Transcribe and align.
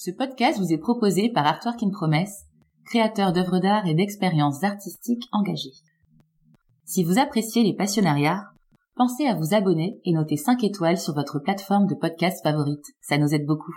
Ce 0.00 0.12
podcast 0.12 0.60
vous 0.60 0.72
est 0.72 0.78
proposé 0.78 1.28
par 1.28 1.44
Art 1.44 1.58
Work 1.64 1.82
in 1.82 1.90
Promesse, 1.90 2.44
créateur 2.84 3.32
d'œuvres 3.32 3.58
d'art 3.58 3.84
et 3.88 3.94
d'expériences 3.94 4.62
artistiques 4.62 5.24
engagées. 5.32 5.72
Si 6.84 7.02
vous 7.02 7.18
appréciez 7.18 7.64
les 7.64 7.74
passionnariats, 7.74 8.44
pensez 8.94 9.26
à 9.26 9.34
vous 9.34 9.54
abonner 9.56 10.00
et 10.04 10.12
noter 10.12 10.36
5 10.36 10.62
étoiles 10.62 10.98
sur 10.98 11.14
votre 11.14 11.40
plateforme 11.40 11.88
de 11.88 11.96
podcast 11.96 12.44
favorite. 12.44 12.84
Ça 13.00 13.18
nous 13.18 13.34
aide 13.34 13.44
beaucoup. 13.44 13.74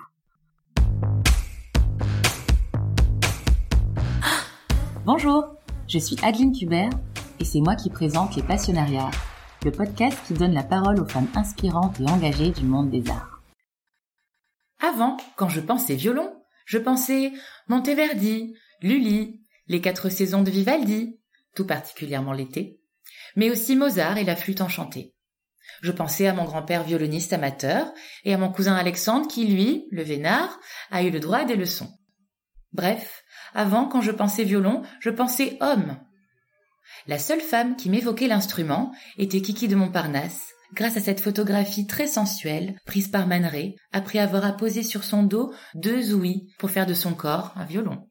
Bonjour, 5.08 5.56
je 5.88 5.97
suis 5.97 6.17
Adeline 6.22 6.56
Kubert 6.56 6.92
et 7.40 7.46
c'est 7.46 7.62
moi 7.62 7.76
qui 7.76 7.90
présente 7.90 8.35
les 8.35 8.44
Passionnariats, 8.44 9.10
le 9.65 9.72
podcast 9.72 10.19
qui 10.28 10.35
donne 10.35 10.53
la 10.53 10.62
parole 10.62 10.99
aux 10.99 11.08
femmes 11.08 11.29
inspirantes 11.33 11.99
et 11.99 12.08
engagées 12.08 12.51
du 12.51 12.65
monde 12.65 12.92
des 12.92 13.10
arts. 13.10 13.31
Avant, 14.82 15.18
quand 15.36 15.48
je 15.48 15.62
pensais 15.62 15.96
violon, 15.96 16.34
je 16.66 16.80
pensais 16.80 17.34
Monteverdi, 17.68 18.55
Lully, 18.82 19.42
les 19.68 19.80
quatre 19.80 20.10
saisons 20.10 20.42
de 20.42 20.50
Vivaldi, 20.50 21.20
tout 21.55 21.68
particulièrement 21.68 22.34
l'été, 22.34 22.80
mais 23.36 23.52
aussi 23.52 23.76
Mozart 23.76 24.18
et 24.18 24.24
la 24.24 24.36
flûte 24.36 24.62
enchantée. 24.62 25.14
Je 25.82 25.91
pensais 25.91 26.28
à 26.28 26.34
mon 26.34 26.46
grand-père 26.46 26.84
violoniste 26.84 27.34
amateur 27.34 27.94
et 28.24 28.34
à 28.34 28.38
mon 28.38 28.52
cousin 28.52 28.76
Alexandre 28.76 29.28
qui, 29.28 29.46
lui, 29.46 29.88
le 29.91 30.04
vénard, 30.04 30.60
a 30.90 31.04
eu 31.04 31.12
le 31.12 31.20
droit 31.20 31.40
à 31.40 31.46
des 31.46 31.55
leçons. 31.55 31.91
Bref, 32.74 33.24
avant, 33.54 33.86
quand 33.86 34.02
je 34.02 34.12
pensais 34.12 34.44
violon, 34.44 34.82
je 35.00 35.10
pensais 35.10 35.58
homme. 35.62 36.00
La 37.08 37.20
seule 37.20 37.41
femme 37.41 37.76
qui 37.76 37.90
m'évoquait 37.90 38.27
l'instrument 38.27 38.91
était 39.18 39.41
Kiki 39.41 39.68
de 39.68 39.76
Montparnasse, 39.76 40.51
grâce 40.74 40.98
à 40.98 41.02
cette 41.02 41.22
photographie 41.22 41.88
très 41.88 42.08
sensuelle 42.08 42.76
prise 42.86 43.08
par 43.08 43.28
Man 43.28 43.50
après 43.92 44.20
avoir 44.20 44.46
apposé 44.46 44.84
sur 44.84 45.04
son 45.04 45.24
dos 45.24 45.54
deux 45.76 46.14
ouïes 46.14 46.54
pour 46.60 46.72
faire 46.72 46.86
de 46.86 46.94
son 46.94 47.14
corps 47.14 47.54
un 47.56 47.66
violon. 47.66 48.10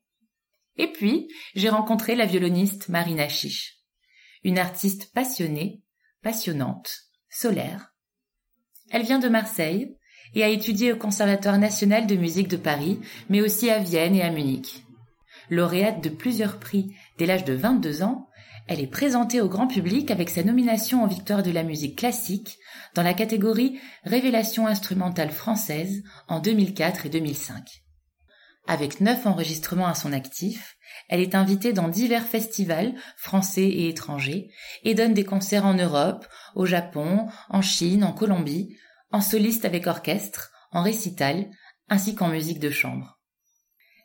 Et 0.76 0.92
puis, 0.92 1.28
j'ai 1.54 1.68
rencontré 1.68 2.14
la 2.14 2.26
violoniste 2.26 2.88
Marina 2.88 3.28
Chiche, 3.28 3.78
une 4.44 4.58
artiste 4.58 5.12
passionnée, 5.12 5.82
passionnante, 6.22 6.90
solaire. 7.28 7.92
Elle 8.90 9.02
vient 9.02 9.18
de 9.18 9.28
Marseille 9.28 9.94
et 10.34 10.42
a 10.42 10.48
étudié 10.48 10.92
au 10.92 10.96
Conservatoire 10.96 11.58
national 11.58 12.06
de 12.06 12.16
musique 12.16 12.48
de 12.48 12.56
Paris, 12.56 13.00
mais 13.28 13.40
aussi 13.40 13.70
à 13.70 13.78
Vienne 13.78 14.14
et 14.14 14.22
à 14.22 14.30
Munich. 14.30 14.84
Lauréate 15.50 16.02
de 16.02 16.08
plusieurs 16.08 16.58
prix 16.58 16.94
dès 17.18 17.26
l'âge 17.26 17.44
de 17.44 17.54
22 17.54 18.02
ans, 18.02 18.28
elle 18.66 18.80
est 18.80 18.86
présentée 18.86 19.40
au 19.40 19.48
grand 19.48 19.66
public 19.66 20.10
avec 20.10 20.30
sa 20.30 20.42
nomination 20.42 21.02
en 21.02 21.06
victoire 21.06 21.42
de 21.42 21.50
la 21.50 21.62
musique 21.62 21.98
classique 21.98 22.58
dans 22.94 23.02
la 23.02 23.14
catégorie 23.14 23.80
Révélation 24.04 24.66
instrumentale 24.66 25.30
française 25.30 26.02
en 26.28 26.40
2004 26.40 27.06
et 27.06 27.08
2005. 27.08 27.82
Avec 28.66 29.00
neuf 29.00 29.26
enregistrements 29.26 29.88
à 29.88 29.94
son 29.94 30.12
actif, 30.12 30.76
elle 31.08 31.20
est 31.20 31.34
invitée 31.34 31.72
dans 31.72 31.88
divers 31.88 32.26
festivals 32.26 32.94
français 33.16 33.66
et 33.66 33.88
étrangers 33.88 34.48
et 34.84 34.94
donne 34.94 35.14
des 35.14 35.24
concerts 35.24 35.66
en 35.66 35.74
Europe, 35.74 36.26
au 36.54 36.66
Japon, 36.66 37.26
en 37.48 37.62
Chine, 37.62 38.04
en 38.04 38.12
Colombie, 38.12 38.76
en 39.10 39.20
soliste 39.20 39.64
avec 39.64 39.86
orchestre, 39.86 40.52
en 40.70 40.82
récital, 40.82 41.50
ainsi 41.88 42.14
qu'en 42.14 42.28
musique 42.28 42.60
de 42.60 42.70
chambre. 42.70 43.18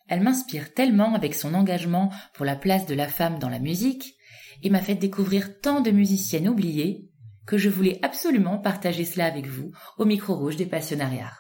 Elle 0.08 0.22
m'inspire 0.22 0.74
tellement 0.74 1.14
avec 1.14 1.36
son 1.36 1.54
engagement 1.54 2.12
pour 2.34 2.46
la 2.46 2.56
place 2.56 2.86
de 2.86 2.96
la 2.96 3.08
femme 3.08 3.40
dans 3.40 3.50
la 3.50 3.60
musique 3.60 4.15
et 4.64 4.70
m'a 4.70 4.82
fait 4.82 4.96
découvrir 4.96 5.60
tant 5.60 5.82
de 5.82 5.92
musiciennes 5.92 6.50
oubliées 6.50 7.10
que 7.46 7.58
je 7.58 7.70
voulais 7.70 8.00
absolument 8.02 8.58
partager 8.58 9.06
cela 9.06 9.26
avec 9.26 9.48
vous 9.48 9.72
au 9.98 10.06
micro 10.06 10.36
rouge 10.36 10.56
des 10.56 10.66
passionnariats. 10.66 11.34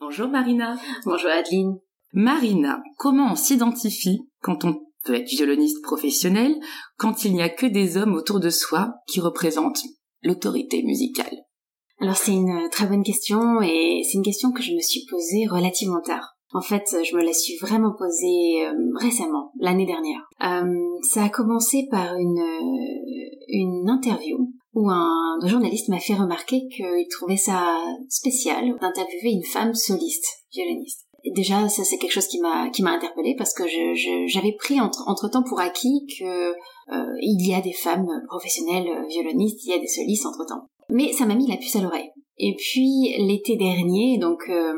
Bonjour 0.00 0.28
Marina. 0.28 0.76
Bonjour 1.06 1.30
Adeline. 1.30 1.78
Marina, 2.12 2.82
comment 2.98 3.32
on 3.32 3.36
s'identifie 3.36 4.20
quand 4.42 4.64
on 4.64 4.80
peut 5.04 5.14
être 5.14 5.30
violoniste 5.30 5.82
professionnel 5.82 6.54
quand 6.98 7.24
il 7.24 7.32
n'y 7.32 7.42
a 7.42 7.48
que 7.48 7.64
des 7.64 7.96
hommes 7.96 8.14
autour 8.14 8.38
de 8.38 8.50
soi 8.50 8.94
qui 9.06 9.20
représentent 9.20 9.82
l'autorité 10.22 10.82
musicale? 10.82 11.34
Alors 11.98 12.16
c'est 12.16 12.32
une 12.32 12.68
très 12.70 12.86
bonne 12.86 13.04
question 13.04 13.62
et 13.62 14.02
c'est 14.04 14.18
une 14.18 14.24
question 14.24 14.52
que 14.52 14.62
je 14.62 14.72
me 14.72 14.80
suis 14.80 15.06
posée 15.08 15.46
relativement 15.48 16.02
tard. 16.02 16.36
En 16.54 16.60
fait, 16.60 16.84
je 17.02 17.16
me 17.16 17.22
la 17.22 17.32
suis 17.32 17.56
vraiment 17.56 17.94
posée 17.96 18.66
euh, 18.66 18.74
récemment, 18.96 19.52
l'année 19.58 19.86
dernière. 19.86 20.20
Euh, 20.42 20.98
ça 21.02 21.24
a 21.24 21.28
commencé 21.30 21.88
par 21.90 22.14
une, 22.16 22.38
euh, 22.38 23.36
une 23.48 23.88
interview 23.88 24.50
où 24.74 24.90
un, 24.90 25.38
journaliste 25.46 25.88
m'a 25.88 25.98
fait 25.98 26.14
remarquer 26.14 26.68
qu'il 26.68 27.08
trouvait 27.10 27.36
ça 27.36 27.82
spécial 28.08 28.76
d'interviewer 28.80 29.30
une 29.30 29.44
femme 29.44 29.74
soliste, 29.74 30.26
violoniste. 30.52 31.06
Déjà, 31.34 31.68
ça 31.68 31.84
c'est 31.84 31.98
quelque 31.98 32.12
chose 32.12 32.26
qui 32.26 32.40
m'a 32.40 32.68
qui 32.70 32.82
m'a 32.82 32.92
interpellée 32.92 33.36
parce 33.36 33.54
que 33.54 33.64
j'avais 34.26 34.56
pris 34.58 34.80
entre, 34.80 35.04
entre 35.06 35.28
temps 35.28 35.44
pour 35.44 35.60
acquis 35.60 36.06
que 36.18 36.52
il 37.20 37.46
y 37.46 37.54
a 37.54 37.60
des 37.60 37.72
femmes 37.72 38.08
professionnelles 38.28 39.06
violonistes, 39.08 39.64
il 39.64 39.70
y 39.70 39.74
a 39.74 39.78
des 39.78 39.86
solistes 39.86 40.26
entre 40.26 40.46
temps. 40.46 40.68
Mais 40.88 41.12
ça 41.12 41.26
m'a 41.26 41.34
mis 41.34 41.46
la 41.46 41.56
puce 41.56 41.76
à 41.76 41.80
l'oreille. 41.80 42.10
Et 42.38 42.54
puis 42.56 43.14
l'été 43.18 43.56
dernier, 43.56 44.18
donc 44.18 44.42
euh, 44.48 44.72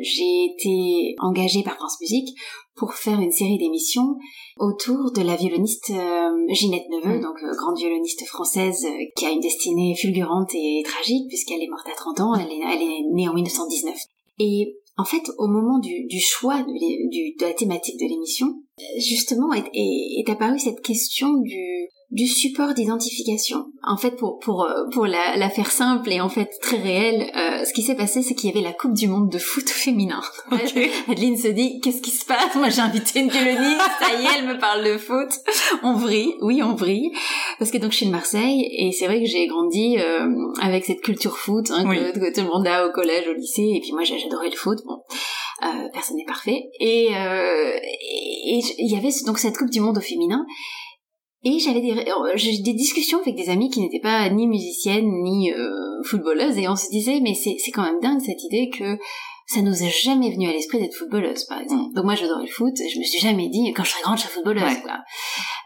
j'ai 0.00 0.44
été 0.46 1.14
engagée 1.18 1.62
par 1.62 1.76
France 1.76 2.00
Musique 2.00 2.36
pour 2.74 2.94
faire 2.94 3.20
une 3.20 3.30
série 3.30 3.58
d'émissions 3.58 4.16
autour 4.58 5.12
de 5.12 5.22
la 5.22 5.36
violoniste 5.36 5.90
euh, 5.90 6.30
Ginette 6.48 6.88
Neveu, 6.90 7.18
mm. 7.18 7.22
donc 7.22 7.36
euh, 7.42 7.56
grande 7.56 7.78
violoniste 7.78 8.26
française 8.26 8.86
qui 9.16 9.24
a 9.24 9.30
une 9.30 9.40
destinée 9.40 9.94
fulgurante 9.94 10.50
et 10.54 10.82
tragique 10.84 11.28
puisqu'elle 11.28 11.62
est 11.62 11.70
morte 11.70 11.88
à 11.88 11.96
30 11.96 12.20
ans, 12.20 12.34
elle 12.34 12.50
est, 12.50 12.60
elle 12.60 12.82
est 12.82 13.02
née 13.12 13.28
en 13.28 13.34
1919. 13.34 13.96
Et 14.40 14.76
en 14.96 15.04
fait, 15.04 15.30
au 15.38 15.46
moment 15.46 15.78
du, 15.78 16.06
du 16.06 16.20
choix 16.20 16.58
de, 16.62 17.08
du, 17.08 17.36
de, 17.36 17.44
la 17.44 17.54
thématique 17.54 17.98
de 17.98 18.06
l'émission, 18.08 18.62
justement 18.98 19.52
est, 19.52 19.68
est, 19.74 20.20
est 20.20 20.30
apparue 20.30 20.58
cette 20.58 20.80
question 20.80 21.32
du, 21.42 21.88
du 22.10 22.26
support 22.28 22.74
d'identification. 22.74 23.66
En 23.82 23.96
fait, 23.96 24.12
pour 24.12 24.38
pour 24.38 24.64
euh, 24.64 24.84
pour 24.92 25.06
la, 25.06 25.36
la, 25.36 25.50
faire 25.50 25.70
simple 25.70 26.10
et 26.12 26.20
en 26.20 26.28
fait 26.28 26.48
très 26.62 26.76
réelle, 26.76 27.30
euh, 27.36 27.64
ce 27.64 27.72
qui 27.72 27.82
s'est 27.82 27.96
passé, 27.96 28.22
c'est 28.22 28.34
qu'il 28.34 28.48
y 28.48 28.52
avait 28.52 28.64
la 28.64 28.72
Coupe 28.72 28.94
du 28.94 29.08
Monde 29.08 29.30
de 29.30 29.38
foot 29.38 29.68
féminin. 29.68 30.20
Adeline 31.08 31.36
se 31.36 31.48
dit 31.48 31.80
qu'est-ce 31.80 32.00
qui 32.00 32.12
se 32.12 32.24
passe? 32.24 32.54
Moi, 32.54 32.68
j'ai 32.70 32.80
invité 32.80 33.20
une 33.20 33.30
violoniste, 33.30 33.80
ça 33.98 34.20
y 34.20 34.24
est, 34.24 34.38
elle 34.38 34.46
me 34.46 34.58
parle 34.58 34.84
de 34.84 34.96
foot. 34.96 35.28
On 35.82 35.94
vrille, 35.94 36.34
oui, 36.40 36.62
on 36.62 36.74
vrille, 36.74 37.10
parce 37.58 37.70
que 37.70 37.78
donc 37.78 37.90
je 37.92 37.98
suis 37.98 38.06
de 38.06 38.12
Marseille 38.12 38.68
et 38.78 38.92
c'est 38.92 39.06
vrai 39.06 39.20
que 39.20 39.26
j'ai 39.26 39.46
grandi 39.46 39.98
euh, 39.98 40.28
avec 40.60 40.84
cette 40.84 41.00
culture 41.00 41.36
foot 41.36 41.70
hein, 41.70 41.84
que, 41.84 42.32
tout 42.32 42.40
le 42.40 42.48
monde 42.48 42.66
a 42.66 42.86
au 42.86 42.92
collège, 42.92 43.28
au 43.28 43.34
lycée, 43.34 43.72
et 43.74 43.80
puis 43.80 43.92
moi 43.92 44.04
j'adorais 44.04 44.50
le 44.50 44.56
foot. 44.56 44.78
Bon. 44.86 45.02
Euh, 45.62 45.88
personne 45.92 46.16
n'est 46.16 46.24
parfait 46.24 46.70
et 46.80 47.10
il 47.10 48.90
y 48.90 48.96
avait 48.96 49.10
donc 49.24 49.38
cette 49.38 49.56
coupe 49.56 49.70
du 49.70 49.80
monde 49.80 49.98
au 49.98 50.00
féminin 50.00 50.44
et 51.44 51.58
j'avais 51.58 51.80
des, 51.82 51.92
euh, 51.92 52.62
des 52.62 52.72
discussions 52.72 53.20
avec 53.20 53.34
des 53.34 53.50
amis 53.50 53.68
qui 53.68 53.80
n'étaient 53.80 54.00
pas 54.00 54.28
ni 54.30 54.46
musiciennes 54.46 55.10
ni 55.22 55.52
euh, 55.52 56.02
footballeuses 56.04 56.56
et 56.56 56.68
on 56.68 56.76
se 56.76 56.88
disait 56.90 57.20
mais 57.20 57.34
c'est 57.34 57.70
quand 57.70 57.82
même 57.82 58.00
dingue 58.00 58.20
cette 58.20 58.42
idée 58.44 58.70
que 58.70 58.98
ça 59.46 59.60
nous 59.60 59.82
est 59.82 59.90
jamais 59.90 60.30
venu 60.30 60.48
à 60.48 60.52
l'esprit 60.52 60.80
d'être 60.80 60.94
footballeuse 60.94 61.44
par 61.44 61.60
exemple. 61.60 61.90
Mm. 61.90 61.94
Donc 61.94 62.04
moi 62.06 62.14
j'adorais 62.14 62.46
le 62.46 62.50
foot, 62.50 62.72
je 62.76 62.98
me 62.98 63.04
suis 63.04 63.20
jamais 63.20 63.48
dit 63.48 63.74
quand 63.74 63.84
je 63.84 63.90
serai 63.90 64.02
grande 64.02 64.16
je 64.16 64.22
serai 64.22 64.32
footballeuse 64.32 64.78
quoi. 64.82 65.00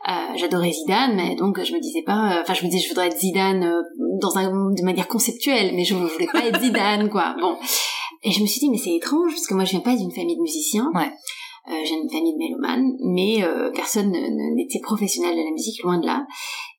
Euh, 0.09 0.37
j'adorais 0.37 0.73
Zidane 0.73 1.15
mais 1.15 1.37
donc 1.37 1.63
je 1.63 1.73
me 1.73 1.81
disais 1.81 2.03
pas 2.03 2.41
enfin 2.43 2.55
je 2.55 2.65
me 2.65 2.71
disais 2.71 2.83
je 2.83 2.89
voudrais 2.89 3.07
être 3.07 3.19
Zidane 3.19 3.63
euh, 3.63 3.83
dans 4.21 4.37
un 4.37 4.73
de 4.73 4.83
manière 4.83 5.07
conceptuelle 5.07 5.77
mais 5.77 5.85
je 5.85 5.95
ne 5.95 6.07
voulais 6.07 6.27
pas 6.27 6.45
être 6.45 6.61
Zidane 6.61 7.09
quoi. 7.09 7.37
Bon. 7.41 7.57
Et 8.23 8.33
je 8.33 8.41
me 8.41 8.47
suis 8.47 8.61
dit 8.61 8.71
mais 8.71 8.79
c'est 8.79 8.95
étrange 8.95 9.33
parce 9.33 9.47
que 9.47 9.55
moi 9.55 9.65
je 9.65 9.71
viens 9.71 9.81
pas 9.81 9.97
d'une 9.97 10.13
famille 10.13 10.37
de 10.37 10.43
musiciens. 10.43 10.91
Ouais. 10.95 11.11
Euh, 11.71 11.85
j'ai 11.85 11.95
une 11.95 12.09
famille 12.09 12.33
de 12.33 12.39
mélomanes, 12.39 12.97
mais 13.05 13.43
euh, 13.43 13.71
personne 13.73 14.11
n'était 14.55 14.81
professionnel 14.81 15.37
de 15.37 15.43
la 15.43 15.51
musique, 15.51 15.83
loin 15.83 15.99
de 15.99 16.07
là. 16.07 16.27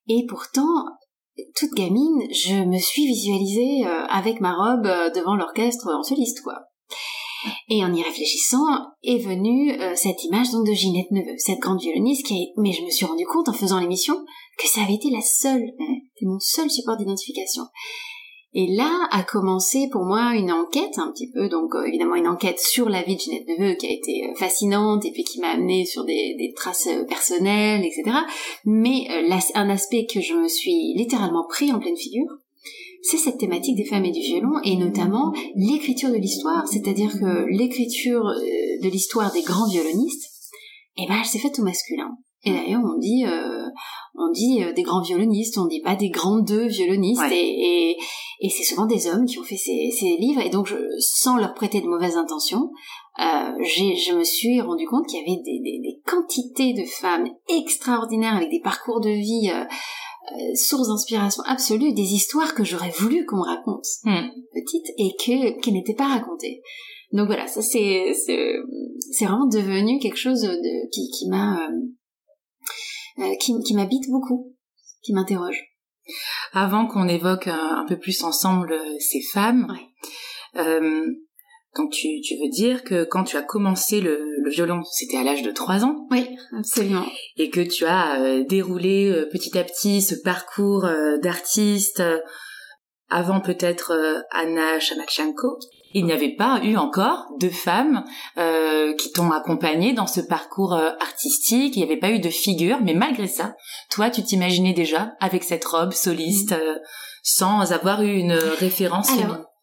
Et 0.08 0.26
pourtant, 0.28 0.86
toute 1.56 1.74
gamine, 1.76 2.24
je 2.32 2.66
me 2.66 2.80
suis 2.80 3.06
visualisée 3.06 3.86
euh, 3.86 4.06
avec 4.08 4.42
ma 4.42 4.54
robe 4.54 5.14
devant 5.14 5.36
l'orchestre 5.36 5.88
en 5.88 6.02
soliste, 6.02 6.42
quoi. 6.42 6.56
Et 7.70 7.86
en 7.86 7.94
y 7.94 8.02
réfléchissant, 8.02 8.66
est 9.04 9.20
venue 9.20 9.80
cette 9.96 10.26
image 10.26 10.52
donc 10.52 10.68
de 10.68 10.74
Ginette 10.74 11.10
Neveu, 11.12 11.36
cette 11.38 11.60
grande 11.60 11.80
violoniste 11.80 12.26
qui 12.26 12.34
a... 12.34 12.62
Mais 12.62 12.74
je 12.74 12.84
me 12.84 12.90
suis 12.90 13.06
rendu 13.06 13.26
compte 13.26 13.48
en 13.48 13.54
faisant 13.54 13.80
l'émission 13.80 14.16
que 14.58 14.68
ça 14.68 14.82
avait 14.82 14.96
été 14.96 15.10
la 15.10 15.22
seule, 15.22 15.64
c'était 15.80 16.26
mon 16.26 16.40
seul 16.42 16.70
support 16.70 16.98
d'identification. 16.98 17.64
Et 18.54 18.66
là 18.66 19.08
a 19.12 19.22
commencé 19.22 19.90
pour 19.92 20.06
moi 20.06 20.34
une 20.36 20.52
enquête 20.52 20.98
un 20.98 21.12
petit 21.12 21.30
peu, 21.30 21.50
donc 21.50 21.76
euh, 21.76 21.84
évidemment 21.84 22.16
une 22.16 22.28
enquête 22.28 22.60
sur 22.60 22.90
la 22.90 23.04
vie 23.04 23.16
de 23.16 23.22
Ginette 23.22 23.48
Neveu 23.48 23.76
qui 23.76 23.86
a 23.86 23.92
été 23.92 24.26
euh, 24.26 24.34
fascinante 24.36 25.06
et 25.06 25.12
puis 25.12 25.24
qui 25.24 25.40
m'a 25.40 25.50
amené 25.50 25.86
sur 25.86 26.04
des, 26.04 26.52
traces 26.56 26.88
euh, 26.88 27.04
personnelles, 27.06 27.86
etc. 27.86 28.18
Mais 28.66 29.08
un 29.54 29.70
aspect 29.70 30.08
que 30.08 30.20
je 30.20 30.34
me 30.34 30.48
suis 30.48 30.96
littéralement 30.96 31.46
pris 31.48 31.72
en 31.72 31.80
pleine 31.80 31.96
figure, 31.96 32.26
c'est 33.04 33.18
cette 33.18 33.38
thématique 33.38 33.78
des 33.78 33.86
femmes 33.86 34.06
et 34.06 34.12
du 34.12 34.20
violon 34.20 34.60
et 34.64 34.76
notamment 34.78 35.32
l'écriture 35.56 36.10
de 36.10 36.18
l'histoire, 36.18 36.68
c'est-à-dire 36.68 37.12
que 37.20 37.46
l'écriture 37.56 38.24
de 38.24 38.90
l'histoire 38.90 39.32
des 39.32 39.44
grands 39.44 39.70
violonistes, 39.70 40.28
eh 40.98 41.06
ben 41.08 41.18
elle 41.20 41.26
s'est 41.26 41.40
faite 41.40 41.60
au 41.60 41.64
masculin. 41.64 42.18
Et 42.44 42.52
d'ailleurs 42.52 42.82
on 42.84 42.98
dit 42.98 43.24
On 44.16 44.32
dit 44.32 44.62
des 44.76 44.84
grands 44.84 45.02
violonistes, 45.02 45.58
on 45.58 45.68
dit 45.68 45.82
pas 45.82 45.96
des 45.96 46.10
grands 46.10 46.40
deux 46.40 46.68
violonistes, 46.68 47.22
et, 47.32 47.96
et, 48.42 48.50
c'est 48.50 48.64
souvent 48.64 48.86
des 48.86 49.08
hommes 49.08 49.26
qui 49.26 49.40
ont 49.40 49.44
fait 49.44 49.58
ces, 49.58 49.92
ces 49.98 50.18
livres, 50.18 50.42
et 50.42 50.50
donc 50.50 50.68
je, 50.68 50.76
sans 51.00 51.38
leur 51.38 51.54
prêter 51.54 51.82
de 51.82 51.88
mauvaises 51.88 52.18
intentions, 52.18 52.72
euh, 53.20 53.52
je 53.64 54.16
me 54.16 54.24
suis 54.24 54.62
rendu 54.62 54.86
compte 54.88 55.06
qu'il 55.06 55.20
y 55.20 55.22
avait 55.22 55.42
des, 55.44 55.60
des, 55.60 55.80
des, 55.80 56.02
quantités 56.06 56.74
de 56.74 56.86
femmes 56.86 57.28
extraordinaires 57.50 58.36
avec 58.36 58.50
des 58.50 58.62
parcours 58.62 59.02
de 59.02 59.10
vie 59.10 59.50
euh, 59.54 59.66
euh, 60.32 60.56
sources 60.56 60.88
d'inspiration 60.88 61.44
absolue, 61.46 61.94
des 61.94 62.14
histoires 62.14 62.54
que 62.54 62.64
j'aurais 62.64 62.92
voulu 62.92 63.26
qu'on 63.26 63.38
me 63.38 63.46
raconte 63.46 63.86
hmm. 64.04 64.30
petite 64.54 64.86
et 64.98 65.16
que 65.18 65.60
qui 65.60 65.72
n'étaient 65.72 65.96
pas 65.96 66.08
racontées. 66.08 66.62
Donc 67.12 67.26
voilà, 67.26 67.48
ça 67.48 67.62
c'est 67.62 68.14
c'est 68.14 69.26
vraiment 69.26 69.48
devenu 69.48 70.00
quelque 70.00 70.18
chose 70.18 70.42
de 70.42 70.90
qui 70.92 71.10
qui 71.10 71.28
m'a 71.30 71.58
euh, 71.58 71.72
euh, 71.72 71.90
qui, 73.40 73.54
qui 73.66 73.76
m'habite 73.76 74.10
beaucoup, 74.10 74.56
qui 75.02 75.14
m'interroge. 75.14 75.64
Avant 76.54 76.88
qu'on 76.88 77.08
évoque 77.08 77.48
un, 77.48 77.86
peu 77.88 77.98
plus 77.98 78.24
ensemble 78.24 78.76
ces 79.00 79.22
femmes, 79.22 79.78
euh, 80.56 81.06
donc 81.76 81.92
tu, 81.92 82.22
tu 82.22 82.36
veux 82.36 82.50
dire 82.50 82.84
que 82.84 83.04
quand 83.04 83.24
tu 83.24 83.38
as 83.38 83.44
commencé 83.44 84.02
le, 84.02 84.30
le 84.42 84.50
violon, 84.50 84.82
c'était 84.84 85.18
à 85.18 85.24
l'âge 85.24 85.44
de 85.44 85.52
3 85.52 85.86
ans? 85.86 86.08
Oui, 86.12 86.28
absolument. 86.58 87.06
Et 87.38 87.50
que 87.50 87.62
tu 87.62 87.86
as 87.86 88.22
euh, 88.22 88.44
déroulé 88.44 89.10
euh, 89.10 89.30
petit 89.32 89.58
à 89.58 89.64
petit 89.64 90.02
ce 90.02 90.16
parcours 90.16 90.86
euh, 90.86 91.18
d'artiste 91.20 92.02
avant 93.10 93.42
peut-être 93.42 94.24
Anna 94.32 94.80
Shamachenko. 94.80 95.60
Il 95.94 96.06
n'y 96.06 96.12
avait 96.12 96.36
pas 96.36 96.62
eu 96.64 96.78
encore 96.78 97.28
de 97.40 97.50
femmes 97.50 98.04
qui 98.98 99.12
t'ont 99.12 99.32
accompagné 99.32 99.94
dans 99.94 100.08
ce 100.08 100.22
parcours 100.22 100.74
artistique. 100.74 101.76
Il 101.76 101.80
n'y 101.80 101.86
avait 101.86 102.00
pas 102.00 102.12
eu 102.12 102.20
de 102.20 102.30
figure, 102.30 102.80
mais 102.82 102.94
malgré 102.94 103.28
ça, 103.28 103.56
toi, 103.90 104.10
tu 104.10 104.24
t'imaginais 104.24 104.74
déjà 104.74 105.14
avec 105.20 105.44
cette 105.44 105.66
robe 105.66 105.94
soliste, 105.94 106.56
sans 107.24 107.72
avoir 107.72 108.02
eu 108.04 108.14
une 108.18 108.34
référence. 108.34 109.12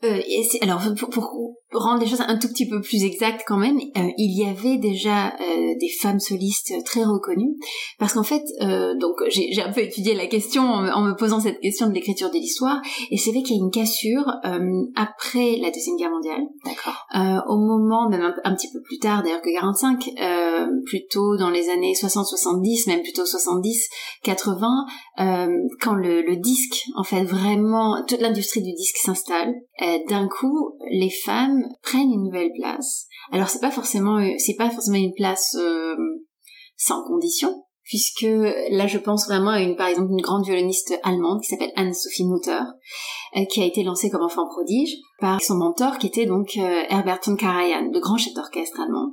Euh, 0.04 0.20
alors 0.62 0.82
pour, 0.98 1.08
pour, 1.08 1.56
rendre 1.72 2.00
les 2.00 2.06
choses 2.06 2.22
un 2.26 2.37
tout 2.38 2.48
petit 2.48 2.69
peu 2.69 2.81
plus 2.81 3.04
exactes 3.04 3.43
quand 3.46 3.56
même, 3.56 3.76
euh, 3.76 4.08
il 4.16 4.38
y 4.38 4.44
avait 4.44 4.76
déjà 4.78 5.28
euh, 5.28 5.75
des 5.78 5.88
femmes 6.00 6.20
solistes 6.20 6.72
très 6.84 7.04
reconnues, 7.04 7.56
parce 7.98 8.12
qu'en 8.12 8.22
fait, 8.22 8.43
euh, 8.62 8.94
donc 8.98 9.16
j'ai 9.28 9.62
un 9.62 9.72
peu 9.72 9.81
étudié 9.81 10.14
la 10.14 10.26
question 10.26 10.62
en, 10.62 11.02
me 11.02 11.14
posant 11.14 11.40
cette 11.40 11.60
question 11.60 11.88
de 11.88 11.93
l'écriture 11.93 12.31
de 12.31 12.37
l'histoire, 12.37 12.81
et 13.10 13.16
c'est 13.16 13.31
vrai 13.31 13.43
qu'il 13.43 13.56
y 13.56 13.60
a 13.60 13.62
une 13.62 13.70
cassure 13.70 14.32
après 14.94 15.56
la 15.60 15.70
deuxième 15.70 15.96
guerre 15.96 16.10
mondiale. 16.10 16.43
D'accord. 16.64 17.06
au 17.48 17.58
moment, 17.58 18.08
même 18.08 18.34
un, 18.44 18.54
petit 18.54 18.70
peu 18.72 18.81
plus 18.82 18.98
tard 18.98 19.22
d'ailleurs 19.22 19.43
que 19.43 19.52
45, 19.52 20.10
plutôt 20.84 21.37
dans 21.37 21.50
les 21.50 21.69
années 21.69 21.93
60-70, 21.93 22.88
même 22.88 23.02
plutôt 23.02 23.25
70-80, 23.25 24.66
quand 25.81 25.94
le, 25.94 26.22
le, 26.22 26.37
disque, 26.37 26.84
en 26.96 27.02
fait, 27.02 27.25
vraiment 27.25 28.04
toute 28.06 28.20
l'industrie 28.20 28.62
du 28.62 28.72
disque 28.72 28.96
s'installe, 28.98 29.54
d'un 30.08 30.28
coup, 30.28 30.76
les 30.90 31.10
femmes 31.10 31.64
prennent 31.82 32.12
une 32.12 32.24
nouvelle 32.24 32.52
place. 32.58 33.06
Alors 33.32 33.48
c'est 33.48 33.60
pas 33.60 33.70
forcément 33.70 34.18
euh, 34.18 34.32
c'est 34.38 34.56
pas 34.56 34.70
forcément 34.70 34.98
une 34.98 35.14
place 35.14 35.54
euh, 35.58 35.96
sans 36.76 37.02
condition 37.04 37.64
puisque 37.82 38.26
là 38.70 38.86
je 38.86 38.98
pense 38.98 39.26
vraiment 39.26 39.50
à 39.50 39.60
une 39.60 39.76
par 39.76 39.88
exemple 39.88 40.10
une 40.10 40.20
grande 40.20 40.44
violoniste 40.44 40.98
allemande 41.02 41.40
qui 41.40 41.48
s'appelle 41.48 41.72
Anne-Sophie 41.76 42.26
Mutter 42.26 42.50
euh, 42.50 43.25
qui 43.44 43.60
a 43.60 43.66
été 43.66 43.82
lancée 43.82 44.08
comme 44.08 44.22
enfant 44.22 44.46
prodige 44.48 44.96
par 45.20 45.42
son 45.42 45.56
mentor 45.56 45.98
qui 45.98 46.06
était 46.06 46.26
donc 46.26 46.56
Herbert 46.56 47.20
von 47.24 47.36
Karajan, 47.36 47.90
le 47.92 48.00
grand 48.00 48.16
chef 48.16 48.32
d'orchestre 48.34 48.80
allemand 48.80 49.12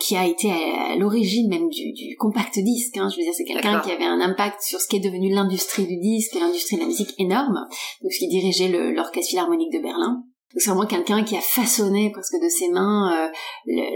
qui 0.00 0.16
a 0.16 0.26
été 0.26 0.50
à, 0.50 0.96
l'origine 0.96 1.48
même 1.48 1.68
du, 1.68 1.92
du, 1.92 2.16
compact 2.16 2.58
disque 2.58 2.96
hein. 2.96 3.08
je 3.10 3.16
veux 3.16 3.22
dire 3.22 3.32
c'est 3.34 3.44
quelqu'un 3.44 3.80
qui 3.80 3.90
avait 3.90 4.04
un 4.04 4.20
impact 4.20 4.60
sur 4.60 4.80
ce 4.80 4.88
qui 4.88 4.96
est 4.96 5.00
devenu 5.00 5.32
l'industrie 5.32 5.86
du 5.86 5.96
disque 5.96 6.36
et 6.36 6.40
l'industrie 6.40 6.76
de 6.76 6.82
la 6.82 6.88
musique 6.88 7.14
énorme 7.18 7.66
donc 8.02 8.12
qui 8.12 8.28
dirigeait 8.28 8.68
l'orchestre 8.92 9.30
philharmonique 9.30 9.72
de 9.72 9.80
Berlin 9.80 10.24
c'est 10.56 10.70
vraiment 10.70 10.86
quelqu'un 10.86 11.24
qui 11.24 11.36
a 11.36 11.40
façonné 11.40 12.10
presque 12.10 12.40
de 12.42 12.48
ses 12.48 12.70
mains 12.70 13.26
euh, 13.26 13.30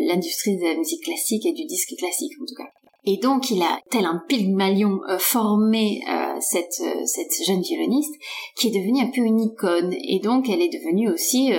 l'industrie 0.06 0.56
de 0.56 0.64
la 0.64 0.76
musique 0.76 1.02
classique 1.02 1.46
et 1.46 1.52
du 1.52 1.64
disque 1.64 1.94
classique 1.98 2.32
en 2.40 2.44
tout 2.44 2.54
cas. 2.54 2.70
Et 3.04 3.16
donc 3.16 3.50
il 3.50 3.60
a, 3.62 3.80
tel 3.90 4.04
un 4.04 4.22
pygmalion, 4.28 5.00
euh, 5.08 5.18
formé 5.18 6.02
euh, 6.08 6.34
cette, 6.40 6.80
euh, 6.80 7.04
cette 7.04 7.32
jeune 7.44 7.60
violoniste 7.60 8.14
qui 8.56 8.68
est 8.68 8.70
devenue 8.70 9.02
un 9.02 9.10
peu 9.10 9.22
une 9.22 9.40
icône. 9.40 9.92
Et 9.92 10.20
donc 10.20 10.48
elle 10.48 10.62
est 10.62 10.72
devenue 10.72 11.10
aussi 11.10 11.52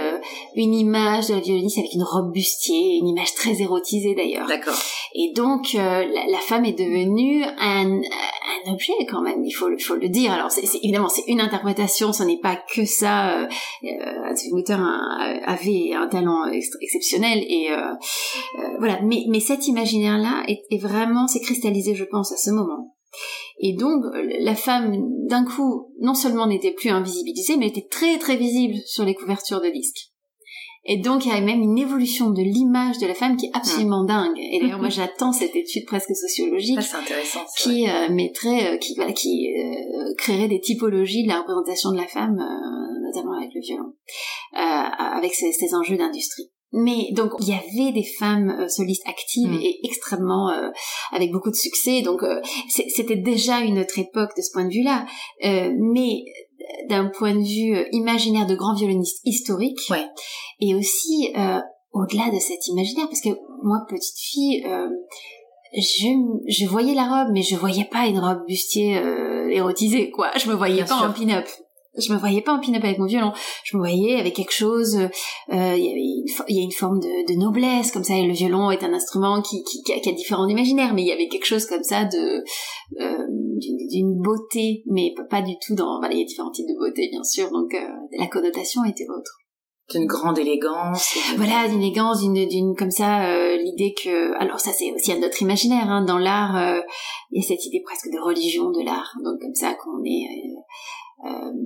une 0.56 0.74
image 0.74 1.28
de 1.28 1.34
la 1.34 1.40
violoniste 1.42 1.80
avec 1.80 1.94
une 1.94 2.04
robe 2.04 2.32
bustier, 2.32 2.98
une 2.98 3.10
image 3.10 3.34
très 3.36 3.62
érotisée 3.62 4.16
d'ailleurs. 4.16 4.48
D'accord. 4.48 4.78
Et 5.16 5.34
donc 5.36 5.74
la, 5.74 6.06
la, 6.06 6.40
femme 6.40 6.66
est 6.66 6.78
devenue 6.78 7.44
un, 7.44 8.00
un 8.66 8.72
objet 8.74 8.94
quand 9.10 9.22
même, 9.22 9.44
il 9.44 9.52
faut, 9.52 9.70
il 9.70 9.84
faut 9.84 9.96
le 9.96 10.10
dire. 10.10 10.32
Alors 10.32 10.52
c'est, 10.52 10.64
évidemment 10.82 11.10
c'est 11.10 11.26
une 11.28 11.42
interprétation, 11.42 12.14
ce 12.14 12.24
n'est 12.24 12.40
pas 12.40 12.56
que 12.74 12.86
ça. 12.86 13.38
Euh, 13.38 13.48
euh, 13.84 15.40
avait 15.46 15.94
un 15.94 16.08
talent 16.08 16.46
exceptionnel 16.82 17.40
et 17.40 17.70
voilà. 18.80 19.00
Mais, 19.04 19.26
mais 19.28 19.40
cet 19.40 19.68
imaginaire-là 19.68 20.44
est, 20.48 20.64
est 20.72 20.78
vraiment 20.78 21.28
s'est 21.34 21.42
cristallisé, 21.42 21.96
je 21.96 22.06
pense, 22.06 22.32
à 22.32 22.38
ce 22.38 22.52
moment. 22.52 22.96
Et 23.60 23.76
donc, 23.76 24.04
la 24.40 24.56
femme, 24.56 24.96
d'un 25.28 25.46
coup, 25.46 25.94
non 26.00 26.16
seulement 26.16 26.48
n'était 26.48 26.72
plus 26.72 26.90
invisibilisée, 26.90 27.58
mais 27.58 27.68
était 27.68 27.88
très 27.90 28.18
très 28.18 28.36
visible 28.36 28.76
sur 28.86 29.06
les 29.06 29.14
couvertures 29.14 29.62
de 29.62 29.70
disques. 29.70 30.14
Et 30.86 30.98
donc, 30.98 31.26
il 31.26 31.30
y 31.30 31.36
a 31.36 31.40
même 31.40 31.62
une 31.62 31.78
évolution 31.78 32.32
de 32.32 32.42
l'image 32.42 32.98
de 32.98 33.08
la 33.08 33.14
femme 33.14 33.38
qui 33.38 33.46
est 33.46 33.52
absolument 33.54 34.04
dingue. 34.04 34.38
Et 34.38 34.60
d'ailleurs, 34.60 34.80
moi, 34.80 34.90
j'attends 34.90 35.32
cette 35.32 35.56
étude 35.56 35.86
presque 35.86 36.14
sociologique 36.14 36.80
qui 37.58 37.88
euh, 37.88 38.10
mettrait, 38.10 38.74
euh, 38.74 38.78
qui, 38.78 38.94
voilà, 38.96 39.14
qui 39.14 39.54
euh, 39.58 40.14
créerait 40.18 40.50
des 40.50 40.60
typologies 40.60 41.24
de 41.24 41.30
la 41.30 41.40
représentation 41.40 41.92
de 41.92 41.98
la 41.98 42.08
femme, 42.08 42.38
notamment 43.02 43.38
avec 43.38 43.52
le 43.54 43.62
violon, 43.62 43.94
avec 44.54 45.34
ces, 45.34 45.54
ces 45.54 45.74
enjeux 45.74 45.98
d'industrie. 45.98 46.52
Mais 46.74 47.10
donc 47.12 47.34
il 47.40 47.48
y 47.48 47.54
avait 47.54 47.92
des 47.92 48.04
femmes 48.04 48.50
euh, 48.50 48.68
solistes 48.68 49.08
actives 49.08 49.52
mm. 49.52 49.62
et 49.62 49.80
extrêmement 49.84 50.50
euh, 50.50 50.70
avec 51.12 51.32
beaucoup 51.32 51.52
de 51.52 51.56
succès. 51.56 52.02
Donc 52.02 52.24
euh, 52.24 52.42
c'était 52.68 53.16
déjà 53.16 53.60
une 53.60 53.80
autre 53.80 54.00
époque 54.00 54.32
de 54.36 54.42
ce 54.42 54.52
point 54.52 54.66
de 54.66 54.74
vue-là. 54.74 55.06
mais 55.42 56.24
d'un 56.90 57.10
point 57.10 57.36
de 57.36 57.44
vue 57.44 57.86
imaginaire 57.92 58.48
de 58.48 58.56
grands 58.56 58.74
violonistes 58.74 59.20
historiques, 59.26 59.82
ouais. 59.90 60.08
et 60.62 60.74
aussi 60.76 61.34
au-delà 61.92 62.32
de 62.32 62.40
cet 62.40 62.68
imaginaire, 62.68 63.08
parce 63.08 63.22
que 63.22 63.30
moi 63.64 63.80
petite 63.88 64.18
fille. 64.18 64.66
je, 65.74 66.08
je 66.48 66.66
voyais 66.66 66.96
la 66.96 67.04
robe, 67.04 67.34
mais 67.34 67.42
je 67.44 67.56
voyais 67.58 67.86
pas 67.86 68.08
une 68.08 68.18
robe 68.18 68.46
bustier 68.48 69.00
érotisée, 69.52 70.10
quoi. 70.10 70.32
Je 70.38 70.50
me 70.50 70.56
voyais 70.56 70.86
pas 70.86 70.96
en 70.96 71.12
pin-up 71.12 71.46
je 71.98 72.12
me 72.12 72.18
voyais 72.18 72.42
pas 72.42 72.54
en 72.54 72.60
pin-up 72.60 72.84
avec 72.84 72.98
mon 72.98 73.06
violon. 73.06 73.32
Je 73.64 73.78
me 73.78 73.82
voyais 73.82 74.20
avec 74.20 74.36
quelque 74.36 74.54
chose. 74.54 74.96
Euh, 74.96 75.76
il 75.78 76.26
y, 76.50 76.60
a 76.60 76.64
une 76.64 76.72
forme 76.72 77.00
de, 77.00 77.38
noblesse 77.38 77.92
comme 77.92 78.04
ça. 78.04 78.16
Et 78.16 78.26
le 78.26 78.34
violon 78.34 78.72
est 78.72 78.84
un 78.84 78.94
instrument 78.94 79.42
qui, 79.42 79.64
qui, 79.64 79.84
qui, 79.84 80.10
a, 80.10 80.12
différents 80.14 80.48
imaginaires, 80.48 80.94
mais 80.94 81.04
il 81.04 81.08
y 81.08 81.12
avait 81.12 81.28
quelque 81.28 81.46
chose 81.46 81.66
comme 81.66 81.84
ça 81.84 82.06
de 82.06 82.44
euh, 83.00 83.26
d'une 83.90 84.16
beauté, 84.22 84.84
mais 84.88 85.14
pas 85.30 85.42
du 85.42 85.54
tout 85.66 85.76
dans. 85.76 86.00
Voilà, 86.00 86.16
il 86.16 86.20
y 86.20 86.24
a 86.24 86.26
différents 86.26 86.52
types 86.52 86.68
de 86.68 86.78
beauté, 86.78 87.10
bien 87.12 87.24
sûr. 87.24 87.52
Donc 87.52 87.74
euh, 87.74 87.88
la 88.18 88.28
connotation 88.28 88.84
était 88.86 89.08
autre. 89.10 89.44
D'une 89.92 90.06
grande 90.06 90.40
élégance. 90.40 91.14
Voilà, 91.36 91.68
d'une 91.68 91.82
élégance, 91.82 92.22
d'une, 92.22 92.48
d'une 92.48 92.74
comme 92.74 92.90
ça, 92.90 93.26
euh, 93.28 93.58
l'idée 93.58 93.94
que. 93.94 94.34
Alors 94.40 94.60
ça, 94.60 94.72
c'est 94.72 94.94
aussi 94.94 95.12
un 95.12 95.22
autre 95.22 95.42
imaginaire. 95.42 95.90
Hein, 95.90 96.06
dans 96.06 96.18
l'art, 96.18 96.56
euh, 96.56 96.80
il 97.32 97.42
y 97.42 97.46
a 97.46 97.48
cette 97.48 97.66
idée 97.66 97.82
presque 97.84 98.10
de 98.10 98.18
religion 98.18 98.72
de 98.72 98.82
l'art. 98.84 99.12
Donc 99.26 99.42
comme 99.42 99.54
ça, 99.54 99.74
qu'on 99.74 100.02
est 100.06 100.24
euh, 100.24 100.56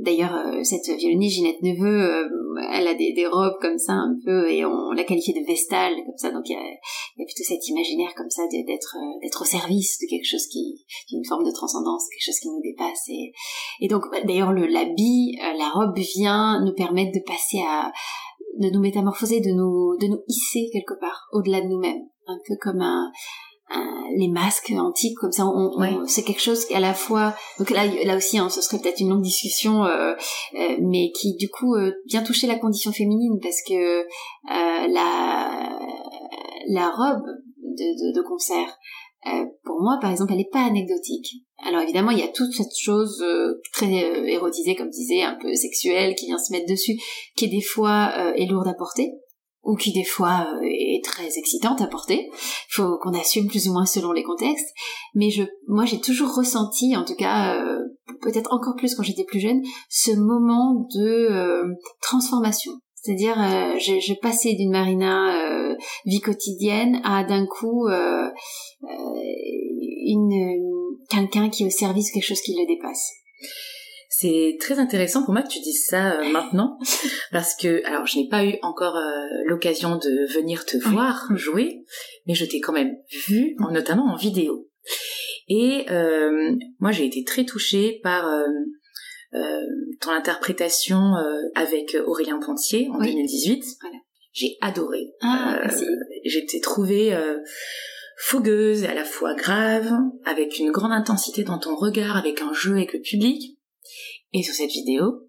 d'ailleurs, 0.04 0.36
euh, 0.36 0.64
cette 0.64 0.88
violoniste 0.88 1.36
Ginette 1.36 1.62
Neveu, 1.62 2.02
euh, 2.02 2.28
elle 2.72 2.88
a 2.88 2.94
des, 2.94 3.28
robes 3.28 3.58
comme 3.60 3.78
ça 3.78 3.94
un 3.94 4.18
peu, 4.24 4.50
et 4.52 4.66
on, 4.66 4.92
l'a 4.92 5.04
qualifiée 5.04 5.34
de 5.34 5.46
vestale, 5.46 5.96
comme 6.06 6.18
ça. 6.18 6.32
Donc 6.32 6.44
il 6.48 6.54
y 6.54 6.56
a, 6.56 7.26
plutôt 7.26 7.44
cet 7.44 7.68
imaginaire 7.68 8.14
comme 8.16 8.30
ça 8.30 8.44
d'être 8.52 9.42
au 9.42 9.46
service 9.46 9.98
de 10.00 10.08
quelque 10.08 10.28
chose 10.28 10.48
qui, 10.48 10.86
une 11.12 11.26
forme 11.26 11.44
de 11.44 11.52
transcendance, 11.52 12.08
quelque 12.10 12.26
chose 12.26 12.40
qui 12.40 12.50
nous 12.50 12.62
dépasse. 12.62 13.10
Et, 13.10 13.34
et 13.82 13.88
donc 13.88 14.04
bah, 14.12 14.20
d'ailleurs 14.24 14.54
le 14.54 14.66
l'habit, 14.68 15.38
la 15.42 15.70
robe 15.70 15.98
vient 15.98 16.64
nous 16.64 16.74
permettre 16.74 17.12
de 17.12 17.24
passer 17.26 17.60
à 17.68 17.92
de 18.60 18.70
nous 18.70 18.80
métamorphoser, 18.80 19.40
de 19.40 19.52
nous 19.52 19.98
de 20.00 20.08
nous 20.08 20.24
hisser 20.28 20.70
quelque 20.72 21.00
part 21.00 21.28
au-delà 21.32 21.62
de 21.62 21.68
nous-mêmes, 21.68 22.08
un 22.28 22.40
peu 22.48 22.56
comme 22.62 22.82
un 22.82 23.06
euh, 23.06 23.12
les 24.16 24.28
masques 24.28 24.72
antiques 24.72 25.18
comme 25.18 25.32
ça 25.32 25.46
on, 25.46 26.06
c'est 26.08 26.24
quelque 26.24 26.42
chose 26.42 26.66
qui 26.66 26.74
à 26.74 26.80
la 26.80 26.94
fois 26.94 27.36
donc 27.60 27.70
là 27.70 27.86
là 27.86 28.16
aussi 28.16 28.38
hein, 28.38 28.50
ce 28.50 28.62
serait 28.62 28.80
peut-être 28.80 29.00
une 29.00 29.10
longue 29.10 29.22
discussion 29.22 29.86
euh, 29.86 30.14
euh, 30.56 30.78
mais 30.82 31.12
qui 31.12 31.36
du 31.36 31.50
coup 31.50 31.76
vient 32.06 32.24
toucher 32.24 32.48
la 32.48 32.58
condition 32.58 32.92
féminine 32.92 33.40
parce 33.42 33.62
que 33.68 34.06
la 34.48 35.80
la 36.70 36.90
robe 36.90 37.26
de, 37.62 38.12
de, 38.12 38.16
de 38.16 38.28
concert 38.28 38.78
pour 39.64 39.82
moi 39.82 39.98
par 40.02 40.12
exemple 40.12 40.32
elle 40.32 40.40
n'est 40.40 40.50
pas 40.52 40.66
anecdotique. 40.66 41.44
Alors 41.66 41.82
évidemment 41.82 42.12
il 42.12 42.20
y 42.20 42.24
a 42.24 42.30
toute 42.30 42.54
cette 42.54 42.78
chose 42.80 43.24
très 43.74 43.92
érotisée 43.92 44.76
comme 44.76 44.90
disait 44.90 45.24
un 45.24 45.38
peu 45.42 45.54
sexuelle 45.54 46.16
qui 46.16 46.28
vient 46.28 46.38
se 46.38 46.54
mettre 46.54 46.68
dessus 46.68 46.98
qui 47.36 47.46
est 47.46 47.50
des 47.50 47.62
fois 47.62 48.14
est 48.38 48.46
lourde 48.46 48.68
à 48.68 48.74
porter 48.74 49.12
ou 49.68 49.76
qui 49.76 49.92
des 49.92 50.06
fois 50.06 50.48
euh, 50.50 50.60
est 50.64 51.04
très 51.04 51.38
excitante 51.38 51.82
à 51.82 51.88
porter. 51.88 52.30
Il 52.32 52.74
faut 52.74 52.98
qu'on 53.00 53.14
assume 53.14 53.48
plus 53.48 53.68
ou 53.68 53.74
moins 53.74 53.86
selon 53.86 54.14
les 54.14 54.24
contextes. 54.24 54.70
Mais 55.14 55.30
je, 55.30 55.44
moi, 55.68 55.86
j'ai 55.86 56.00
toujours 56.00 56.34
ressenti, 56.34 56.96
en 56.96 57.04
tout 57.04 57.16
cas, 57.16 57.58
euh, 57.58 57.78
peut-être 58.22 58.54
encore 58.54 58.76
plus 58.78 58.96
quand 58.96 59.04
j'étais 59.04 59.26
plus 59.26 59.42
jeune, 59.42 59.62
ce 59.90 60.12
moment 60.12 60.88
de 60.96 61.06
euh, 61.06 61.76
transformation. 62.02 62.72
C'est-à-dire, 62.96 63.38
j'ai, 63.78 64.02
j'ai 64.02 64.16
passé 64.16 64.56
d'une 64.56 64.72
marina 64.72 65.76
vie 66.06 66.20
quotidienne 66.20 67.00
à 67.06 67.24
d'un 67.24 67.46
coup 67.46 67.88
une 70.08 70.34
quelqu'un 71.10 71.48
qui 71.48 71.64
est 71.64 71.68
au 71.68 71.70
service 71.70 72.12
quelque 72.12 72.26
chose 72.26 72.42
qui 72.42 72.54
le 72.54 72.68
dépasse. 72.68 73.14
C'est 74.10 74.58
très 74.60 74.80
intéressant 74.80 75.24
pour 75.24 75.34
moi 75.34 75.44
que 75.44 75.50
tu 75.50 75.60
dises 75.60 75.86
ça 75.86 76.20
euh, 76.20 76.24
maintenant 76.32 76.78
parce 77.32 77.56
que 77.56 77.86
alors 77.86 78.06
je 78.06 78.20
n'ai 78.20 78.30
pas 78.30 78.46
eu 78.46 78.56
encore 78.62 78.96
euh, 78.96 79.26
l'occasion 79.46 79.98
de 79.98 80.34
venir 80.34 80.66
te 80.66 80.78
voir 80.78 81.28
jouer, 81.36 81.84
mais 82.26 82.34
je 82.34 82.46
t'ai 82.46 82.60
quand 82.60 82.74
même 82.74 82.96
vu, 83.28 83.56
notamment 83.72 84.06
en 84.06 84.16
vidéo. 84.16 84.70
Et 85.50 85.86
euh, 85.92 86.56
moi 86.80 86.92
j'ai 86.92 87.06
été 87.06 87.24
très 87.24 87.46
touchée 87.46 88.00
par 88.04 88.30
ton 90.02 90.12
interprétation 90.12 91.14
avec 91.54 91.96
Aurélien 92.06 92.40
Pontier 92.40 92.90
en 92.92 93.00
2018. 93.00 93.64
J'ai 94.32 94.58
adoré. 94.62 95.12
Ah, 95.22 95.62
J'étais 96.24 96.60
trouvée 96.60 97.16
fougueuse 98.18 98.84
et 98.84 98.88
à 98.88 98.96
la 98.96 99.04
fois 99.04 99.36
grave, 99.36 99.92
avec 100.26 100.58
une 100.58 100.72
grande 100.72 100.92
intensité 100.92 101.44
dans 101.44 101.60
ton 101.60 101.76
regard, 101.76 102.18
avec 102.18 102.42
un 102.42 102.54
jeu 102.54 102.74
avec 102.74 102.94
le 102.94 103.00
public. 103.00 103.57
Et 104.34 104.44
sur 104.44 104.54
cette 104.54 104.72
vidéo, 104.72 105.28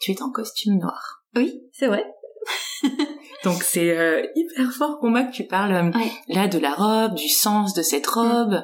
tu 0.00 0.12
es 0.12 0.22
en 0.22 0.30
costume 0.30 0.78
noir. 0.78 1.22
Oui, 1.36 1.60
c'est 1.72 1.86
vrai. 1.86 2.04
Donc 3.44 3.62
c'est 3.62 3.96
euh, 3.96 4.26
hyper 4.34 4.72
fort 4.72 4.98
pour 5.00 5.10
moi 5.10 5.22
que 5.24 5.32
tu 5.32 5.44
parles 5.44 5.72
euh, 5.72 5.90
là 6.28 6.48
de 6.48 6.58
la 6.58 6.72
robe, 6.72 7.14
du 7.14 7.28
sens 7.28 7.74
de 7.74 7.82
cette 7.82 8.06
robe. 8.06 8.62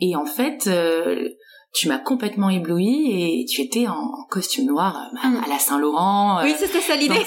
Et 0.00 0.16
en 0.16 0.26
fait, 0.26 0.66
euh, 0.66 1.28
tu 1.74 1.88
m'as 1.88 1.98
complètement 1.98 2.50
ébloui 2.50 3.10
et 3.10 3.44
tu 3.46 3.62
étais 3.62 3.86
en, 3.86 4.10
costume 4.30 4.66
noir 4.66 5.10
bah, 5.14 5.28
mm. 5.28 5.44
à 5.44 5.48
la 5.48 5.58
Saint-Laurent. 5.58 6.42
Oui, 6.42 6.54
c'était 6.58 6.80
ça 6.80 6.96
l'idée. 6.96 7.24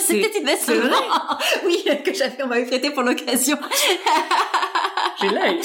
c'était 0.00 0.38
une 0.38 0.46
vrai. 0.46 0.96
oui, 1.66 1.84
que 2.04 2.14
j'avais, 2.14 2.42
on 2.42 2.46
m'avait 2.46 2.66
prêté 2.66 2.90
pour 2.90 3.02
l'occasion. 3.02 3.58
J'ai 5.20 5.28
l'œil. 5.28 5.60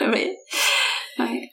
Oui. 0.00 0.32
Ouais. 1.18 1.50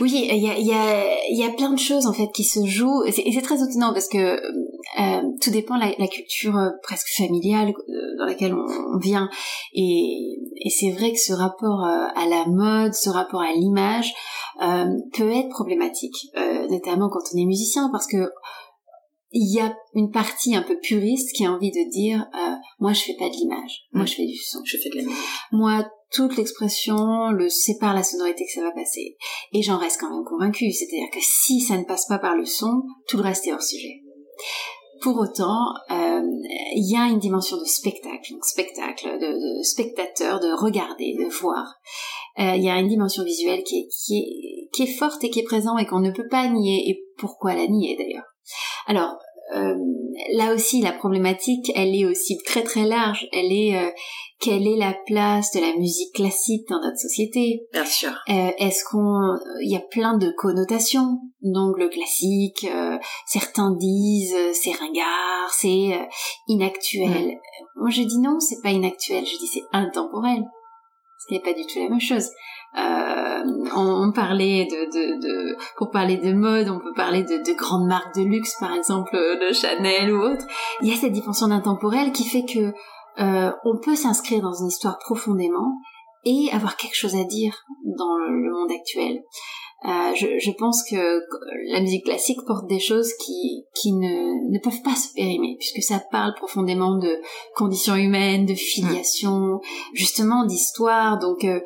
Oui, 0.00 0.26
il 0.30 0.38
y 0.38 0.48
a, 0.48 0.58
y, 0.58 0.72
a, 0.72 1.30
y 1.30 1.44
a 1.44 1.50
plein 1.50 1.70
de 1.70 1.78
choses 1.78 2.06
en 2.06 2.14
fait 2.14 2.28
qui 2.32 2.44
se 2.44 2.64
jouent. 2.64 3.04
Et 3.04 3.12
c'est 3.12 3.42
très 3.42 3.56
étonnant 3.56 3.92
parce 3.92 4.08
que 4.08 4.18
euh, 4.18 5.22
tout 5.42 5.50
dépend 5.50 5.76
la, 5.76 5.92
la, 5.98 6.06
culture 6.06 6.56
euh, 6.56 6.70
presque 6.82 7.08
familiale 7.14 7.68
euh, 7.68 8.18
dans 8.18 8.24
laquelle 8.24 8.54
on, 8.54 8.98
vient. 8.98 9.28
Et, 9.74 10.38
et 10.64 10.70
c'est 10.70 10.90
vrai 10.92 11.12
que 11.12 11.18
ce 11.18 11.34
rapport 11.34 11.84
euh, 11.84 12.06
à 12.14 12.26
la 12.26 12.46
mode, 12.46 12.94
ce 12.94 13.10
rapport 13.10 13.42
à 13.42 13.52
l'image 13.52 14.14
euh, 14.62 14.86
peut 15.12 15.30
être 15.30 15.50
problématique, 15.50 16.30
notamment 16.70 17.10
quand 17.10 17.20
on 17.34 17.38
est 17.38 17.44
musicien 17.44 17.90
parce 17.92 18.06
que 18.06 18.30
il 19.32 19.54
y 19.54 19.60
a 19.60 19.76
une 19.92 20.10
partie 20.10 20.56
un 20.56 20.62
peu 20.62 20.78
puriste 20.78 21.36
qui 21.36 21.44
a 21.44 21.52
envie 21.52 21.70
de 21.70 21.90
dire 21.90 22.26
moi 22.78 22.92
je 22.92 23.02
fais 23.02 23.16
pas 23.18 23.28
de 23.28 23.34
l'image, 23.34 23.86
moi 23.92 24.04
mm. 24.04 24.08
je 24.08 24.14
fais 24.14 24.26
du 24.26 24.36
son, 24.36 24.60
je 24.64 24.76
fais 24.78 24.90
de 24.90 24.96
la 24.96 25.02
musique. 25.02 25.24
Moi 25.52 25.86
toute 26.12 26.36
l'expression, 26.36 27.30
le 27.30 27.48
c'est 27.48 27.78
par 27.78 27.94
la 27.94 28.02
sonorité 28.02 28.44
que 28.44 28.52
ça 28.52 28.62
va 28.62 28.72
passer. 28.72 29.16
Et 29.52 29.62
j'en 29.62 29.78
reste 29.78 30.00
quand 30.00 30.10
même 30.10 30.24
convaincue, 30.24 30.70
c'est-à-dire 30.70 31.10
que 31.12 31.20
si 31.20 31.60
ça 31.60 31.76
ne 31.76 31.84
passe 31.84 32.06
pas 32.06 32.18
par 32.18 32.36
le 32.36 32.44
son, 32.44 32.82
tout 33.08 33.16
le 33.16 33.22
reste 33.24 33.46
est 33.46 33.52
hors 33.52 33.62
sujet. 33.62 34.02
Pour 35.02 35.18
autant, 35.18 35.74
euh, 35.90 36.22
il 36.74 36.90
y 36.90 36.96
a 36.96 37.06
une 37.06 37.18
dimension 37.18 37.58
de 37.58 37.64
spectacle, 37.64 38.32
donc 38.32 38.44
spectacle, 38.44 39.18
de, 39.18 39.58
de 39.58 39.62
spectateur, 39.62 40.40
de 40.40 40.52
regarder, 40.52 41.14
de 41.18 41.26
voir. 41.26 41.74
Euh, 42.38 42.54
il 42.56 42.64
y 42.64 42.70
a 42.70 42.78
une 42.78 42.88
dimension 42.88 43.22
visuelle 43.22 43.62
qui 43.62 43.80
est, 43.80 43.88
qui 43.88 44.18
est, 44.18 44.68
qui 44.72 44.82
est 44.82 44.94
forte 44.94 45.22
et 45.24 45.30
qui 45.30 45.40
est 45.40 45.44
présente 45.44 45.80
et 45.80 45.86
qu'on 45.86 46.00
ne 46.00 46.10
peut 46.10 46.28
pas 46.30 46.48
nier. 46.48 46.88
Et 46.88 47.04
pourquoi 47.18 47.54
la 47.54 47.66
nier 47.66 47.96
d'ailleurs? 47.96 48.24
Alors, 48.86 49.16
euh, 49.54 49.74
là 50.32 50.54
aussi, 50.54 50.80
la 50.80 50.92
problématique, 50.92 51.70
elle 51.74 51.94
est 51.94 52.04
aussi 52.04 52.38
très 52.44 52.62
très 52.62 52.84
large. 52.84 53.28
Elle 53.32 53.52
est 53.52 53.76
euh, 53.76 53.90
quelle 54.40 54.66
est 54.66 54.76
la 54.76 54.94
place 55.06 55.52
de 55.52 55.60
la 55.60 55.76
musique 55.76 56.14
classique 56.14 56.66
dans 56.68 56.80
notre 56.80 56.98
société? 56.98 57.62
Bien 57.72 57.84
sûr. 57.84 58.10
Euh, 58.28 58.50
Est-ce 58.58 58.84
qu'on, 58.84 59.36
il 59.62 59.70
y 59.70 59.76
a 59.76 59.80
plein 59.80 60.18
de 60.18 60.30
connotations? 60.30 61.20
Donc 61.42 61.78
le 61.78 61.88
classique, 61.88 62.66
euh, 62.68 62.98
certains 63.26 63.72
disent 63.76 64.36
c'est 64.52 64.72
ringard, 64.72 65.52
c'est 65.52 66.08
inactuel. 66.48 67.26
Mm. 67.26 67.80
Moi 67.80 67.90
je 67.90 68.02
dis 68.02 68.18
non, 68.18 68.40
c'est 68.40 68.60
pas 68.62 68.70
inactuel. 68.70 69.24
Je 69.24 69.38
dis 69.38 69.46
c'est 69.46 69.64
intemporel. 69.72 70.44
Ce 71.26 71.34
n'est 71.34 71.40
pas 71.40 71.52
du 71.52 71.64
tout 71.66 71.78
la 71.78 71.88
même 71.88 72.00
chose. 72.00 72.28
Euh, 72.76 73.42
on, 73.74 74.12
parlait 74.12 74.66
de, 74.66 74.84
de, 74.86 75.20
de, 75.20 75.56
pour 75.76 75.90
parler 75.90 76.16
de 76.16 76.32
mode, 76.32 76.68
on 76.68 76.78
peut 76.78 76.92
parler 76.94 77.22
de, 77.22 77.38
de, 77.38 77.56
grandes 77.56 77.86
marques 77.86 78.14
de 78.14 78.22
luxe, 78.22 78.54
par 78.60 78.72
exemple 78.72 79.16
de 79.16 79.52
Chanel 79.52 80.12
ou 80.12 80.20
autre. 80.20 80.44
Il 80.82 80.88
y 80.88 80.92
a 80.92 80.96
cette 80.96 81.12
dimension 81.12 81.48
d'intemporel 81.48 82.12
qui 82.12 82.24
fait 82.24 82.44
que 82.44 82.74
euh, 83.18 83.52
on 83.64 83.78
peut 83.78 83.96
s'inscrire 83.96 84.42
dans 84.42 84.52
une 84.52 84.68
histoire 84.68 84.98
profondément 84.98 85.78
et 86.24 86.50
avoir 86.52 86.76
quelque 86.76 86.96
chose 86.96 87.14
à 87.14 87.24
dire 87.24 87.64
dans 87.84 88.16
le 88.16 88.52
monde 88.52 88.70
actuel. 88.72 89.22
Euh, 89.84 90.14
je, 90.14 90.38
je, 90.38 90.50
pense 90.52 90.82
que 90.88 91.20
la 91.70 91.80
musique 91.80 92.06
classique 92.06 92.38
porte 92.46 92.66
des 92.66 92.80
choses 92.80 93.12
qui, 93.24 93.66
qui 93.74 93.92
ne, 93.92 94.50
ne 94.50 94.58
peuvent 94.58 94.82
pas 94.82 94.96
se 94.96 95.12
périmer, 95.12 95.56
puisque 95.58 95.82
ça 95.82 96.02
parle 96.10 96.34
profondément 96.34 96.96
de 96.96 97.20
conditions 97.54 97.94
humaines, 97.94 98.46
de 98.46 98.54
filiation, 98.54 99.60
justement 99.92 100.46
d'histoire. 100.46 101.18
Donc, 101.18 101.44
euh, 101.44 101.60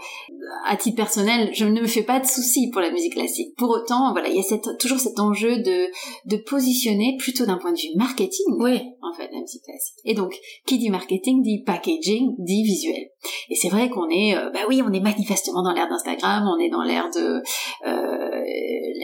à 0.67 0.77
titre 0.77 0.97
personnel, 0.97 1.51
je 1.55 1.65
ne 1.65 1.81
me 1.81 1.87
fais 1.87 2.03
pas 2.03 2.19
de 2.19 2.27
soucis 2.27 2.69
pour 2.71 2.81
la 2.81 2.91
musique 2.91 3.13
classique. 3.13 3.55
Pour 3.57 3.71
autant, 3.71 4.11
voilà, 4.13 4.29
il 4.29 4.37
y 4.37 4.41
a 4.41 4.43
cette, 4.43 4.79
toujours 4.81 4.99
cet 4.99 5.21
enjeu 5.21 5.59
de, 5.59 5.87
de 6.27 6.37
positionner 6.37 7.17
plutôt 7.17 7.47
d'un 7.47 7.59
point 7.59 7.73
de 7.73 7.79
vue 7.79 7.97
marketing, 7.97 8.47
oui. 8.59 8.81
en 9.03 9.15
fait, 9.15 9.31
la 9.33 9.41
musique 9.41 9.63
classique. 9.63 9.99
Et 10.05 10.15
donc, 10.15 10.37
qui 10.67 10.79
dit 10.79 10.91
marketing 10.91 11.43
dit 11.43 11.63
packaging, 11.65 12.35
dit 12.39 12.65
visuel. 12.65 13.11
Et 13.49 13.55
c'est 13.55 13.69
vrai 13.69 13.91
qu'on 13.91 14.09
est, 14.09 14.37
euh, 14.37 14.51
bah 14.51 14.61
oui, 14.69 14.83
on 14.87 14.93
est 14.93 15.01
manifestement 15.01 15.63
dans 15.63 15.73
l'ère 15.73 15.89
d'Instagram, 15.89 16.49
on 16.49 16.59
est 16.59 16.71
dans 16.71 16.83
l'ère 16.83 17.11
de 17.11 17.43
euh, 17.87 18.45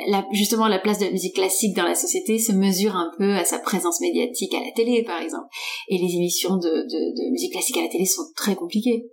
la, 0.08 0.24
justement 0.32 0.68
la 0.68 0.78
place 0.78 0.98
de 0.98 1.06
la 1.06 1.10
musique 1.10 1.34
classique 1.34 1.76
dans 1.76 1.84
la 1.84 1.94
société 1.94 2.38
se 2.38 2.52
mesure 2.52 2.96
un 2.96 3.10
peu 3.18 3.34
à 3.34 3.44
sa 3.44 3.58
présence 3.58 4.00
médiatique 4.00 4.54
à 4.54 4.60
la 4.60 4.70
télé 4.72 5.02
par 5.02 5.20
exemple. 5.20 5.46
Et 5.88 5.98
les 5.98 6.14
émissions 6.14 6.56
de, 6.56 6.68
de, 6.68 7.24
de 7.24 7.30
musique 7.30 7.52
classique 7.52 7.76
à 7.78 7.82
la 7.82 7.88
télé 7.88 8.06
sont 8.06 8.24
très 8.34 8.54
compliquées. 8.54 9.06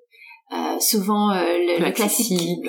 Euh, 0.51 0.79
souvent 0.79 1.31
euh, 1.31 1.45
le, 1.79 1.91
classique 1.91 2.67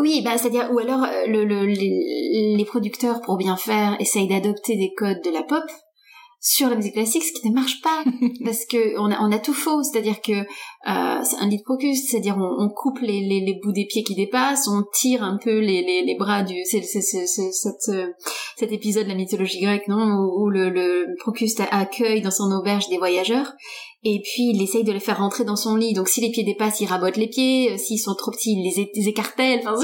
oui 0.00 0.22
bah 0.24 0.38
c'est 0.38 0.46
à 0.46 0.50
dire 0.50 0.70
ou 0.72 0.78
alors 0.78 1.02
euh, 1.02 1.26
le, 1.26 1.44
le, 1.44 1.66
les, 1.66 2.54
les 2.56 2.64
producteurs 2.64 3.20
pour 3.20 3.36
bien 3.36 3.56
faire 3.56 3.96
essayent 4.00 4.28
d'adopter 4.28 4.76
des 4.76 4.94
codes 4.96 5.20
de 5.22 5.30
la 5.30 5.42
pop 5.42 5.64
sur 6.40 6.68
la 6.68 6.76
musique 6.76 6.94
classique, 6.94 7.24
ce 7.24 7.32
qui 7.32 7.48
ne 7.48 7.54
marche 7.54 7.80
pas 7.82 8.04
parce 8.44 8.64
que 8.64 8.98
on 8.98 9.10
a, 9.10 9.20
on 9.20 9.32
a 9.32 9.38
tout 9.38 9.52
faux, 9.52 9.82
c'est-à-dire 9.82 10.20
que 10.20 10.32
euh, 10.32 11.24
c'est 11.24 11.36
un 11.36 11.48
lead 11.48 11.64
procus, 11.64 12.06
c'est-à-dire 12.08 12.36
on, 12.38 12.64
on 12.64 12.68
coupe 12.68 13.00
les, 13.00 13.20
les, 13.20 13.40
les, 13.40 13.58
bouts 13.62 13.72
des 13.72 13.86
pieds 13.86 14.04
qui 14.04 14.14
dépassent, 14.14 14.68
on 14.68 14.84
tire 14.92 15.22
un 15.22 15.38
peu 15.42 15.58
les, 15.58 15.82
les, 15.82 16.02
les 16.02 16.14
bras 16.16 16.42
du 16.42 16.54
c'est 16.64 16.82
cette, 16.82 17.88
euh, 17.88 18.06
cet 18.56 18.72
épisode 18.72 19.04
de 19.04 19.08
la 19.08 19.16
mythologie 19.16 19.60
grecque 19.60 19.88
non 19.88 20.16
où, 20.18 20.48
le, 20.48 20.70
le 20.70 21.06
Procus 21.18 21.54
accueille 21.70 22.22
dans 22.22 22.30
son 22.30 22.50
auberge 22.52 22.88
des 22.88 22.98
voyageurs 22.98 23.52
et 24.04 24.20
puis 24.22 24.50
il 24.54 24.62
essaye 24.62 24.84
de 24.84 24.92
les 24.92 25.00
faire 25.00 25.18
rentrer 25.18 25.44
dans 25.44 25.56
son 25.56 25.74
lit. 25.74 25.92
Donc 25.92 26.08
si 26.08 26.20
les 26.20 26.30
pieds 26.30 26.44
dépassent, 26.44 26.80
il 26.80 26.86
rabote 26.86 27.16
les 27.16 27.26
pieds. 27.26 27.72
Euh, 27.72 27.76
s'ils 27.76 27.98
sont 27.98 28.14
trop 28.14 28.30
petits, 28.30 28.52
il 28.52 28.62
les, 28.62 28.90
les 28.94 29.08
écartèle. 29.08 29.60
Enfin, 29.66 29.74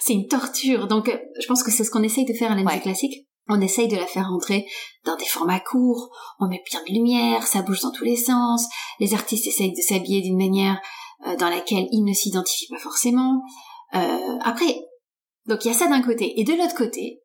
c'est 0.00 0.12
une 0.12 0.26
torture. 0.26 0.88
Donc 0.88 1.08
euh, 1.08 1.16
je 1.40 1.46
pense 1.46 1.62
que 1.62 1.70
c'est 1.70 1.84
ce 1.84 1.90
qu'on 1.90 2.02
essaye 2.02 2.24
de 2.24 2.32
faire 2.32 2.50
à 2.50 2.56
la 2.56 2.64
musique 2.64 2.82
classique 2.82 3.29
on 3.50 3.60
essaye 3.60 3.88
de 3.88 3.96
la 3.96 4.06
faire 4.06 4.28
rentrer 4.28 4.66
dans 5.04 5.16
des 5.16 5.24
formats 5.24 5.60
courts, 5.60 6.10
on 6.38 6.48
met 6.48 6.62
bien 6.70 6.80
de 6.86 6.92
lumière, 6.92 7.46
ça 7.46 7.62
bouge 7.62 7.80
dans 7.80 7.90
tous 7.90 8.04
les 8.04 8.16
sens, 8.16 8.66
les 8.98 9.14
artistes 9.14 9.46
essayent 9.46 9.72
de 9.72 9.82
s'habiller 9.82 10.22
d'une 10.22 10.38
manière 10.38 10.80
euh, 11.26 11.36
dans 11.36 11.48
laquelle 11.48 11.88
ils 11.90 12.04
ne 12.04 12.12
s'identifient 12.12 12.68
pas 12.68 12.78
forcément. 12.78 13.42
Euh, 13.94 14.38
après, 14.42 14.74
donc 15.46 15.64
il 15.64 15.68
y 15.68 15.70
a 15.70 15.74
ça 15.74 15.88
d'un 15.88 16.02
côté. 16.02 16.40
Et 16.40 16.44
de 16.44 16.54
l'autre 16.54 16.76
côté, 16.76 17.19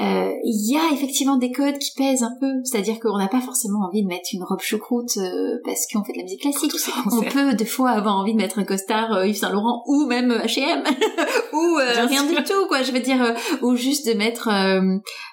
euh, 0.00 0.32
il 0.42 0.72
y 0.72 0.76
a 0.76 0.92
effectivement 0.92 1.36
des 1.36 1.52
codes 1.52 1.78
qui 1.78 1.92
pèsent 1.92 2.24
un 2.24 2.34
peu, 2.40 2.52
c'est-à-dire 2.64 2.98
qu'on 2.98 3.16
n'a 3.16 3.28
pas 3.28 3.40
forcément 3.40 3.86
envie 3.86 4.02
de 4.02 4.08
mettre 4.08 4.28
une 4.32 4.42
robe 4.42 4.60
choucroute 4.60 5.16
euh, 5.18 5.58
parce 5.64 5.86
qu'on 5.86 6.02
fait 6.02 6.12
de 6.12 6.18
la 6.18 6.24
musique 6.24 6.40
classique. 6.40 6.72
On 7.12 7.22
peut 7.22 7.54
des 7.54 7.64
fois 7.64 7.90
avoir 7.90 8.16
envie 8.16 8.32
de 8.32 8.38
mettre 8.38 8.58
un 8.58 8.64
costard 8.64 9.12
euh, 9.12 9.26
Yves 9.28 9.36
Saint 9.36 9.52
Laurent 9.52 9.84
ou 9.86 10.06
même 10.06 10.32
H&M 10.32 10.82
ou 11.52 11.76
rien 12.08 12.24
du 12.24 12.42
tout 12.42 12.66
quoi. 12.66 12.82
Je 12.82 12.90
veux 12.90 12.98
dire 12.98 13.36
ou 13.62 13.76
juste 13.76 14.08
de 14.08 14.14
mettre 14.14 14.48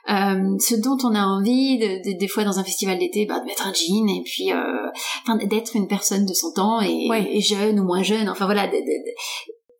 ce 0.07 0.75
dont 0.75 0.97
on 1.03 1.15
a 1.15 1.23
envie, 1.23 1.79
de, 1.79 2.19
des 2.19 2.27
fois 2.27 2.43
dans 2.43 2.59
un 2.59 2.63
festival 2.63 2.99
d'été, 2.99 3.25
bah, 3.25 3.39
de 3.39 3.45
mettre 3.45 3.65
un 3.65 3.73
jean 3.73 4.07
et 4.09 4.21
puis 4.23 4.51
enfin 5.23 5.37
d'être 5.43 5.75
une 5.75 5.87
personne 5.87 6.27
de 6.27 6.33
son 6.33 6.53
temps 6.53 6.81
et, 6.81 7.09
et, 7.31 7.41
jeune 7.41 7.79
ou 7.79 7.83
moins 7.83 8.03
jeune. 8.03 8.29
Enfin 8.29 8.45
voilà, 8.45 8.69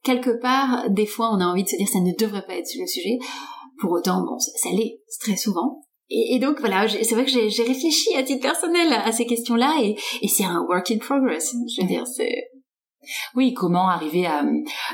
quelque 0.03 0.41
part, 0.41 0.89
des 0.89 1.05
fois 1.05 1.29
on 1.31 1.39
a 1.39 1.45
envie 1.45 1.63
de 1.65 1.69
se 1.69 1.75
dire 1.75 1.87
ça 1.87 1.99
ne 1.99 2.13
devrait 2.17 2.45
pas 2.47 2.55
être 2.55 2.73
le 2.79 2.87
sujet. 2.87 3.19
Pour 3.81 3.91
autant, 3.91 4.23
bon, 4.23 4.37
ça, 4.39 4.69
l'est 4.69 5.01
très 5.19 5.35
souvent. 5.35 5.81
et, 6.09 6.39
donc 6.39 6.59
voilà, 6.59 6.87
c'est 6.87 7.15
vrai 7.15 7.25
que 7.25 7.31
j'ai 7.31 7.63
réfléchi 7.63 8.15
à 8.15 8.23
titre 8.23 8.41
personnel 8.41 8.93
à 8.93 9.11
ces 9.11 9.25
questions-là 9.25 9.77
et, 9.81 9.97
et 10.21 10.27
c'est 10.27 10.45
un 10.45 10.61
work 10.69 10.91
in 10.91 10.99
progress. 10.99 11.53
Je 11.75 11.81
veux 11.81 11.87
dire, 11.87 12.05
c'est 12.05 12.51
oui, 13.35 13.53
comment 13.53 13.89
arriver 13.89 14.27
à, 14.27 14.43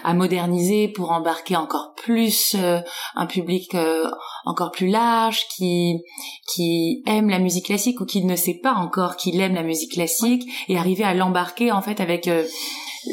à, 0.04 0.14
moderniser 0.14 0.88
pour 0.88 1.12
embarquer 1.12 1.58
encore 1.58 1.94
plus 1.96 2.56
euh, 2.56 2.80
un 3.16 3.26
public 3.26 3.76
euh, 3.76 4.10
encore 4.46 4.72
plus 4.72 4.88
large 4.88 5.46
qui 5.56 6.02
qui 6.54 7.04
aime 7.06 7.30
la 7.30 7.40
musique 7.40 7.66
classique 7.66 8.00
ou 8.00 8.06
qui 8.06 8.24
ne 8.24 8.36
sait 8.38 8.60
pas 8.64 8.74
encore 8.74 9.18
qu'il 9.18 9.42
aime 9.42 9.56
la 9.56 9.64
musique 9.64 9.92
classique 9.92 10.50
et 10.70 10.78
arriver 10.78 11.04
à 11.04 11.14
l'embarquer 11.14 11.72
en 11.74 11.82
fait 11.82 12.00
avec 12.00 12.30
euh, 12.30 12.46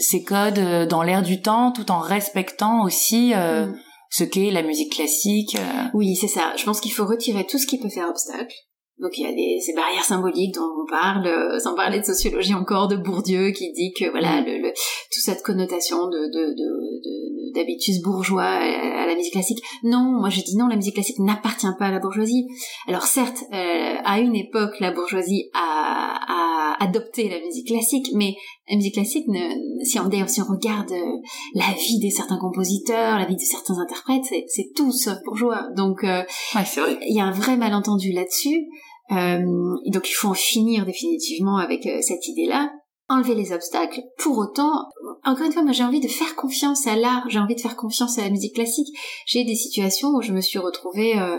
ses 0.00 0.22
codes 0.22 0.88
dans 0.88 1.02
l'air 1.02 1.22
du 1.22 1.42
temps 1.42 1.72
tout 1.72 1.90
en 1.90 1.98
respectant 1.98 2.84
aussi 2.84 3.34
mm. 3.34 3.74
Ce 4.14 4.22
qu'est 4.22 4.52
la 4.52 4.62
musique 4.62 4.92
classique. 4.92 5.56
Oui, 5.92 6.14
c'est 6.14 6.28
ça. 6.28 6.54
Je 6.56 6.64
pense 6.64 6.80
qu'il 6.80 6.92
faut 6.92 7.04
retirer 7.04 7.44
tout 7.46 7.58
ce 7.58 7.66
qui 7.66 7.78
peut 7.78 7.88
faire 7.88 8.08
obstacle 8.08 8.54
donc 9.00 9.18
il 9.18 9.24
y 9.24 9.26
a 9.26 9.32
des, 9.32 9.60
ces 9.60 9.74
barrières 9.74 10.04
symboliques 10.04 10.54
dont 10.54 10.70
on 10.82 10.86
parle, 10.88 11.26
euh, 11.26 11.58
sans 11.58 11.74
parler 11.74 11.98
de 11.98 12.04
sociologie 12.04 12.54
encore, 12.54 12.86
de 12.86 12.96
Bourdieu 12.96 13.50
qui 13.50 13.72
dit 13.72 13.92
que 13.92 14.08
voilà 14.08 14.40
mm. 14.40 14.44
le, 14.46 14.58
le 14.58 14.68
toute 14.68 15.22
cette 15.22 15.42
connotation 15.42 16.06
de, 16.06 16.18
de, 16.32 16.54
de, 16.54 17.52
d'habitus 17.54 18.00
bourgeois 18.02 18.44
à, 18.44 19.06
la 19.06 19.14
musique 19.16 19.32
classique. 19.32 19.64
Non, 19.82 20.20
moi 20.20 20.28
je 20.28 20.40
dis 20.42 20.56
non, 20.56 20.68
la 20.68 20.76
musique 20.76 20.94
classique 20.94 21.18
n'appartient 21.18 21.66
pas 21.76 21.86
à 21.86 21.90
la 21.90 21.98
bourgeoisie. 21.98 22.46
Alors 22.86 23.02
certes, 23.02 23.42
euh, 23.52 23.96
à 24.04 24.20
une 24.20 24.36
époque, 24.36 24.78
la 24.78 24.92
bourgeoisie 24.92 25.50
a, 25.54 26.20
a, 26.28 26.53
adopté 26.80 27.28
la 27.28 27.40
musique 27.40 27.68
classique, 27.68 28.08
mais 28.14 28.34
la 28.68 28.76
musique 28.76 28.94
classique, 28.94 29.26
ne, 29.28 29.84
si 29.84 29.98
on 29.98 30.08
d'ailleurs 30.08 30.28
si 30.28 30.40
on 30.40 30.46
regarde 30.46 30.92
euh, 30.92 31.16
la 31.54 31.72
vie 31.78 31.98
de 31.98 32.10
certains 32.10 32.38
compositeurs, 32.38 33.18
la 33.18 33.24
vie 33.24 33.36
de 33.36 33.40
certains 33.40 33.78
interprètes, 33.78 34.24
c'est, 34.48 34.72
tout 34.74 34.92
sauf 34.92 35.18
bourgeois. 35.24 35.68
Donc 35.76 36.02
ouais, 36.02 36.98
il 37.08 37.16
y 37.16 37.20
a 37.20 37.24
un 37.24 37.32
vrai 37.32 37.56
malentendu 37.56 38.12
là-dessus. 38.12 38.66
Euh, 39.12 39.76
donc 39.86 40.08
il 40.08 40.14
faut 40.14 40.28
en 40.28 40.34
finir 40.34 40.86
définitivement 40.86 41.58
avec 41.58 41.86
euh, 41.86 42.00
cette 42.00 42.26
idée-là 42.26 42.72
enlever 43.10 43.34
les 43.34 43.52
obstacles. 43.52 44.00
Pour 44.16 44.38
autant, 44.38 44.88
encore 45.24 45.44
une 45.44 45.52
fois, 45.52 45.62
moi 45.62 45.72
j'ai 45.72 45.84
envie 45.84 46.00
de 46.00 46.08
faire 46.08 46.34
confiance 46.36 46.86
à 46.86 46.96
l'art, 46.96 47.28
j'ai 47.28 47.38
envie 47.38 47.54
de 47.54 47.60
faire 47.60 47.76
confiance 47.76 48.18
à 48.18 48.22
la 48.22 48.30
musique 48.30 48.54
classique. 48.54 48.88
J'ai 49.26 49.44
des 49.44 49.54
situations 49.54 50.08
où 50.08 50.22
je 50.22 50.32
me 50.32 50.40
suis 50.40 50.58
retrouvée 50.58 51.18
euh, 51.18 51.36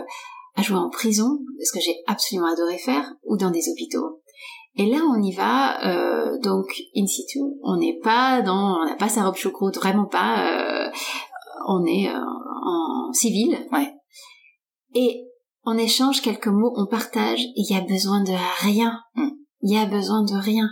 à 0.54 0.62
jouer 0.62 0.78
en 0.78 0.90
prison, 0.90 1.40
ce 1.60 1.72
que 1.72 1.80
j'ai 1.80 1.96
absolument 2.06 2.52
adoré 2.52 2.78
faire, 2.78 3.12
ou 3.24 3.36
dans 3.36 3.50
des 3.50 3.68
hôpitaux. 3.68 4.22
Et 4.76 4.86
là, 4.86 4.98
on 5.10 5.22
y 5.22 5.32
va 5.32 5.86
euh, 5.86 6.38
donc 6.42 6.66
in 6.94 7.06
situ. 7.06 7.40
On 7.62 7.76
n'est 7.78 7.98
pas 8.02 8.42
dans, 8.42 8.80
on 8.80 8.84
n'a 8.84 8.96
pas 8.96 9.08
sa 9.08 9.24
robe 9.24 9.36
choucroute, 9.36 9.76
vraiment 9.76 10.06
pas. 10.06 10.86
Euh, 10.86 10.90
on 11.66 11.84
est 11.86 12.08
euh, 12.08 12.18
en 12.18 13.12
civil. 13.12 13.58
Ouais. 13.72 13.92
Et 14.94 15.24
on 15.64 15.76
échange 15.76 16.22
quelques 16.22 16.46
mots, 16.46 16.72
on 16.76 16.86
partage. 16.86 17.40
Il 17.56 17.66
y 17.70 17.76
a 17.76 17.80
besoin 17.80 18.22
de 18.22 18.32
rien. 18.62 19.00
Mm. 19.14 19.28
Il 19.62 19.74
y 19.74 19.78
a 19.78 19.86
besoin 19.86 20.22
de 20.22 20.34
rien. 20.34 20.68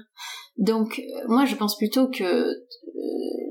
Donc 0.56 1.00
euh, 1.00 1.28
moi 1.28 1.44
je 1.44 1.56
pense 1.56 1.76
plutôt 1.76 2.08
que 2.08 2.22
euh, 2.22 2.54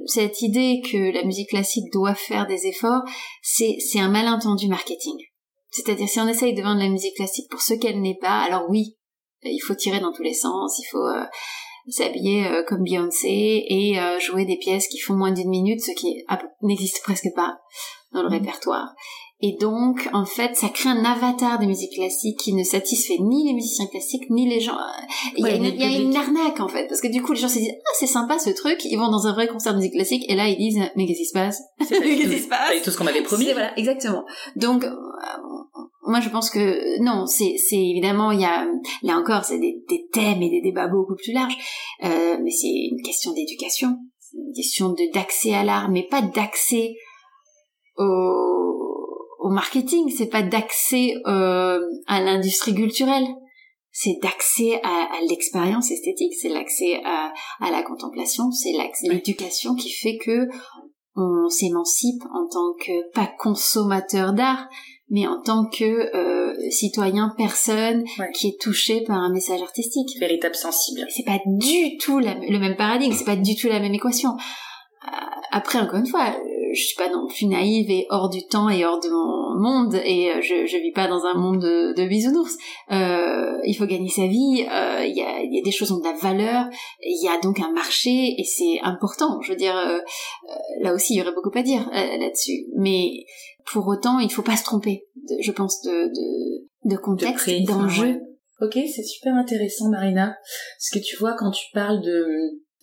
cette 0.06 0.42
idée 0.42 0.82
que 0.82 1.14
la 1.14 1.24
musique 1.24 1.50
classique 1.50 1.92
doit 1.92 2.16
faire 2.16 2.48
des 2.48 2.68
efforts, 2.68 3.02
c'est 3.42 3.78
c'est 3.80 4.00
un 4.00 4.10
malentendu 4.10 4.68
marketing. 4.68 5.18
C'est-à-dire 5.70 6.08
si 6.08 6.20
on 6.20 6.28
essaye 6.28 6.54
de 6.54 6.62
vendre 6.62 6.82
la 6.82 6.90
musique 6.90 7.16
classique 7.16 7.50
pour 7.50 7.62
ce 7.62 7.74
qu'elle 7.74 8.02
n'est 8.02 8.18
pas, 8.22 8.42
alors 8.42 8.70
oui, 8.70 8.96
il 9.46 9.60
faut 9.60 9.76
tirer 9.76 10.00
dans 10.00 10.12
tous 10.12 10.24
les 10.24 10.34
sens, 10.34 10.80
il 10.80 10.86
faut 10.92 11.06
euh, 11.06 11.24
s'habiller 11.88 12.50
comme 12.68 12.84
Beyoncé 12.84 13.66
et 13.68 13.98
jouer 14.20 14.46
des 14.46 14.58
pièces 14.58 14.88
qui 14.88 15.00
font 15.00 15.16
moins 15.16 15.34
d'une 15.34 15.50
minute, 15.50 15.82
ce 15.82 15.92
qui 15.92 16.24
n'existe 16.62 17.02
presque 17.04 17.28
pas 17.36 17.58
dans 18.14 18.24
le 18.24 18.30
mmh. 18.30 18.34
répertoire. 18.34 18.96
Et 19.46 19.58
donc, 19.60 20.08
en 20.14 20.26
fait, 20.26 20.56
ça 20.56 20.70
crée 20.70 20.88
un 20.88 21.04
avatar 21.04 21.60
de 21.60 21.66
musique 21.66 21.92
classique 21.96 22.40
qui 22.40 22.54
ne 22.54 22.64
satisfait 22.64 23.18
ni 23.20 23.46
les 23.46 23.54
musiciens 23.54 23.88
classiques, 23.88 24.30
ni 24.30 24.48
les 24.48 24.62
gens. 24.62 24.78
Il 25.36 25.46
y, 25.46 25.50
a, 25.50 25.56
une, 26.00 26.16
arnaque, 26.16 26.62
en 26.62 26.70
fait. 26.70 26.88
Parce 26.88 27.02
que 27.02 27.12
du 27.12 27.22
coup, 27.22 27.34
les 27.34 27.42
gens 27.42 27.50
se 27.50 27.56
disent, 27.56 27.74
ah, 27.76 27.92
c'est 28.00 28.08
sympa 28.08 28.40
ce 28.40 28.52
truc. 28.52 28.80
Ils 28.86 28.96
vont 28.96 29.12
dans 29.12 29.28
un 29.28 29.34
vrai 29.34 29.48
concert 29.48 29.74
de 29.74 29.80
musique 29.80 29.96
classique, 29.96 30.24
et 30.30 30.36
là, 30.36 30.48
ils 30.48 30.56
disent, 30.56 30.80
mais 30.96 31.06
qu'est-ce 31.06 31.20
qui 31.20 31.26
se 31.26 31.34
passe? 31.34 31.62
Qu'est-ce 31.90 32.30
qui 32.30 32.40
se 32.40 32.48
passe? 32.48 32.82
Tout 32.84 32.92
ce 32.92 32.98
qu'on 32.98 33.04
m'avait 33.04 33.22
promis. 33.22 33.52
Voilà, 33.52 33.78
exactement. 33.78 34.24
Donc, 34.56 34.86
euh, 34.86 34.96
moi, 36.06 36.20
je 36.20 36.30
pense 36.30 36.50
que, 36.50 37.02
non, 37.02 37.26
c'est, 37.26 37.56
évidemment, 37.72 38.32
il 38.32 38.42
y 38.42 38.46
a, 38.46 38.68
là 39.04 39.18
encore, 39.18 39.46
c'est 39.46 39.60
des, 39.60 39.84
des, 39.88 40.08
thèmes 40.12 40.42
et 40.42 40.50
des 40.50 40.62
débats 40.62 40.88
beaucoup 40.88 41.16
plus 41.16 41.34
larges. 41.34 41.58
Euh, 42.04 42.38
mais 42.44 42.52
c'est 42.52 42.68
une 42.92 43.02
question 43.02 43.32
d'éducation. 43.34 43.98
Une 44.34 44.54
question 44.54 44.96
d'accès 45.14 45.54
à 45.54 45.64
l'art, 45.64 45.90
mais 45.90 46.04
pas 46.04 46.22
d'accès 46.22 46.96
au, 47.98 48.54
au 49.40 49.50
marketing, 49.50 50.10
c'est 50.10 50.30
pas 50.30 50.42
d'accès 50.42 51.16
euh, 51.28 51.80
à 52.08 52.22
l'industrie 52.22 52.74
culturelle, 52.74 53.28
c'est 53.92 54.18
d'accès 54.24 54.80
à, 54.84 55.10
à 55.14 55.22
l'expérience 55.30 55.92
esthétique, 55.92 56.34
c'est 56.34 56.50
l'accès 56.50 57.02
à, 57.06 57.32
à, 57.60 57.70
la 57.70 57.84
contemplation, 57.84 58.52
c'est 58.52 58.72
l'éducation 59.04 59.76
qui 59.76 59.92
fait 59.92 60.18
que 60.18 60.48
on 61.16 61.48
s'émancipe 61.48 62.24
en 62.34 62.48
tant 62.48 62.74
que 62.80 63.12
pas 63.12 63.32
consommateur 63.38 64.34
d'art, 64.34 64.68
mais 65.10 65.28
en 65.28 65.42
tant 65.42 65.66
que 65.66 65.84
euh, 65.84 66.54
citoyen, 66.70 67.34
personne 67.38 68.04
qui 68.36 68.48
est 68.48 68.62
touché 68.62 69.02
par 69.02 69.18
un 69.18 69.32
message 69.32 69.62
artistique. 69.62 70.18
Véritable 70.20 70.56
sensible. 70.56 71.06
C'est 71.10 71.26
pas 71.26 71.40
du 71.46 71.98
tout 71.98 72.20
le 72.20 72.58
même 72.58 72.76
paradigme, 72.76 73.14
c'est 73.14 73.26
pas 73.26 73.36
du 73.36 73.56
tout 73.56 73.68
la 73.68 73.80
même 73.80 73.94
équation. 73.94 74.32
Euh, 74.32 75.16
après, 75.52 75.80
encore 75.80 76.00
une 76.00 76.08
fois, 76.08 76.34
je 76.74 76.82
suis 76.82 76.96
pas 76.96 77.10
non 77.10 77.28
plus 77.28 77.46
naïve 77.46 77.90
et 77.90 78.08
hors 78.10 78.30
du 78.30 78.46
temps 78.48 78.70
et 78.70 78.86
hors 78.86 79.00
de 79.00 79.10
mon 79.10 79.44
monde 79.60 79.96
et 80.04 80.32
euh, 80.32 80.42
je, 80.42 80.66
je 80.66 80.78
vis 80.78 80.92
pas 80.92 81.08
dans 81.08 81.26
un 81.26 81.36
monde 81.36 81.60
de, 81.60 81.94
de 81.94 82.08
bisounours. 82.08 82.58
Euh, 82.92 83.58
il 83.66 83.76
faut 83.76 83.86
gagner 83.86 84.10
sa 84.10 84.28
vie, 84.28 84.66
euh, 84.70 85.06
il 85.06 85.16
y, 85.16 85.22
a, 85.22 85.44
y, 85.44 85.60
a, 85.60 85.62
des 85.64 85.72
choses 85.72 85.90
qui 85.90 85.94
ont 85.94 86.00
de 86.00 86.04
la 86.04 86.14
valeur, 86.14 86.66
il 87.02 87.24
y 87.24 87.28
a 87.28 87.40
donc 87.40 87.60
un 87.60 87.72
marché 87.72 88.36
et 88.38 88.44
c'est 88.44 88.80
important. 88.82 89.42
Je 89.42 89.52
veux 89.52 89.58
dire, 89.58 89.78
euh, 89.78 90.00
là 90.82 90.94
aussi 90.94 91.14
il 91.14 91.18
y 91.18 91.22
aurait 91.22 91.34
beaucoup 91.34 91.52
à 91.58 91.62
dire 91.62 91.90
là-dessus, 91.92 92.66
mais 92.76 93.26
pour 93.72 93.88
autant 93.88 94.20
il 94.20 94.32
faut 94.32 94.42
pas 94.42 94.58
se 94.58 94.64
tromper, 94.64 95.06
je 95.40 95.52
pense, 95.52 95.82
de, 95.82 95.92
de, 95.92 96.92
de 96.92 96.98
contexte, 96.98 97.50
d'enjeu. 97.68 98.22
Ok, 98.62 98.74
c'est 98.74 99.04
super 99.04 99.34
intéressant 99.36 99.90
Marina, 99.90 100.38
parce 100.78 100.90
que 100.94 101.00
tu 101.00 101.18
vois 101.18 101.34
quand 101.34 101.52
tu 101.52 101.66
parles 101.74 102.02
de 102.02 102.26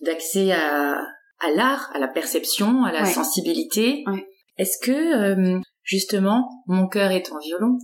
d'accès 0.01 0.51
à 0.51 1.01
à 1.39 1.51
l'art, 1.55 1.89
à 1.93 1.99
la 1.99 2.07
perception, 2.07 2.83
à 2.83 2.91
la 2.91 3.05
sensibilité. 3.05 4.03
Est-ce 4.57 4.77
que 4.79 4.91
euh, 4.91 5.59
justement 5.81 6.47
mon 6.67 6.87
cœur 6.87 7.11
est 7.11 7.31
en 7.31 7.39
violon 7.39 7.79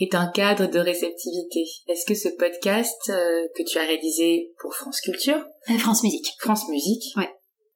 est 0.00 0.14
un 0.14 0.26
cadre 0.32 0.66
de 0.66 0.78
réceptivité? 0.78 1.64
Est-ce 1.86 2.04
que 2.06 2.14
ce 2.14 2.28
podcast 2.36 2.96
euh, 3.10 3.46
que 3.54 3.62
tu 3.62 3.78
as 3.78 3.82
réalisé 3.82 4.50
pour 4.60 4.74
France 4.74 5.00
Culture, 5.00 5.44
euh, 5.70 5.78
France 5.78 6.02
Musique, 6.02 6.34
France 6.40 6.68
Musique, 6.68 7.04
ouais. 7.16 7.28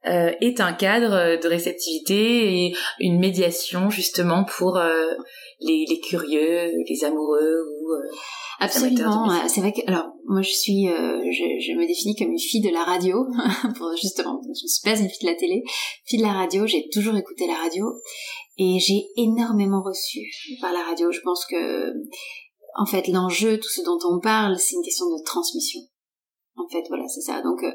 Est 0.05 0.61
un 0.61 0.73
cadre 0.73 1.41
de 1.41 1.49
réceptivité 1.49 2.65
et 2.65 2.75
une 2.99 3.19
médiation 3.19 3.91
justement 3.91 4.45
pour 4.45 4.81
les, 5.61 5.85
les, 5.89 6.01
curieux, 6.01 6.73
les 6.89 7.05
amoureux 7.05 7.63
ou 7.63 7.83
Absolument. 8.63 9.49
C'est 9.49 9.61
vrai 9.61 9.73
que 9.73 9.81
alors 9.89 10.13
moi 10.29 10.41
je 10.41 10.53
suis, 10.53 10.89
euh, 10.89 11.21
je, 11.25 11.45
je, 11.61 11.73
me 11.77 11.85
définis 11.85 12.15
comme 12.15 12.31
une 12.31 12.39
fille 12.39 12.61
de 12.61 12.71
la 12.71 12.85
radio 12.85 13.27
pour 13.77 13.91
justement, 14.01 14.41
je 14.45 14.51
ne 14.51 14.55
suis 14.55 14.83
pas 14.85 14.97
une 14.97 15.09
fille 15.09 15.27
de 15.27 15.33
la 15.33 15.35
télé, 15.35 15.63
fille 16.05 16.21
de 16.21 16.25
la 16.25 16.33
radio. 16.33 16.65
J'ai 16.67 16.89
toujours 16.93 17.17
écouté 17.17 17.49
la 17.49 17.57
radio 17.57 17.87
et 18.59 18.79
j'ai 18.79 19.03
énormément 19.17 19.83
reçu 19.83 20.21
par 20.61 20.73
la 20.73 20.83
radio. 20.85 21.11
Je 21.11 21.21
pense 21.23 21.45
que 21.47 21.93
en 22.77 22.87
fait 22.87 23.09
l'enjeu, 23.09 23.59
tout 23.59 23.69
ce 23.69 23.83
dont 23.83 23.99
on 24.09 24.21
parle, 24.21 24.57
c'est 24.59 24.77
une 24.77 24.85
question 24.85 25.07
de 25.07 25.25
transmission. 25.25 25.81
En 26.57 26.69
fait, 26.69 26.85
voilà, 26.89 27.09
c'est 27.09 27.23
ça. 27.23 27.43
Donc 27.43 27.65
euh, 27.65 27.67
euh 27.67 27.73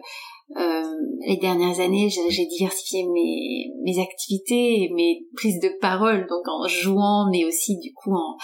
les 0.50 1.38
dernières 1.38 1.80
années, 1.80 2.10
j'ai 2.10 2.46
diversifié 2.46 3.06
mes, 3.08 3.72
mes 3.84 4.02
activités 4.02 4.84
et 4.84 4.90
mes 4.94 5.26
prises 5.36 5.60
de 5.60 5.70
parole, 5.82 6.28
donc 6.28 6.48
en 6.48 6.68
jouant, 6.68 7.30
mais 7.32 7.46
aussi 7.46 7.78
du 7.80 7.94
coup 7.94 8.14
en, 8.14 8.38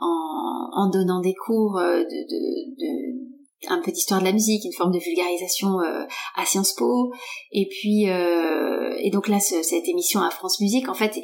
en, 0.00 0.70
en 0.72 0.90
donnant 0.90 1.20
des 1.20 1.34
cours 1.34 1.78
euh, 1.78 1.98
de, 1.98 2.02
de, 2.02 2.70
de 2.78 3.32
un 3.68 3.80
peu 3.80 3.92
d'histoire 3.92 4.20
de 4.20 4.24
la 4.24 4.32
musique, 4.32 4.64
une 4.64 4.72
forme 4.72 4.92
de 4.92 4.98
vulgarisation 4.98 5.80
euh, 5.80 6.04
à 6.36 6.44
Sciences 6.44 6.74
Po, 6.74 7.12
et 7.52 7.68
puis 7.68 8.08
euh, 8.08 8.94
et 8.98 9.10
donc 9.10 9.28
là 9.28 9.38
cette 9.40 9.88
émission 9.88 10.20
à 10.20 10.30
France 10.30 10.60
Musique 10.60 10.88
en 10.88 10.94
fait 10.94 11.16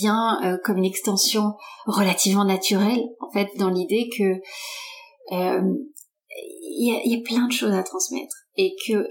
vient 0.00 0.40
euh, 0.44 0.56
comme 0.64 0.78
une 0.78 0.84
extension 0.84 1.52
relativement 1.86 2.44
naturelle 2.44 3.04
en 3.20 3.30
fait 3.30 3.48
dans 3.58 3.70
l'idée 3.70 4.08
que 4.16 4.40
il 5.30 6.88
y 6.88 6.90
a, 6.90 7.00
y 7.04 7.14
a, 7.16 7.22
plein 7.22 7.46
de 7.46 7.52
choses 7.52 7.72
à 7.72 7.82
transmettre 7.82 8.34
et 8.56 8.74
que 8.86 9.06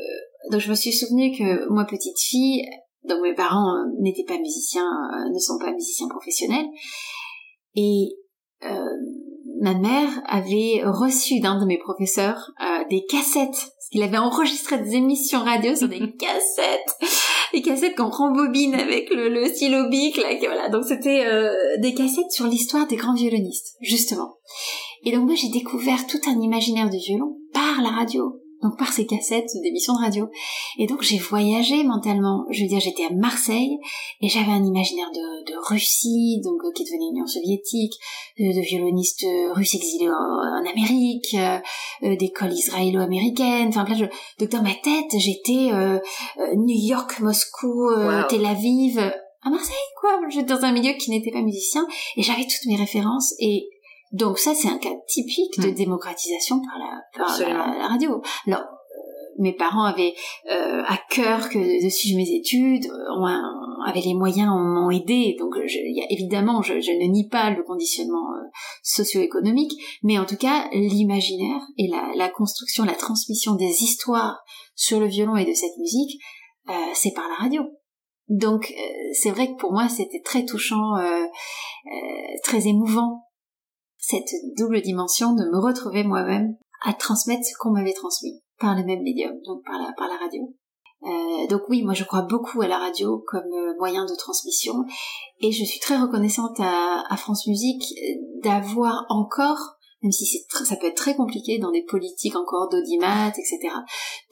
donc 0.52 0.60
je 0.60 0.70
me 0.70 0.76
suis 0.76 0.94
souvenu 0.94 1.32
que 1.38 1.68
moi 1.70 1.86
petite 1.86 2.20
fille 2.20 2.66
donc 3.04 3.22
mes 3.22 3.34
parents 3.34 3.86
n'étaient 4.00 4.26
pas 4.26 4.38
musiciens 4.38 4.90
ne 5.34 5.40
sont 5.40 5.58
pas 5.60 5.72
musiciens 5.72 6.08
professionnels 6.08 6.68
et 7.76 8.16
euh, 8.66 8.86
ma 9.62 9.74
mère 9.74 10.10
avait 10.26 10.82
reçu 10.86 11.40
d'un 11.40 11.60
de 11.60 11.66
mes 11.66 11.78
professeurs 11.78 12.52
euh, 12.62 12.84
des 12.90 13.06
cassettes. 13.06 13.72
Il 13.92 14.02
avait 14.04 14.18
enregistré 14.18 14.78
des 14.78 14.96
émissions 14.96 15.40
radio 15.40 15.76
sur 15.76 15.88
des 15.88 16.00
cassettes, 16.20 17.12
des 17.54 17.62
cassettes 17.62 17.96
qu'on 17.96 18.10
rembobine 18.10 18.74
avec 18.74 19.10
le, 19.10 19.30
le 19.30 19.46
stylo 19.48 19.90
bic. 19.90 20.18
Là, 20.18 20.30
voilà. 20.40 20.70
Donc 20.70 20.84
c'était 20.86 21.26
euh, 21.26 21.54
des 21.80 21.94
cassettes 21.94 22.32
sur 22.32 22.46
l'histoire 22.46 22.88
des 22.88 22.96
grands 22.96 23.14
violonistes, 23.14 23.76
justement. 23.82 24.38
Et 25.06 25.12
donc 25.12 25.26
moi 25.26 25.36
j'ai 25.36 25.50
découvert 25.50 26.08
tout 26.08 26.22
un 26.28 26.40
imaginaire 26.40 26.90
du 26.90 26.98
violon 26.98 27.38
par 27.54 27.82
la 27.82 27.90
radio 27.90 28.43
donc 28.64 28.78
par 28.78 28.92
ces 28.92 29.06
cassettes 29.06 29.50
d'émissions 29.62 29.94
de 29.94 30.00
radio. 30.00 30.30
Et 30.80 30.88
donc 30.88 31.02
j'ai 31.02 31.18
voyagé 31.18 31.84
mentalement. 31.84 32.46
Je 32.50 32.64
veux 32.64 32.68
dire, 32.68 32.80
j'étais 32.80 33.06
à 33.06 33.10
Marseille 33.12 33.78
et 34.22 34.30
j'avais 34.30 34.52
un 34.52 34.64
imaginaire 34.64 35.12
de, 35.12 35.52
de 35.52 35.58
Russie, 35.68 36.40
donc 36.44 36.64
euh, 36.64 36.72
qui 36.74 36.84
devenait 36.86 37.10
Union 37.12 37.28
soviétique, 37.28 37.94
de, 38.40 38.46
de 38.56 38.62
violonistes 38.62 39.26
russes 39.52 39.76
exilés 39.76 40.10
en, 40.10 40.64
Amérique, 40.64 41.36
euh, 41.36 42.16
d'écoles 42.16 42.54
israélo-américaines. 42.54 43.68
Enfin, 43.70 43.84
là, 43.84 43.96
je, 43.96 44.06
donc 44.40 44.50
dans 44.50 44.64
ma 44.64 44.74
tête, 44.74 45.20
j'étais 45.20 45.72
euh, 45.74 46.00
euh 46.40 46.56
New 46.56 46.76
York, 46.76 47.20
Moscou, 47.20 47.90
Tel 48.30 48.46
Aviv, 48.46 48.98
à 49.00 49.50
Marseille, 49.50 49.76
quoi. 50.00 50.20
J'étais 50.30 50.54
dans 50.54 50.64
un 50.64 50.72
milieu 50.72 50.94
qui 50.94 51.10
n'était 51.12 51.32
pas 51.32 51.42
musicien 51.42 51.86
et 52.16 52.24
j'avais 52.24 52.44
toutes 52.44 52.66
mes 52.66 52.78
références 52.78 53.34
et 53.40 53.68
donc 54.14 54.38
ça, 54.38 54.54
c'est 54.54 54.68
un 54.68 54.78
cas 54.78 54.94
typique 55.08 55.60
de 55.60 55.70
hmm. 55.70 55.74
démocratisation 55.74 56.62
par 56.62 56.78
la, 56.78 57.26
par 57.26 57.40
la, 57.40 57.88
radio. 57.88 58.22
Alors, 58.46 58.62
euh, 58.62 59.34
mes 59.40 59.54
parents 59.54 59.86
avaient 59.86 60.14
euh, 60.52 60.84
à 60.86 61.00
cœur 61.10 61.50
que 61.50 61.58
de 61.58 61.90
suivre 61.90 62.18
mes 62.18 62.30
études, 62.30 62.86
ont, 63.18 63.26
avaient 63.88 64.02
les 64.02 64.14
moyens, 64.14 64.52
m'ont 64.52 64.92
aidé. 64.92 65.36
Donc, 65.40 65.56
je, 65.66 65.80
y 65.80 66.00
a, 66.00 66.06
évidemment, 66.12 66.62
je, 66.62 66.80
je, 66.80 66.92
ne 66.92 67.12
nie 67.12 67.28
pas 67.28 67.50
le 67.50 67.64
conditionnement 67.64 68.36
euh, 68.36 68.48
socio-économique, 68.84 69.74
mais 70.04 70.20
en 70.20 70.26
tout 70.26 70.38
cas, 70.38 70.70
l'imaginaire 70.74 71.62
et 71.80 71.88
la, 71.88 72.12
la, 72.16 72.30
construction, 72.30 72.86
la 72.86 72.94
transmission 72.94 73.56
des 73.56 73.82
histoires 73.82 74.44
sur 74.76 75.00
le 75.00 75.08
violon 75.08 75.38
et 75.38 75.46
de 75.46 75.54
cette 75.56 75.76
musique, 75.80 76.22
euh, 76.70 76.74
c'est 76.94 77.16
par 77.16 77.28
la 77.30 77.36
radio. 77.46 77.64
Donc, 78.30 78.74
c'est 79.12 79.32
vrai 79.32 79.48
que 79.48 79.58
pour 79.58 79.74
moi, 79.74 79.90
c'était 79.90 80.22
très 80.24 80.46
touchant, 80.46 80.94
très 82.46 82.68
émouvant 82.68 83.20
cette 84.06 84.34
double 84.58 84.82
dimension 84.82 85.34
de 85.34 85.46
me 85.46 85.58
retrouver 85.58 86.04
moi-même 86.04 86.58
à 86.84 86.92
transmettre 86.92 87.46
ce 87.46 87.58
qu'on 87.58 87.72
m'avait 87.72 87.94
transmis 87.94 88.42
par 88.60 88.76
le 88.76 88.84
même 88.84 89.02
médium, 89.02 89.40
donc 89.46 89.64
par 89.66 89.80
la, 89.80 89.94
par 89.94 90.10
la 90.10 90.18
radio. 90.18 90.54
Euh, 91.04 91.48
donc 91.48 91.62
oui, 91.70 91.84
moi 91.84 91.94
je 91.94 92.04
crois 92.04 92.24
beaucoup 92.24 92.62
à 92.62 92.68
la 92.68 92.80
radio 92.80 93.24
comme 93.26 93.52
euh, 93.54 93.74
moyen 93.80 94.06
de 94.06 94.14
transmission 94.16 94.84
et 95.40 95.54
je 95.54 95.64
suis 95.64 95.80
très 95.80 95.98
reconnaissante 95.98 96.60
à, 96.60 97.06
à 97.10 97.16
France 97.16 97.48
Musique 97.48 97.84
d'avoir 98.44 99.06
encore, 99.08 99.78
même 100.02 100.12
si 100.12 100.26
c'est 100.26 100.66
ça 100.66 100.76
peut 100.76 100.88
être 100.88 100.98
très 100.98 101.16
compliqué 101.16 101.58
dans 101.58 101.72
des 101.72 101.84
politiques 101.84 102.36
encore 102.36 102.68
d'audimat, 102.70 103.30
etc., 103.30 103.74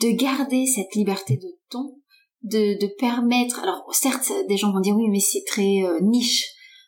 de 0.01 0.10
garder 0.12 0.65
cette 0.65 0.93
liberté 0.95 1.38
de 1.38 1.57
ton, 1.69 1.95
de, 2.43 2.77
de 2.77 2.93
permettre. 2.99 3.60
Alors 3.60 3.86
certes, 3.93 4.34
des 4.49 4.57
gens 4.57 4.73
vont 4.73 4.81
dire 4.81 4.97
oui, 4.97 5.07
mais 5.10 5.21
c'est 5.21 5.43
très 5.47 5.84
euh, 5.84 5.99
niche 6.01 6.43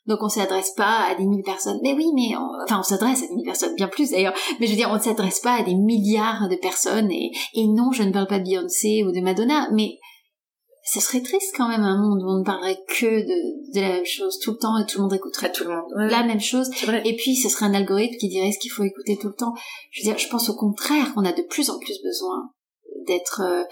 donc 0.06 0.20
on 0.22 0.30
s'adresse 0.30 0.72
pas 0.76 1.06
à 1.10 1.16
des 1.16 1.26
mille 1.26 1.44
personnes. 1.44 1.80
Mais 1.82 1.94
oui, 1.94 2.06
mais 2.14 2.36
enfin 2.64 2.80
on 2.80 2.84
s'adresse 2.84 3.24
à 3.24 3.28
des 3.28 3.36
mille 3.36 3.46
personnes, 3.46 3.76
bien 3.76 3.88
plus 3.88 4.12
d'ailleurs. 4.12 4.34
Mais 4.60 4.68
je 4.68 4.72
veux 4.72 4.78
dire, 4.78 4.90
on 4.92 4.96
ne 4.96 5.02
s'adresse 5.02 5.40
pas 5.40 5.60
à 5.60 5.64
des 5.64 5.76
milliards 5.76 6.50
de 6.50 6.56
personnes. 6.56 7.12
Et, 7.12 7.32
et 7.54 7.68
non, 7.68 7.92
je 7.92 8.04
ne 8.04 8.12
parle 8.12 8.28
pas 8.28 8.40
de 8.40 8.44
Beyoncé 8.44 9.04
ou 9.04 9.12
de 9.12 9.22
Madonna, 9.22 9.70
mais 9.72 10.00
ce 10.86 11.00
serait 11.00 11.22
triste 11.22 11.54
quand 11.56 11.70
même 11.70 11.84
un 11.84 11.98
monde 11.98 12.22
où 12.22 12.30
on 12.30 12.40
ne 12.40 12.44
parlerait 12.44 12.80
que 12.90 13.06
de, 13.06 13.74
de 13.74 13.80
la 13.80 13.94
même 13.94 14.06
chose 14.06 14.38
tout 14.40 14.52
le 14.52 14.58
temps 14.58 14.78
et 14.78 14.86
tout 14.86 14.98
le 14.98 15.04
monde 15.04 15.14
écouterait 15.14 15.52
tout 15.52 15.64
le 15.64 15.70
monde 15.70 16.10
la 16.10 16.24
même 16.24 16.42
chose. 16.42 16.70
Et 17.06 17.16
puis 17.16 17.38
ce 17.38 17.48
serait 17.48 17.66
un 17.66 17.74
algorithme 17.74 18.18
qui 18.18 18.28
dirait 18.28 18.52
ce 18.52 18.60
qu'il 18.60 18.72
faut 18.72 18.84
écouter 18.84 19.18
tout 19.18 19.30
le 19.30 19.36
temps. 19.36 19.54
Je 19.92 20.02
veux 20.02 20.12
dire, 20.12 20.20
je 20.20 20.28
pense 20.28 20.50
au 20.50 20.56
contraire 20.56 21.14
qu'on 21.14 21.24
a 21.24 21.32
de 21.32 21.44
plus 21.44 21.70
en 21.70 21.80
plus 21.80 22.02
besoin 22.04 22.52
d'être 23.06 23.42
euh, 23.42 23.64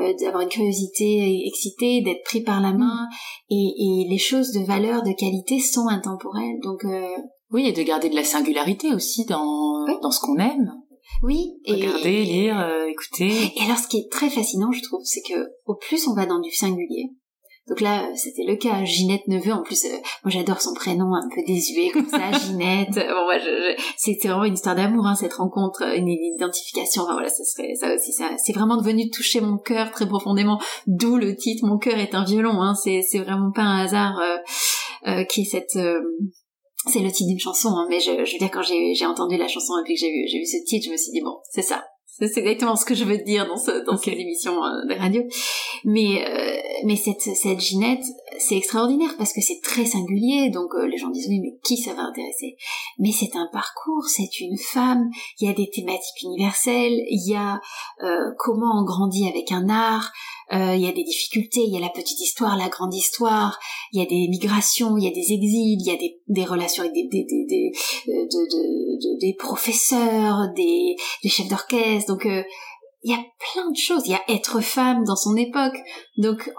euh, 0.00 0.12
d'avoir 0.20 0.42
une 0.42 0.48
curiosité 0.48 1.46
excitée, 1.46 2.02
d'être 2.02 2.22
pris 2.24 2.42
par 2.42 2.60
la 2.60 2.72
main, 2.72 3.08
et, 3.50 3.54
et, 3.54 4.06
les 4.08 4.18
choses 4.18 4.52
de 4.52 4.64
valeur, 4.64 5.02
de 5.02 5.12
qualité 5.12 5.58
sont 5.58 5.88
intemporelles. 5.88 6.58
Donc 6.62 6.84
euh... 6.84 7.16
oui, 7.50 7.66
et 7.66 7.72
de 7.72 7.82
garder 7.82 8.08
de 8.08 8.14
la 8.14 8.24
singularité 8.24 8.94
aussi 8.94 9.24
dans 9.24 9.86
dans 10.02 10.10
ce 10.10 10.20
qu'on 10.20 10.36
aime. 10.36 10.72
Oui, 11.22 11.58
et 11.64 11.72
regarder, 11.72 12.24
lire, 12.24 12.60
euh, 12.60 12.86
écouter. 12.86 13.52
Et 13.56 13.62
alors, 13.64 13.78
ce 13.78 13.88
qui 13.88 13.98
est 13.98 14.10
très 14.10 14.30
fascinant, 14.30 14.70
je 14.70 14.82
trouve, 14.82 15.00
c'est 15.04 15.22
que 15.22 15.50
au 15.66 15.74
plus 15.74 16.06
on 16.06 16.14
va 16.14 16.26
dans 16.26 16.40
du 16.40 16.52
singulier, 16.52 17.10
donc 17.68 17.80
là, 17.80 18.08
c'était 18.14 18.44
le 18.46 18.56
cas. 18.56 18.84
Ginette 18.84 19.26
Neveu, 19.28 19.52
en 19.52 19.62
plus, 19.62 19.84
euh, 19.84 19.88
moi 20.24 20.30
j'adore 20.30 20.60
son 20.60 20.74
prénom 20.74 21.14
un 21.14 21.28
peu 21.34 21.42
désuet 21.46 21.90
comme 21.90 22.08
ça, 22.08 22.32
Ginette. 22.38 22.94
bon, 22.94 23.24
moi, 23.24 23.38
je, 23.38 23.76
c'est 23.96 24.16
vraiment 24.24 24.44
une 24.44 24.54
histoire 24.54 24.74
d'amour, 24.74 25.06
hein, 25.06 25.14
cette 25.14 25.34
rencontre, 25.34 25.82
une 25.96 26.08
identification. 26.08 27.02
Enfin 27.02 27.12
voilà, 27.12 27.28
ça 27.28 27.44
serait 27.44 27.74
ça 27.74 27.94
aussi. 27.94 28.12
Ça, 28.12 28.30
c'est 28.38 28.52
vraiment 28.52 28.76
devenu 28.76 29.10
toucher 29.10 29.40
mon 29.40 29.58
cœur 29.58 29.90
très 29.90 30.06
profondément. 30.06 30.58
D'où 30.86 31.16
le 31.16 31.36
titre 31.36 31.66
"Mon 31.66 31.78
cœur 31.78 31.98
est 31.98 32.14
un 32.14 32.24
violon". 32.24 32.62
Hein. 32.62 32.74
C'est 32.74 33.02
c'est 33.02 33.18
vraiment 33.18 33.52
pas 33.52 33.62
un 33.62 33.84
hasard 33.84 34.18
euh, 34.18 34.38
euh, 35.06 35.24
qui 35.24 35.42
est 35.42 35.44
cette 35.44 35.76
euh, 35.76 36.00
c'est 36.86 37.00
le 37.00 37.10
titre 37.10 37.28
d'une 37.28 37.38
chanson, 37.40 37.70
hein, 37.70 37.86
mais 37.90 38.00
je, 38.00 38.24
je 38.24 38.32
veux 38.32 38.38
dire 38.38 38.50
quand 38.50 38.62
j'ai, 38.62 38.94
j'ai 38.94 39.04
entendu 39.04 39.36
la 39.36 39.48
chanson 39.48 39.74
et 39.80 39.84
puis 39.84 39.94
que 39.94 40.00
j'ai 40.00 40.10
vu, 40.10 40.26
j'ai 40.30 40.38
vu 40.38 40.46
ce 40.46 40.64
titre, 40.64 40.86
je 40.86 40.92
me 40.92 40.96
suis 40.96 41.12
dit 41.12 41.20
bon, 41.20 41.36
c'est 41.50 41.62
ça, 41.62 41.84
c'est 42.26 42.40
exactement 42.40 42.76
ce 42.76 42.84
que 42.84 42.94
je 42.94 43.04
veux 43.04 43.18
dire 43.18 43.46
dans, 43.46 43.56
ce, 43.56 43.84
dans 43.84 43.96
cette 43.96 44.18
émission 44.18 44.64
euh, 44.64 44.84
de 44.88 44.94
radio. 44.94 45.22
Mais, 45.84 46.26
euh, 46.26 46.56
mais 46.84 46.96
cette, 46.96 47.20
cette 47.20 47.60
Ginette, 47.60 48.04
c'est 48.38 48.56
extraordinaire 48.56 49.14
parce 49.18 49.32
que 49.32 49.40
c'est 49.40 49.60
très 49.62 49.84
singulier. 49.84 50.50
Donc 50.50 50.74
euh, 50.74 50.86
les 50.86 50.98
gens 50.98 51.10
disent 51.10 51.28
oui, 51.28 51.40
mais 51.40 51.58
qui 51.62 51.76
ça 51.76 51.94
va 51.94 52.02
intéresser? 52.02 52.56
Mais 52.98 53.12
c'est 53.12 53.36
un 53.36 53.48
parcours, 53.52 54.04
c'est 54.08 54.40
une 54.40 54.58
femme. 54.58 55.08
Il 55.40 55.48
y 55.48 55.50
a 55.50 55.54
des 55.54 55.70
thématiques 55.70 56.22
universelles. 56.22 57.00
Il 57.08 57.30
y 57.30 57.36
a 57.36 57.60
comment 58.38 58.80
on 58.80 58.84
grandit 58.84 59.28
avec 59.28 59.52
un 59.52 59.68
art. 59.68 60.12
Il 60.50 60.80
y 60.80 60.88
a 60.88 60.92
des 60.92 61.04
difficultés. 61.04 61.60
Il 61.60 61.72
y 61.72 61.76
a 61.76 61.80
la 61.80 61.90
petite 61.90 62.20
histoire, 62.20 62.56
la 62.56 62.68
grande 62.68 62.94
histoire. 62.94 63.58
Il 63.92 64.00
y 64.00 64.02
a 64.02 64.06
des 64.06 64.28
migrations. 64.28 64.96
Il 64.96 65.04
y 65.04 65.08
a 65.08 65.10
des 65.10 65.32
exils. 65.32 65.78
Il 65.80 65.86
y 65.86 65.90
a 65.90 65.96
des, 65.96 66.20
des 66.28 66.44
relations 66.44 66.82
avec 66.82 66.94
des, 66.94 67.08
des, 67.10 67.24
des, 67.24 67.46
des, 67.48 67.70
de, 68.06 69.20
des 69.20 69.34
professeurs, 69.34 70.48
des, 70.56 70.96
des 71.22 71.28
chefs 71.28 71.48
d'orchestre 71.48 71.68
donc 72.08 72.26
euh, 72.26 72.42
il 73.02 73.12
y 73.12 73.14
a 73.14 73.24
plein 73.52 73.70
de 73.70 73.76
choses. 73.76 74.02
Il 74.06 74.12
y 74.12 74.14
a 74.14 74.22
être 74.28 74.60
femme 74.60 75.04
dans 75.04 75.16
son 75.16 75.36
époque. 75.36 75.76
Donc 76.16 76.50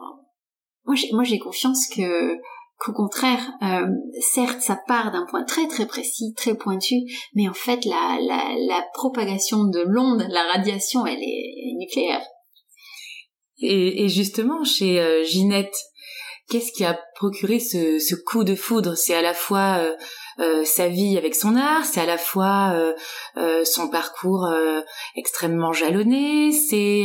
moi 0.85 0.95
j'ai, 0.95 1.11
moi 1.11 1.23
j'ai 1.23 1.39
confiance 1.39 1.87
que 1.87 2.37
qu'au 2.79 2.93
contraire, 2.93 3.51
euh, 3.61 3.87
certes, 4.21 4.61
ça 4.61 4.79
part 4.87 5.11
d'un 5.11 5.25
point 5.25 5.43
très 5.43 5.67
très 5.67 5.85
précis, 5.85 6.33
très 6.37 6.55
pointu, 6.55 6.95
mais 7.35 7.49
en 7.49 7.53
fait, 7.53 7.83
la, 7.83 8.17
la, 8.21 8.55
la 8.57 8.85
propagation 8.93 9.65
de 9.65 9.81
l'onde, 9.85 10.25
la 10.29 10.43
radiation, 10.53 11.05
elle 11.05 11.21
est 11.21 11.73
nucléaire. 11.77 12.25
Et, 13.61 14.03
et 14.03 14.09
justement, 14.09 14.63
chez 14.63 14.99
euh, 14.99 15.23
Ginette, 15.23 15.75
qu'est-ce 16.49 16.71
qui 16.71 16.85
a 16.85 16.99
procuré 17.15 17.59
ce, 17.59 18.15
coup 18.15 18.43
de 18.43 18.55
foudre? 18.55 18.95
C'est 18.95 19.13
à 19.13 19.21
la 19.21 19.33
fois 19.33 19.77
euh, 19.79 19.93
euh, 20.39 20.65
sa 20.65 20.87
vie 20.87 21.17
avec 21.17 21.35
son 21.35 21.55
art, 21.55 21.85
c'est 21.85 22.01
à 22.01 22.05
la 22.05 22.17
fois 22.17 22.73
son 23.65 23.89
parcours 23.89 24.47
extrêmement 25.15 25.73
jalonné, 25.73 26.51
c'est 26.51 27.03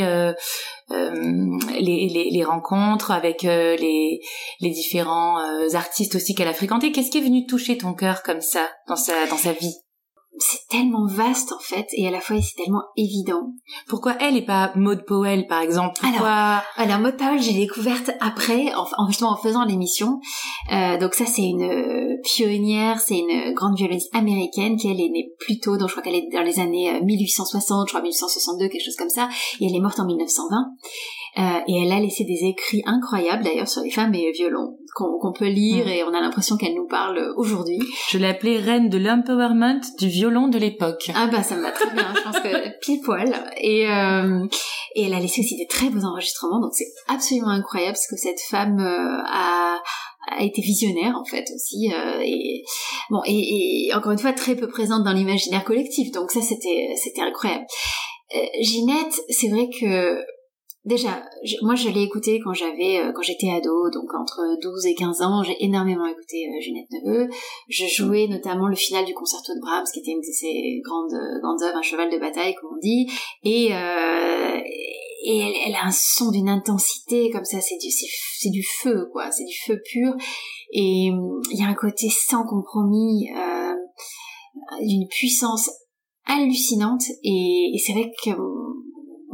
les, 0.90 2.44
rencontres 2.44 3.10
avec 3.10 3.42
les, 3.42 4.20
les 4.60 4.70
différents 4.70 5.38
artistes 5.74 6.14
aussi 6.14 6.34
qu'elle 6.34 6.48
a 6.48 6.54
fréquentés. 6.54 6.92
Qu'est-ce 6.92 7.10
qui 7.10 7.18
est 7.18 7.22
venu 7.22 7.46
toucher 7.46 7.76
ton 7.76 7.92
cœur 7.94 8.22
comme 8.22 8.40
ça 8.40 8.70
dans 8.88 8.96
sa 8.96 9.26
dans 9.26 9.36
sa 9.36 9.52
vie? 9.52 9.83
C'est 10.38 10.66
tellement 10.68 11.06
vaste 11.06 11.52
en 11.52 11.58
fait 11.58 11.86
et 11.92 12.06
à 12.08 12.10
la 12.10 12.20
fois 12.20 12.36
c'est 12.40 12.56
tellement 12.56 12.82
évident. 12.96 13.52
Pourquoi 13.88 14.16
elle 14.20 14.36
et 14.36 14.44
pas 14.44 14.72
Maud 14.74 15.04
Powell 15.06 15.46
par 15.46 15.60
exemple? 15.60 15.98
Pourquoi... 16.00 16.28
Alors, 16.28 16.62
alors 16.76 16.98
Maud 17.00 17.16
Powell 17.16 17.40
j'ai 17.40 17.54
découverte 17.54 18.10
après 18.20 18.72
en, 18.74 19.06
justement 19.08 19.32
en 19.32 19.36
faisant 19.36 19.64
l'émission. 19.64 20.20
Euh, 20.72 20.98
donc 20.98 21.14
ça 21.14 21.26
c'est 21.26 21.44
une 21.44 22.18
pionnière, 22.22 23.00
c'est 23.00 23.18
une 23.18 23.54
grande 23.54 23.76
violoniste 23.76 24.14
américaine 24.14 24.76
qui 24.76 24.88
elle 24.88 25.00
est 25.00 25.10
née 25.10 25.32
plus 25.38 25.60
tôt, 25.60 25.76
donc 25.76 25.88
je 25.88 25.94
crois 25.94 26.02
qu'elle 26.02 26.16
est 26.16 26.28
dans 26.32 26.42
les 26.42 26.60
années 26.60 27.00
1860, 27.00 27.80
euh, 27.80 27.84
je 27.86 27.92
crois 27.92 28.02
1862 28.02 28.68
quelque 28.68 28.84
chose 28.84 28.96
comme 28.96 29.10
ça, 29.10 29.28
et 29.60 29.66
elle 29.66 29.74
est 29.74 29.80
morte 29.80 30.00
en 30.00 30.06
1920. 30.06 30.56
Euh, 31.36 31.42
et 31.66 31.82
elle 31.82 31.90
a 31.90 31.98
laissé 31.98 32.22
des 32.24 32.44
écrits 32.44 32.82
incroyables 32.86 33.42
d'ailleurs 33.42 33.66
sur 33.66 33.82
les 33.82 33.90
femmes 33.90 34.14
et 34.14 34.26
le 34.26 34.32
violon 34.32 34.76
qu'on 34.94 35.32
peut 35.32 35.48
lire 35.48 35.86
mm. 35.86 35.88
et 35.88 36.04
on 36.04 36.14
a 36.14 36.20
l'impression 36.20 36.56
qu'elle 36.56 36.74
nous 36.74 36.86
parle 36.86 37.32
aujourd'hui. 37.36 37.80
Je 38.10 38.18
l'ai 38.18 38.28
appelée 38.28 38.58
reine 38.58 38.88
de 38.88 38.98
l'empowerment 38.98 39.80
du 39.98 40.08
violon 40.08 40.48
de 40.48 40.58
l'époque. 40.58 41.10
Ah 41.14 41.26
bah 41.26 41.42
ça 41.42 41.56
me 41.56 41.62
va 41.62 41.72
très 41.72 41.90
bien, 41.90 42.12
je 42.14 42.22
pense 42.22 42.40
que 42.40 42.80
pile 42.80 43.00
poil. 43.00 43.34
Et, 43.60 43.88
euh, 43.88 44.46
et 44.94 45.04
elle 45.04 45.14
a 45.14 45.20
laissé 45.20 45.40
aussi 45.40 45.56
des 45.56 45.66
très 45.66 45.90
beaux 45.90 46.04
enregistrements, 46.04 46.60
donc 46.60 46.72
c'est 46.72 46.92
absolument 47.08 47.48
incroyable 47.48 47.96
ce 47.96 48.08
que 48.08 48.20
cette 48.20 48.40
femme 48.40 48.78
euh, 48.78 49.22
a 49.26 49.78
a 50.26 50.42
été 50.42 50.62
visionnaire 50.62 51.16
en 51.16 51.24
fait 51.24 51.44
aussi 51.54 51.92
euh, 51.92 52.20
et 52.22 52.64
bon 53.10 53.20
et, 53.26 53.88
et, 53.88 53.94
encore 53.94 54.12
une 54.12 54.18
fois 54.18 54.32
très 54.32 54.56
peu 54.56 54.68
présente 54.68 55.04
dans 55.04 55.12
l'imaginaire 55.12 55.64
collectif 55.64 56.10
donc 56.12 56.30
ça 56.30 56.40
c'était 56.40 56.94
c'était 56.96 57.20
incroyable 57.20 57.66
euh, 58.34 58.38
Ginette 58.62 59.20
c'est 59.28 59.48
vrai 59.48 59.68
que 59.68 60.24
Déjà, 60.84 61.24
moi 61.62 61.74
je 61.74 61.88
l'ai 61.88 62.02
écouté 62.02 62.40
quand 62.44 62.52
j'avais 62.52 62.98
euh, 62.98 63.12
quand 63.12 63.22
j'étais 63.22 63.48
ado, 63.50 63.88
donc 63.90 64.12
entre 64.12 64.60
12 64.60 64.86
et 64.86 64.94
15 64.94 65.22
ans, 65.22 65.42
j'ai 65.42 65.56
énormément 65.64 66.04
écouté 66.04 66.46
euh, 66.46 66.60
Ginette 66.60 66.90
Neveu. 66.90 67.30
Je 67.68 67.86
jouais 67.86 68.26
notamment 68.28 68.68
le 68.68 68.76
final 68.76 69.06
du 69.06 69.14
concerto 69.14 69.54
de 69.54 69.60
Brahms, 69.60 69.86
qui 69.92 70.00
était 70.00 70.10
une 70.10 70.20
de 70.20 70.24
ses 70.24 70.82
grandes 70.84 71.40
grandes 71.40 71.62
œuvres, 71.62 71.78
un 71.78 71.82
cheval 71.82 72.10
de 72.10 72.18
bataille 72.18 72.54
comme 72.56 72.72
on 72.76 72.80
dit, 72.80 73.06
et 73.44 73.74
euh, 73.74 74.60
et 75.26 75.38
elle, 75.38 75.54
elle, 75.66 75.74
a 75.74 75.86
un 75.86 75.90
son 75.90 76.30
d'une 76.30 76.50
intensité 76.50 77.30
comme 77.30 77.46
ça, 77.46 77.62
c'est 77.62 77.78
du 77.78 77.88
c'est 77.90 78.50
du 78.50 78.62
feu 78.62 79.08
quoi, 79.10 79.30
c'est 79.30 79.46
du 79.46 79.56
feu 79.64 79.80
pur, 79.90 80.12
et 80.70 81.06
il 81.06 81.58
y 81.58 81.62
a 81.62 81.66
un 81.66 81.74
côté 81.74 82.10
sans 82.10 82.44
compromis, 82.44 83.30
euh, 83.34 83.74
d'une 84.82 85.08
puissance 85.08 85.70
hallucinante. 86.26 87.04
Et, 87.22 87.72
et 87.74 87.78
c'est 87.78 87.92
vrai 87.92 88.10
que 88.22 88.30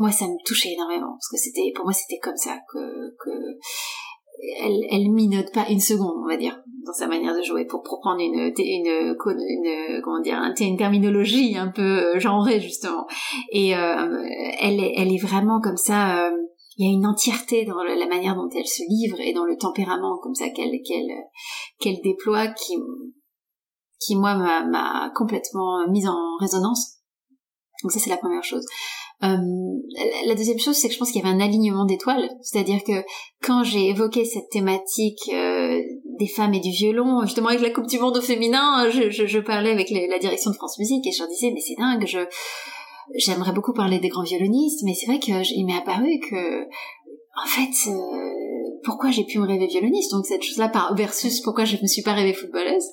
moi 0.00 0.10
ça 0.10 0.26
me 0.26 0.44
touchait 0.44 0.72
énormément 0.72 1.12
parce 1.12 1.28
que 1.30 1.36
c'était 1.36 1.72
pour 1.74 1.84
moi 1.84 1.92
c'était 1.92 2.18
comme 2.18 2.36
ça 2.36 2.58
que, 2.72 3.14
que 3.22 3.30
elle, 4.60 4.80
elle 4.90 5.10
minote 5.10 5.52
pas 5.52 5.68
une 5.68 5.80
seconde, 5.80 6.14
on 6.22 6.28
va 6.28 6.36
dire, 6.36 6.58
dans 6.86 6.92
sa 6.92 7.06
manière 7.06 7.36
de 7.36 7.42
jouer 7.42 7.66
pour, 7.66 7.82
prendre 7.82 8.20
une, 8.20 8.52
une, 8.56 8.86
une, 8.86 10.02
comment 10.02 10.20
dire, 10.20 10.40
une 10.58 10.76
terminologie 10.76 11.56
un 11.56 11.68
peu 11.68 12.18
genrée 12.18 12.60
justement. 12.60 13.06
Et 13.52 13.76
euh, 13.76 14.22
elle, 14.60 14.80
est, 14.80 14.94
elle 14.96 15.12
est 15.12 15.22
vraiment 15.22 15.60
comme 15.60 15.76
ça. 15.76 16.26
Euh, 16.26 16.30
il 16.76 16.86
y 16.86 16.88
a 16.88 16.92
une 16.92 17.06
entièreté 17.06 17.66
dans 17.66 17.82
la 17.82 18.06
manière 18.06 18.34
dont 18.34 18.48
elle 18.56 18.66
se 18.66 18.82
livre 18.88 19.20
et 19.20 19.34
dans 19.34 19.44
le 19.44 19.56
tempérament 19.56 20.18
comme 20.22 20.34
ça 20.34 20.48
qu'elle 20.48 20.80
qu'elle 20.82 21.12
qu'elle 21.78 22.00
déploie 22.02 22.48
qui 22.48 22.74
qui 23.98 24.16
moi 24.16 24.34
m'a 24.34 25.12
complètement 25.14 25.86
mise 25.90 26.08
en 26.08 26.36
résonance. 26.40 27.00
Donc 27.82 27.92
ça 27.92 27.98
c'est 27.98 28.08
la 28.08 28.16
première 28.16 28.44
chose. 28.44 28.64
Euh, 29.22 29.37
la 30.26 30.35
deuxième 30.35 30.59
chose, 30.59 30.76
c'est 30.76 30.88
que 30.88 30.94
je 30.94 30.98
pense 30.98 31.11
qu'il 31.11 31.22
y 31.22 31.24
avait 31.26 31.35
un 31.35 31.40
alignement 31.40 31.85
d'étoiles, 31.85 32.30
c'est-à-dire 32.40 32.83
que 32.85 33.04
quand 33.42 33.64
j'ai 33.64 33.88
évoqué 33.88 34.24
cette 34.24 34.48
thématique 34.50 35.20
euh, 35.33 35.78
des 36.18 36.26
femmes 36.26 36.54
et 36.54 36.61
du 36.61 36.70
violon, 36.70 37.22
justement 37.24 37.48
avec 37.48 37.61
la 37.61 37.70
Coupe 37.70 37.87
du 37.87 37.98
Monde 37.98 38.16
au 38.16 38.22
féminin, 38.22 38.88
je, 38.88 39.38
parlais 39.40 39.72
avec 39.72 39.90
la 39.90 40.18
direction 40.18 40.50
de 40.50 40.56
France 40.56 40.78
Musique 40.78 41.06
et 41.06 41.12
je 41.12 41.18
leur 41.18 41.28
disais 41.28 41.50
mais 41.52 41.61
c'est 41.61 41.76
dingue, 41.76 42.06
je 42.06 42.20
j'aimerais 43.16 43.52
beaucoup 43.52 43.72
parler 43.72 43.98
des 43.98 44.09
grands 44.09 44.22
violonistes, 44.22 44.83
mais 44.85 44.94
c'est 44.94 45.06
vrai 45.06 45.18
qu'il 45.18 45.66
m'est 45.66 45.76
apparu 45.76 46.20
que 46.30 46.62
en 46.64 47.46
fait 47.46 47.90
euh, 47.90 48.30
pourquoi 48.85 49.11
j'ai 49.11 49.25
pu 49.25 49.38
me 49.38 49.47
rêver 49.47 49.66
violoniste? 49.66 50.12
Donc 50.12 50.27
cette 50.27 50.43
chose 50.43 50.59
là 50.59 50.69
par 50.69 50.95
versus 50.95 51.40
pourquoi 51.40 51.64
je 51.64 51.77
me 51.81 51.87
suis 51.87 52.03
pas 52.03 52.12
rêvée 52.12 52.33
footballeuse. 52.33 52.85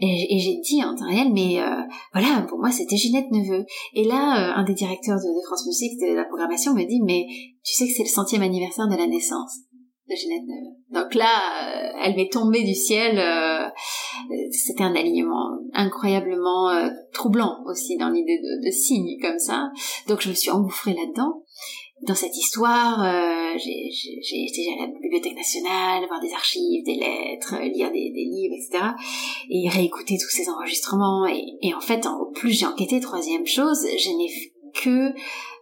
Et, 0.00 0.38
j'ai 0.38 0.58
dit 0.60 0.82
en 0.84 0.94
temps 0.94 1.08
réel 1.08 1.32
mais 1.32 1.60
euh, 1.60 1.82
voilà 2.12 2.42
pour 2.48 2.58
moi 2.58 2.70
c'était 2.70 2.96
Ginette 2.96 3.30
Neveu. 3.30 3.64
Et 3.94 4.04
là 4.04 4.50
euh, 4.50 4.60
un 4.60 4.64
des 4.64 4.74
directeurs 4.74 5.16
de, 5.16 5.46
France 5.46 5.66
Musique 5.66 6.00
de 6.00 6.14
la 6.14 6.24
programmation 6.24 6.74
me 6.74 6.84
dit 6.84 7.00
mais 7.04 7.26
tu 7.64 7.74
sais 7.74 7.86
que 7.86 7.92
c'est 7.96 8.04
le 8.04 8.08
centième 8.08 8.42
anniversaire 8.42 8.88
de 8.88 8.96
la 8.96 9.06
naissance 9.06 9.58
de 10.08 10.14
Ginette 10.14 10.42
Neveu. 10.46 11.02
Donc 11.02 11.14
là 11.14 11.26
euh, 11.26 11.98
elle 12.02 12.16
m'est 12.16 12.30
tombée 12.32 12.62
du 12.62 12.74
ciel 12.74 13.22
c'était 14.50 14.82
un 14.82 14.94
alignement 14.94 15.58
incroyablement 15.74 16.70
troublant 17.12 17.58
aussi 17.66 17.96
dans 17.96 18.08
l'idée 18.08 18.38
de, 18.38 18.66
de 18.66 18.70
signes 18.70 19.18
comme 19.20 19.38
ça. 19.38 19.70
Donc 20.08 20.20
je 20.20 20.28
me 20.28 20.34
suis 20.34 20.50
engouffrée 20.50 20.94
là-dedans 20.94 21.44
dans 22.06 22.14
cette 22.14 22.36
histoire, 22.36 23.02
euh, 23.02 23.58
j'ai 23.58 24.44
été 24.44 24.72
à 24.78 24.86
la 24.86 24.92
Bibliothèque 25.00 25.36
nationale, 25.36 26.06
voir 26.06 26.20
des 26.20 26.32
archives, 26.32 26.84
des 26.84 26.94
lettres, 26.94 27.54
euh, 27.54 27.68
lire 27.68 27.90
des, 27.90 28.10
des 28.10 28.24
livres, 28.24 28.54
etc. 28.54 28.84
Et 29.50 29.68
réécouter 29.68 30.16
tous 30.16 30.30
ces 30.30 30.48
enregistrements. 30.48 31.26
Et, 31.26 31.44
et 31.62 31.74
en 31.74 31.80
fait, 31.80 32.06
au 32.06 32.30
plus 32.32 32.52
j'ai 32.52 32.66
enquêté, 32.66 33.00
troisième 33.00 33.46
chose, 33.46 33.84
je 33.98 34.10
n'ai 34.16 34.28
que 34.74 35.12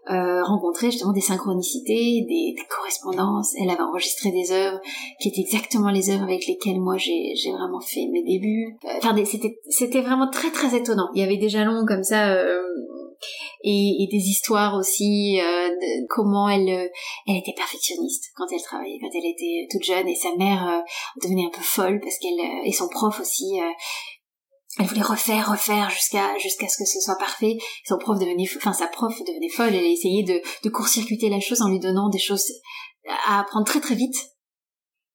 euh, 0.09 0.45
rencontré 0.45 0.93
justement 0.93 1.13
des 1.13 1.21
synchronicités, 1.21 2.25
des, 2.29 2.55
des, 2.57 2.67
correspondances. 2.71 3.55
Elle 3.61 3.71
avait 3.71 3.83
enregistré 3.83 4.31
des 4.31 4.53
œuvres 4.53 4.81
qui 5.21 5.29
étaient 5.29 5.41
exactement 5.41 5.91
les 5.91 6.11
œuvres 6.11 6.23
avec 6.23 6.47
lesquelles 6.47 6.81
moi 6.81 6.97
j'ai 6.97 7.35
vraiment 7.51 7.81
fait 7.81 8.07
mes 8.13 8.23
débuts. 8.23 8.77
Euh, 8.85 8.99
enfin, 8.99 9.17
c'était 9.69 10.01
vraiment 10.03 10.31
très 10.31 10.51
très 10.51 10.77
étonnant. 10.77 11.09
Il 11.15 11.21
y 11.21 11.25
avait 11.25 11.39
des 11.39 11.49
jalons 11.49 11.85
comme 11.87 12.05
ça. 12.05 12.33
Euh, 12.35 12.63
et, 13.63 14.09
des 14.11 14.29
histoires 14.29 14.75
aussi 14.75 15.41
euh, 15.41 15.69
de 15.69 16.07
comment 16.09 16.49
elle 16.49 16.69
euh, 16.69 16.89
elle 17.27 17.37
était 17.37 17.55
perfectionniste 17.57 18.31
quand 18.35 18.47
elle 18.53 18.63
travaillait 18.63 18.99
quand 19.01 19.11
elle 19.15 19.31
était 19.31 19.67
toute 19.71 19.83
jeune 19.83 20.09
et 20.09 20.15
sa 20.15 20.35
mère 20.37 20.67
euh, 20.69 20.81
devenait 21.23 21.47
un 21.47 21.51
peu 21.51 21.63
folle 21.63 22.01
parce 22.01 22.19
qu'elle 22.19 22.41
et 22.65 22.73
son 22.73 22.89
prof 22.89 23.19
aussi 23.21 23.59
elle 24.79 24.85
voulait 24.87 25.01
refaire, 25.01 25.51
refaire 25.51 25.89
jusqu'à 25.89 26.37
jusqu'à 26.39 26.69
ce 26.69 26.77
que 26.77 26.85
ce 26.85 27.01
soit 27.01 27.17
parfait. 27.17 27.57
Son 27.87 27.97
prof 27.97 28.19
devenait, 28.19 28.45
enfin 28.57 28.75
sa 28.75 28.89
prof 28.89 29.19
devenait 29.21 29.49
folle. 29.49 29.75
Elle 29.75 29.87
essayait 29.87 30.23
de, 30.23 30.43
de 30.65 30.69
court-circuiter 30.69 31.31
la 31.31 31.41
chose 31.41 31.63
en 31.63 31.71
lui 31.71 31.81
donnant 31.81 32.11
des 32.11 32.19
choses 32.19 32.45
à 33.27 33.41
apprendre 33.41 33.65
très 33.65 33.81
très 33.81 33.95
vite 33.95 34.36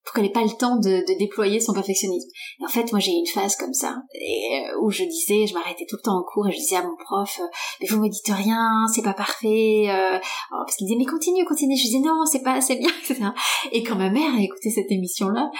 pour 0.03 0.13
qu'elle 0.13 0.25
ait 0.25 0.31
pas 0.31 0.43
le 0.43 0.57
temps 0.57 0.77
de, 0.77 0.89
de, 0.89 1.19
déployer 1.19 1.59
son 1.59 1.73
perfectionnisme. 1.73 2.27
Et 2.59 2.65
en 2.65 2.67
fait, 2.67 2.91
moi 2.91 2.99
j'ai 2.99 3.11
eu 3.11 3.19
une 3.19 3.27
phase 3.27 3.55
comme 3.55 3.73
ça 3.73 3.97
et, 4.13 4.65
euh, 4.65 4.81
où 4.81 4.89
je 4.89 5.03
disais, 5.03 5.45
je 5.47 5.53
m'arrêtais 5.53 5.85
tout 5.87 5.97
le 5.97 6.01
temps 6.01 6.17
en 6.17 6.23
cours 6.23 6.47
et 6.47 6.51
je 6.51 6.57
disais 6.57 6.77
à 6.77 6.83
mon 6.83 6.95
prof, 6.95 7.39
euh, 7.39 7.47
mais 7.79 7.87
vous 7.87 8.01
me 8.01 8.09
dites 8.09 8.31
rien, 8.33 8.85
c'est 8.93 9.03
pas 9.03 9.13
parfait, 9.13 9.85
euh, 9.89 10.17
oh, 10.17 10.63
parce 10.65 10.75
qu'il 10.75 10.87
disait 10.87 10.97
mais 10.97 11.05
continue, 11.05 11.45
continue. 11.45 11.75
Je 11.77 11.83
disais 11.83 11.99
non, 11.99 12.25
c'est 12.25 12.43
pas 12.43 12.53
assez 12.53 12.75
bien, 12.75 12.89
etc. 13.03 13.25
Et 13.71 13.83
quand 13.83 13.95
ma 13.95 14.09
mère 14.09 14.33
a 14.33 14.41
écouté 14.41 14.69
cette 14.71 14.91
émission 14.91 15.29
là, 15.29 15.51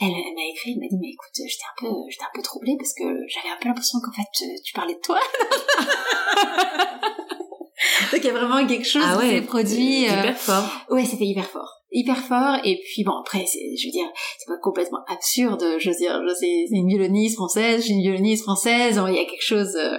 elle, 0.00 0.08
m'a 0.08 0.46
écrit, 0.50 0.72
elle 0.72 0.80
m'a 0.80 0.88
dit 0.88 0.96
mais 0.98 1.10
écoute, 1.10 1.34
j'étais 1.34 1.64
un 1.64 1.74
peu, 1.78 1.94
j'étais 2.08 2.24
un 2.24 2.32
peu 2.34 2.42
troublée 2.42 2.76
parce 2.78 2.94
que 2.94 3.04
j'avais 3.28 3.50
un 3.50 3.58
peu 3.60 3.68
l'impression 3.68 3.98
qu'en 4.00 4.12
fait 4.12 4.46
tu 4.64 4.72
parlais 4.72 4.94
de 4.94 5.00
toi. 5.00 5.18
Donc 8.12 8.20
il 8.22 8.24
y 8.24 8.30
a 8.30 8.32
vraiment 8.32 8.66
quelque 8.66 8.86
chose 8.86 9.02
ah 9.04 9.18
ouais, 9.18 9.28
qui 9.28 9.34
s'est 9.36 9.42
produit. 9.42 10.02
Hyper 10.02 10.38
fort. 10.38 10.86
Ouais, 10.90 11.04
c'était 11.04 11.26
hyper 11.26 11.46
fort. 11.46 11.82
Hyper 11.92 12.18
fort. 12.18 12.56
Et 12.64 12.80
puis 12.84 13.04
bon 13.04 13.12
après 13.20 13.44
je 13.46 13.86
veux 13.86 13.92
dire 13.92 14.08
c'est 14.38 14.46
pas 14.46 14.58
complètement 14.62 15.00
absurde. 15.08 15.64
Je 15.78 15.90
veux 15.90 15.96
dire 15.96 16.20
c'est 16.38 16.66
une 16.70 16.88
violoniste 16.88 17.36
française 17.36 17.84
j'ai 17.84 17.94
une 17.94 18.02
violoniste 18.02 18.44
française. 18.44 19.00
Il 19.08 19.14
y 19.14 19.18
a 19.18 19.24
quelque 19.24 19.44
chose 19.44 19.76
euh, 19.76 19.98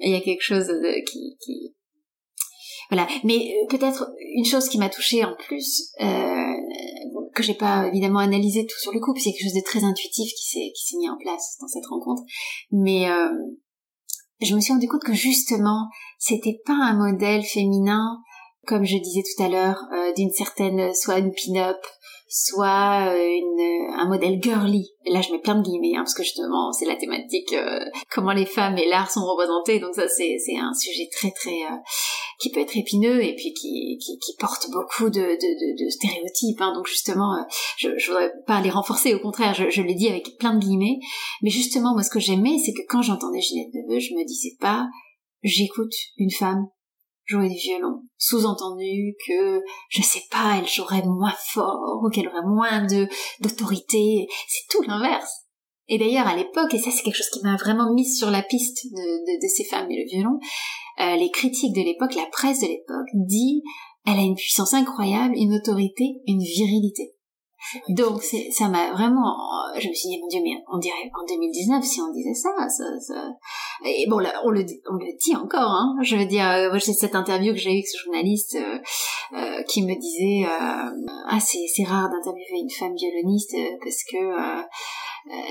il 0.00 0.12
y 0.12 0.16
a 0.16 0.20
quelque 0.20 0.42
chose 0.42 0.66
de, 0.66 1.04
qui, 1.04 1.36
qui 1.40 1.74
voilà. 2.90 3.06
Mais 3.24 3.54
euh, 3.54 3.66
peut-être 3.68 4.10
une 4.34 4.44
chose 4.44 4.68
qui 4.68 4.78
m'a 4.78 4.88
touchée 4.88 5.24
en 5.24 5.34
plus 5.36 5.92
euh, 6.00 6.54
que 7.34 7.42
j'ai 7.42 7.54
pas 7.54 7.86
évidemment 7.86 8.18
analysé 8.18 8.66
tout 8.66 8.78
sur 8.80 8.92
le 8.92 8.98
coup 8.98 9.12
puis 9.14 9.22
c'est 9.22 9.30
quelque 9.30 9.44
chose 9.44 9.54
de 9.54 9.64
très 9.64 9.84
intuitif 9.84 10.32
qui 10.34 10.44
s'est 10.44 10.72
qui 10.74 10.86
s'est 10.86 10.96
mis 10.98 11.08
en 11.08 11.16
place 11.16 11.56
dans 11.60 11.68
cette 11.68 11.86
rencontre. 11.86 12.22
Mais 12.72 13.08
euh, 13.08 13.28
je 14.40 14.54
me 14.54 14.60
suis 14.60 14.72
rendu 14.72 14.88
compte 14.88 15.04
que 15.04 15.14
justement 15.14 15.88
c'était 16.18 16.60
pas 16.64 16.74
un 16.74 16.94
modèle 16.94 17.42
féminin 17.42 18.20
comme 18.66 18.84
je 18.84 18.98
disais 18.98 19.22
tout 19.22 19.42
à 19.42 19.48
l'heure, 19.48 19.82
euh, 19.92 20.12
d'une 20.12 20.30
certaine, 20.30 20.94
soit 20.94 21.18
une 21.18 21.32
pin-up, 21.32 21.78
soit 22.28 23.12
euh, 23.12 23.16
une, 23.16 23.94
un 23.98 24.06
modèle 24.06 24.38
girly. 24.40 24.92
là, 25.06 25.20
je 25.20 25.32
mets 25.32 25.40
plein 25.40 25.56
de 25.56 25.62
guillemets, 25.62 25.96
hein, 25.96 26.02
parce 26.02 26.14
que 26.14 26.22
justement, 26.22 26.72
c'est 26.72 26.86
la 26.86 26.96
thématique 26.96 27.52
euh, 27.52 27.80
comment 28.12 28.32
les 28.32 28.46
femmes 28.46 28.78
et 28.78 28.86
l'art 28.86 29.10
sont 29.10 29.24
représentés. 29.24 29.80
Donc 29.80 29.94
ça, 29.94 30.06
c'est 30.08 30.56
un 30.56 30.72
sujet 30.74 31.08
très 31.10 31.32
très 31.32 31.62
qui 32.40 32.50
peut 32.50 32.60
être 32.60 32.76
épineux 32.76 33.22
et 33.22 33.34
puis 33.34 33.52
qui 33.52 33.98
qui, 33.98 34.18
qui 34.18 34.36
porte 34.38 34.70
beaucoup 34.70 35.10
de, 35.10 35.20
de, 35.20 35.24
de, 35.24 35.84
de 35.84 35.90
stéréotypes. 35.90 36.60
Hein. 36.60 36.72
Donc 36.74 36.86
justement, 36.86 37.32
je, 37.76 37.90
je 37.98 38.10
voudrais 38.10 38.32
pas 38.46 38.60
les 38.60 38.70
renforcer. 38.70 39.14
Au 39.14 39.20
contraire, 39.20 39.54
je, 39.54 39.70
je 39.70 39.82
l'ai 39.82 39.94
dit 39.94 40.08
avec 40.08 40.36
plein 40.38 40.54
de 40.54 40.60
guillemets. 40.60 40.98
Mais 41.42 41.50
justement, 41.50 41.92
moi, 41.92 42.02
ce 42.02 42.10
que 42.10 42.20
j'aimais, 42.20 42.58
c'est 42.64 42.72
que 42.72 42.86
quand 42.88 43.02
j'entendais 43.02 43.40
Ginette 43.40 43.74
Neveu, 43.74 44.00
je 44.00 44.14
me 44.14 44.24
disais 44.24 44.56
pas 44.60 44.86
j'écoute 45.42 45.94
une 46.18 46.30
femme 46.30 46.66
jouer 47.26 47.48
du 47.48 47.56
violon. 47.56 48.02
Sous-entendu 48.18 49.14
que, 49.26 49.60
je 49.88 50.02
sais 50.02 50.24
pas, 50.30 50.58
elle 50.58 50.68
jouerait 50.68 51.04
moins 51.04 51.34
fort 51.52 52.00
ou 52.02 52.10
qu'elle 52.10 52.28
aurait 52.28 52.46
moins 52.46 52.84
de 52.86 53.06
d'autorité. 53.40 54.26
C'est 54.48 54.68
tout 54.68 54.82
l'inverse. 54.82 55.30
Et 55.86 55.98
d'ailleurs, 55.98 56.26
à 56.26 56.36
l'époque, 56.36 56.72
et 56.74 56.78
ça 56.78 56.90
c'est 56.90 57.02
quelque 57.02 57.16
chose 57.16 57.30
qui 57.30 57.42
m'a 57.42 57.56
vraiment 57.56 57.92
mise 57.92 58.18
sur 58.18 58.30
la 58.30 58.42
piste 58.42 58.84
de, 58.84 58.96
de, 58.96 59.42
de 59.42 59.48
ces 59.48 59.64
femmes 59.64 59.90
et 59.90 60.02
le 60.02 60.08
violon, 60.08 60.38
euh, 60.98 61.16
les 61.16 61.30
critiques 61.30 61.74
de 61.74 61.82
l'époque, 61.82 62.14
la 62.14 62.26
presse 62.26 62.60
de 62.60 62.66
l'époque 62.66 63.08
dit, 63.14 63.62
elle 64.06 64.18
a 64.18 64.22
une 64.22 64.34
puissance 64.34 64.74
incroyable, 64.74 65.34
une 65.36 65.54
autorité, 65.54 66.20
une 66.26 66.42
virilité. 66.42 67.14
Donc 67.90 68.22
ça 68.22 68.68
m'a 68.68 68.90
vraiment, 68.92 69.36
je 69.78 69.86
me 69.88 69.92
suis 69.92 70.08
dit 70.08 70.18
mon 70.18 70.28
Dieu 70.28 70.40
mais 70.42 70.62
on 70.72 70.78
dirait 70.78 71.10
en 71.14 71.26
2019 71.26 71.84
si 71.84 72.00
on 72.00 72.10
disait 72.10 72.32
ça, 72.32 72.50
ça, 72.68 72.84
ça... 72.98 73.28
et 73.84 74.06
bon 74.08 74.18
là 74.18 74.32
on 74.44 74.50
le 74.50 74.64
on 74.90 74.94
le 74.94 75.18
dit 75.20 75.36
encore, 75.36 75.70
hein. 75.70 75.94
Je 76.00 76.16
veux 76.16 76.24
dire, 76.24 76.48
euh, 76.48 76.78
j'ai 76.78 76.94
cette 76.94 77.14
interview 77.14 77.52
que 77.52 77.58
j'ai 77.58 77.70
eue 77.70 77.74
avec 77.74 77.86
ce 77.86 78.02
journaliste 78.02 78.56
euh, 78.56 78.78
euh, 79.36 79.62
qui 79.64 79.82
me 79.82 79.94
disait 79.94 80.48
euh, 80.48 81.12
ah 81.28 81.38
c'est 81.38 81.66
c'est 81.68 81.84
rare 81.84 82.08
d'interviewer 82.08 82.60
une 82.62 82.70
femme 82.70 82.94
violoniste 82.94 83.54
euh, 83.54 83.76
parce 83.82 84.04
que 84.10 84.16
euh, 84.16 84.62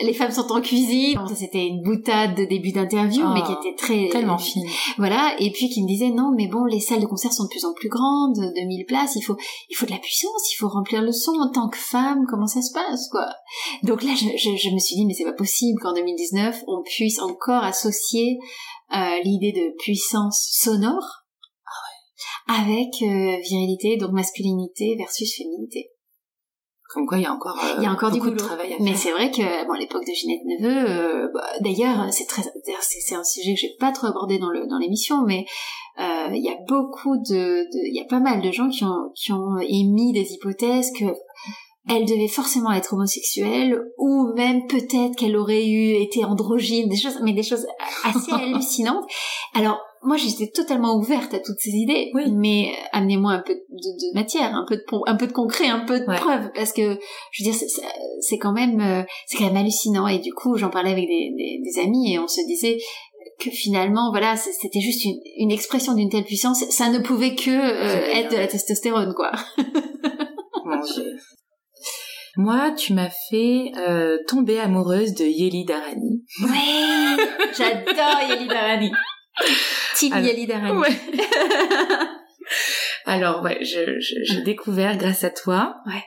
les 0.01 0.13
femmes 0.13 0.32
sont 0.32 0.51
en 0.51 0.62
cuisine. 0.62 1.19
C'était 1.36 1.65
une 1.65 1.82
boutade 1.82 2.36
de 2.36 2.45
début 2.45 2.71
d'interview, 2.71 3.27
mais 3.34 3.41
qui 3.41 3.51
oh, 3.55 3.60
était 3.60 3.75
très 3.75 4.10
tellement 4.10 4.38
fine. 4.38 4.65
Voilà, 4.97 5.36
et 5.39 5.51
puis 5.51 5.69
qui 5.69 5.82
me 5.84 5.88
disait 5.88 6.10
non, 6.10 6.32
mais 6.36 6.47
bon, 6.47 6.65
les 6.65 6.79
salles 6.79 7.01
de 7.01 7.05
concert 7.05 7.32
sont 7.32 7.43
de 7.43 7.49
plus 7.49 7.65
en 7.65 7.73
plus 7.73 7.89
grandes, 7.89 8.36
de 8.36 8.67
1000 8.67 8.86
places. 8.86 9.15
Il 9.15 9.21
faut, 9.21 9.38
il 9.69 9.75
faut 9.75 9.86
de 9.86 9.91
la 9.91 9.97
puissance, 9.97 10.53
il 10.53 10.55
faut 10.58 10.69
remplir 10.69 11.01
le 11.01 11.12
son 11.12 11.34
en 11.34 11.51
tant 11.51 11.69
que 11.69 11.77
femme. 11.77 12.25
Comment 12.29 12.47
ça 12.47 12.62
se 12.62 12.73
passe, 12.73 13.08
quoi? 13.10 13.27
Donc 13.84 14.03
là, 14.03 14.13
je, 14.15 14.25
je, 14.38 14.55
je 14.55 14.73
me 14.73 14.79
suis 14.79 14.95
dit 14.95 15.05
mais 15.05 15.13
c'est 15.13 15.25
pas 15.25 15.34
possible 15.34 15.79
qu'en 15.82 15.93
2019 15.93 16.63
on 16.67 16.82
puisse 16.84 17.19
encore 17.19 17.63
associer 17.63 18.39
euh, 18.95 19.19
l'idée 19.23 19.51
de 19.51 19.75
puissance 19.77 20.49
sonore 20.51 21.23
avec 22.47 22.89
euh, 23.03 23.38
virilité, 23.41 23.97
donc 23.97 24.12
masculinité 24.12 24.95
versus 24.97 25.36
féminité. 25.36 25.91
Comme 26.89 27.06
quoi, 27.06 27.19
il 27.19 27.23
y 27.23 27.28
a 27.28 27.32
encore, 27.32 27.56
il 27.78 27.84
y 27.84 27.86
a 27.86 27.91
encore 27.91 28.10
beaucoup 28.10 28.32
du 28.32 28.36
de 28.36 28.39
travail 28.39 28.73
à 28.73 28.78
faire. 28.78 28.82
Mais 28.82 28.95
c'est 28.95 29.12
vrai 29.12 29.30
que, 29.30 29.67
bon, 29.67 29.73
l'époque 29.73 30.08
de 30.08 30.12
Ginette 30.12 30.43
Neveu, 30.43 30.89
euh, 30.89 31.28
bah, 31.32 31.45
d'ailleurs, 31.62 32.12
c'est 32.12 32.25
très, 32.25 32.41
c'est 32.82 33.13
un 33.13 33.23
sujet 33.23 33.54
que 33.54 33.60
j'ai 33.60 33.75
pas 33.80 33.91
trop 33.91 34.08
abordé 34.08 34.39
dans 34.39 34.49
le 34.49 34.65
dans 34.65 34.80
l'émission, 34.80 35.23
mais 35.23 35.45
euh, 35.99 36.30
il 36.34 36.43
y 36.43 36.49
a 36.49 36.58
beaucoup 36.67 37.15
de, 37.17 37.67
il 37.88 37.95
y 37.95 38.02
a 38.02 38.06
pas 38.06 38.19
mal 38.19 38.41
de 38.41 38.52
gens 38.52 38.69
qui 38.69 38.86
ont 38.86 39.12
qui 39.13 39.32
ont 39.32 39.60
émis 39.60 40.13
des 40.13 40.34
hypothèses 40.34 40.91
que 40.97 41.06
elle 41.88 42.06
devait 42.06 42.28
forcément 42.28 42.72
être 42.72 42.94
homosexuelle 42.94 43.80
ou 43.98 44.34
même 44.36 44.68
peut-être 44.68 45.15
qu'elle 45.18 45.36
aurait 45.38 45.65
eu 45.65 45.94
été 46.02 46.24
androgyne, 46.26 46.89
des 46.89 46.98
choses, 46.98 47.20
mais 47.24 47.34
des 47.34 47.44
choses 47.44 47.65
assez 48.04 48.32
hallucinantes. 48.34 49.06
Alors 49.56 49.80
moi 50.04 50.15
j'étais 50.18 50.48
totalement 50.48 50.96
ouverte 50.96 51.34
à 51.34 51.39
toutes 51.39 51.60
ces 51.60 51.72
idées, 51.72 52.10
Oui. 52.13 52.32
mais 52.32 52.72
amenez-moi 52.94 53.32
un 53.34 53.39
peu 53.46 53.54
de, 53.54 53.60
de 53.60 54.13
matière, 54.13 54.54
un 54.56 54.65
peu 54.68 54.78
de 54.78 54.84
un 55.08 55.15
peu 55.15 55.28
de 55.28 55.34
concret, 55.34 55.68
un 55.68 55.80
peu 55.86 56.00
de 56.00 56.06
Ouais. 56.06 56.15
preuve, 56.15 56.52
parce 56.56 56.72
que 56.74 56.98
je 57.32 57.44
veux 57.44 57.52
dire 57.52 57.60
c'est- 58.22 58.38
quand 58.38 58.54
même 58.54 58.80
euh, 58.82 59.04
c'est 59.28 59.38
quand 59.38 59.46
même 59.46 59.58
hallucinant 59.58 60.08
et 60.08 60.20
du 60.20 60.32
coup 60.34 60.56
j'en 60.58 60.70
parlais 60.70 60.92
avec 60.92 61.06
des, 61.08 61.34
des, 61.38 61.62
des 61.63 61.82
amis 61.82 62.13
et 62.13 62.20
on 62.20 62.28
se 62.28 62.39
disait 62.46 62.78
que 63.39 63.50
finalement 63.50 64.12
voilà 64.12 64.36
c'était 64.38 64.80
juste 64.82 65.04
une, 65.06 65.18
une 65.38 65.52
expression 65.52 65.94
d'une 65.94 66.10
telle 66.10 66.24
puissance, 66.26 66.63
ça 66.70 66.89
ne 66.89 67.00
pouvait 67.00 67.36
que 67.36 67.50
euh, 67.50 68.13
être 68.13 68.32
de 68.32 68.38
la 68.38 68.48
testostérone 68.48 69.13
quoi. 69.15 69.32
Mon 70.65 70.82
Dieu. 70.82 71.18
Moi, 72.38 72.72
tu 72.72 72.94
m'as 72.94 73.10
fait 73.30 73.72
euh, 73.78 74.18
tomber 74.28 74.60
amoureuse 74.60 75.13
de 75.13 75.26
Yeli 75.26 75.65
Darani. 75.65 76.24
Ouais, 76.44 77.26
j'adore 77.58 78.22
Yeli 78.30 78.48
Darani. 78.48 78.92
Team 79.96 80.13
Alors, 80.13 80.28
Yeli 80.28 80.48
Darani. 80.48 80.78
Ouais. 80.80 80.89
Alors, 83.06 83.42
ouais, 83.44 83.58
je, 83.62 84.00
je- 84.00 84.15
j'ai 84.24 84.42
découvert 84.42 84.98
grâce 84.98 85.24
à 85.24 85.30
toi. 85.30 85.76
Ouais. 85.88 86.04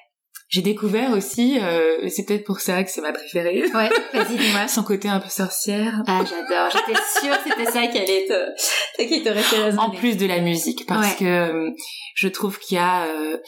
J'ai 0.48 0.60
découvert 0.60 1.12
aussi, 1.12 1.58
euh, 1.62 2.06
c'est 2.10 2.26
peut-être 2.26 2.44
pour 2.44 2.60
ça 2.60 2.84
que 2.84 2.90
c'est 2.90 3.00
ma 3.00 3.12
préférée, 3.12 3.62
Ouais, 3.74 3.88
vas-y 4.12 4.36
dis-moi. 4.36 4.68
son 4.68 4.82
côté 4.82 5.08
un 5.08 5.18
peu 5.18 5.30
sorcière. 5.30 6.02
Ah 6.06 6.20
j'adore, 6.28 6.68
j'étais 6.70 7.00
sûre 7.22 7.42
que 7.42 7.48
c'était 7.48 7.70
ça 7.70 7.86
qui 7.86 7.96
allait 7.98 8.26
te, 8.28 9.02
qui 9.02 9.26
résonner. 9.26 9.78
En 9.78 9.88
plus 9.90 10.18
de 10.18 10.26
la 10.26 10.40
musique, 10.40 10.84
parce 10.86 11.08
Ouais. 11.12 11.16
que 11.20 11.24
euh, 11.24 11.70
je 12.14 12.28
trouve 12.28 12.58
qu'il 12.58 12.76
y 12.76 12.80
a 12.80 13.04
euh, 13.06 13.38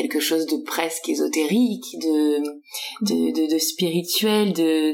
quelque 0.00 0.20
chose 0.20 0.46
de 0.46 0.58
presque 0.64 1.08
ésotérique, 1.08 1.98
de 2.00 2.40
de, 3.02 3.58
spirituel, 3.58 4.52
de... 4.52 4.92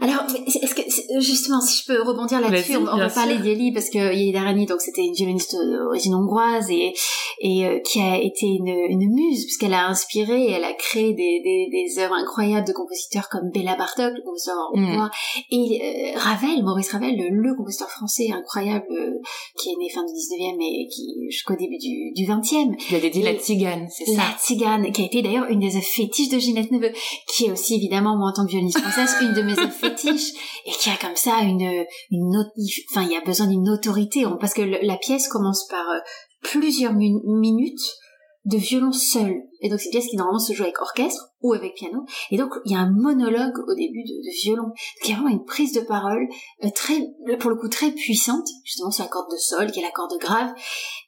Alors, 0.00 0.24
est-ce 0.46 0.74
que 0.74 0.82
c'est- 0.88 1.20
justement, 1.20 1.60
si 1.60 1.82
je 1.82 1.86
peux 1.86 2.02
rebondir 2.02 2.40
là-dessus, 2.40 2.76
on, 2.76 2.84
va 2.96 3.08
parler 3.08 3.38
d'Yeli 3.38 3.70
parce 3.72 3.90
que 3.90 3.98
Yeli 4.12 4.32
Darani, 4.32 4.66
donc 4.66 4.80
c'était 4.80 5.02
une 5.02 5.12
violoniste 5.14 5.54
d'origine 5.54 6.14
hongroise 6.16 6.68
et 6.70 6.92
et 7.40 7.64
euh, 7.66 7.78
qui 7.84 8.00
a 8.00 8.16
été 8.20 8.46
une, 8.46 8.66
une 8.66 9.14
muse 9.14 9.44
puisqu'elle 9.44 9.72
a 9.74 9.86
inspiré, 9.86 10.46
et 10.46 10.50
elle 10.50 10.64
a 10.64 10.72
créé 10.72 11.14
des, 11.14 11.40
des, 11.44 11.68
des 11.70 12.02
œuvres 12.02 12.14
incroyables 12.14 12.66
de 12.66 12.72
compositeurs 12.72 13.28
comme 13.30 13.50
Béla 13.54 13.76
Bartok, 13.76 14.12
le 14.16 14.22
compositeur 14.24 14.56
Mm. 14.74 14.84
hongrois, 14.84 15.10
et 15.52 15.80
euh, 16.16 16.18
Ravel, 16.18 16.64
Maurice 16.64 16.90
Ravel, 16.90 17.16
le, 17.16 17.28
le 17.30 17.54
compositeur 17.54 17.88
français 17.90 18.30
incroyable 18.32 18.86
euh, 18.90 19.12
qui 19.56 19.70
est 19.70 19.76
né 19.78 19.88
fin 19.88 20.02
du 20.04 20.12
19e 20.12 20.60
et 20.60 20.88
qui 20.88 21.06
jusqu'au 21.30 21.54
début 21.54 21.78
du, 21.78 22.10
du 22.12 22.24
20e. 22.28 22.76
Tu 22.76 22.88
lui 22.90 22.96
as 22.96 23.00
dédié 23.00 23.22
Et- 23.22 23.32
la 23.32 23.38
tzigane, 23.38 23.86
c'est 23.90 24.06
ça 24.06 24.16
La 24.16 24.36
Tzigane, 24.44 24.90
qui 24.90 25.02
a 25.02 25.04
été 25.04 25.22
d'ailleurs 25.22 25.46
une 25.48 25.60
des 25.60 25.70
fétiches 25.80 26.30
de 26.30 26.38
Ginette 26.40 26.72
Neveu, 26.72 26.90
qui 27.28 27.44
est 27.46 27.52
aussi 27.52 27.76
évidemment, 27.76 28.16
moi 28.16 28.30
en 28.30 28.32
tant 28.32 28.44
que 28.44 28.50
violoniste 28.50 28.80
française, 28.80 29.14
une 29.22 29.34
de 29.34 29.42
mes 29.42 29.54
œuvres 29.68 29.76
fétiches, 29.76 30.32
et 30.66 30.72
qui 30.72 30.90
a 30.90 30.96
comme 30.96 31.16
ça 31.16 31.40
une, 31.40 31.84
une 32.10 32.36
autre, 32.36 32.50
enfin 32.90 33.02
il 33.02 33.12
y 33.12 33.16
a 33.16 33.20
besoin 33.20 33.46
d'une 33.46 33.68
autorité, 33.68 34.24
parce 34.40 34.54
que 34.54 34.62
la 34.62 34.96
pièce 34.96 35.28
commence 35.28 35.66
par 35.68 35.88
euh, 35.90 35.98
plusieurs 36.42 36.92
mi- 36.94 37.22
minutes 37.24 37.96
de 38.44 38.56
violon 38.56 38.92
seul. 38.92 39.42
Et 39.60 39.68
donc 39.68 39.78
c'est 39.80 39.86
une 39.86 39.92
pièce 39.92 40.06
qui 40.06 40.16
normalement 40.16 40.38
se 40.38 40.52
joue 40.52 40.62
avec 40.62 40.80
orchestre 40.80 41.30
ou 41.42 41.52
avec 41.52 41.74
piano. 41.74 42.04
Et 42.30 42.38
donc 42.38 42.50
il 42.64 42.72
y 42.72 42.74
a 42.74 42.78
un 42.78 42.90
monologue 42.90 43.58
au 43.68 43.74
début 43.74 44.02
de, 44.04 44.42
violon. 44.42 44.72
Y 45.04 45.12
a 45.12 45.16
vraiment 45.16 45.28
une 45.28 45.44
prise 45.44 45.72
de 45.72 45.80
parole 45.80 46.26
euh, 46.64 46.70
très, 46.74 46.98
pour 47.38 47.50
le 47.50 47.56
coup 47.56 47.68
très 47.68 47.90
puissante, 47.90 48.46
justement 48.64 48.90
sur 48.90 49.04
la 49.04 49.10
corde 49.10 49.30
de 49.30 49.36
sol, 49.36 49.70
qui 49.70 49.80
est 49.80 49.82
la 49.82 49.90
corde 49.90 50.18
grave. 50.18 50.50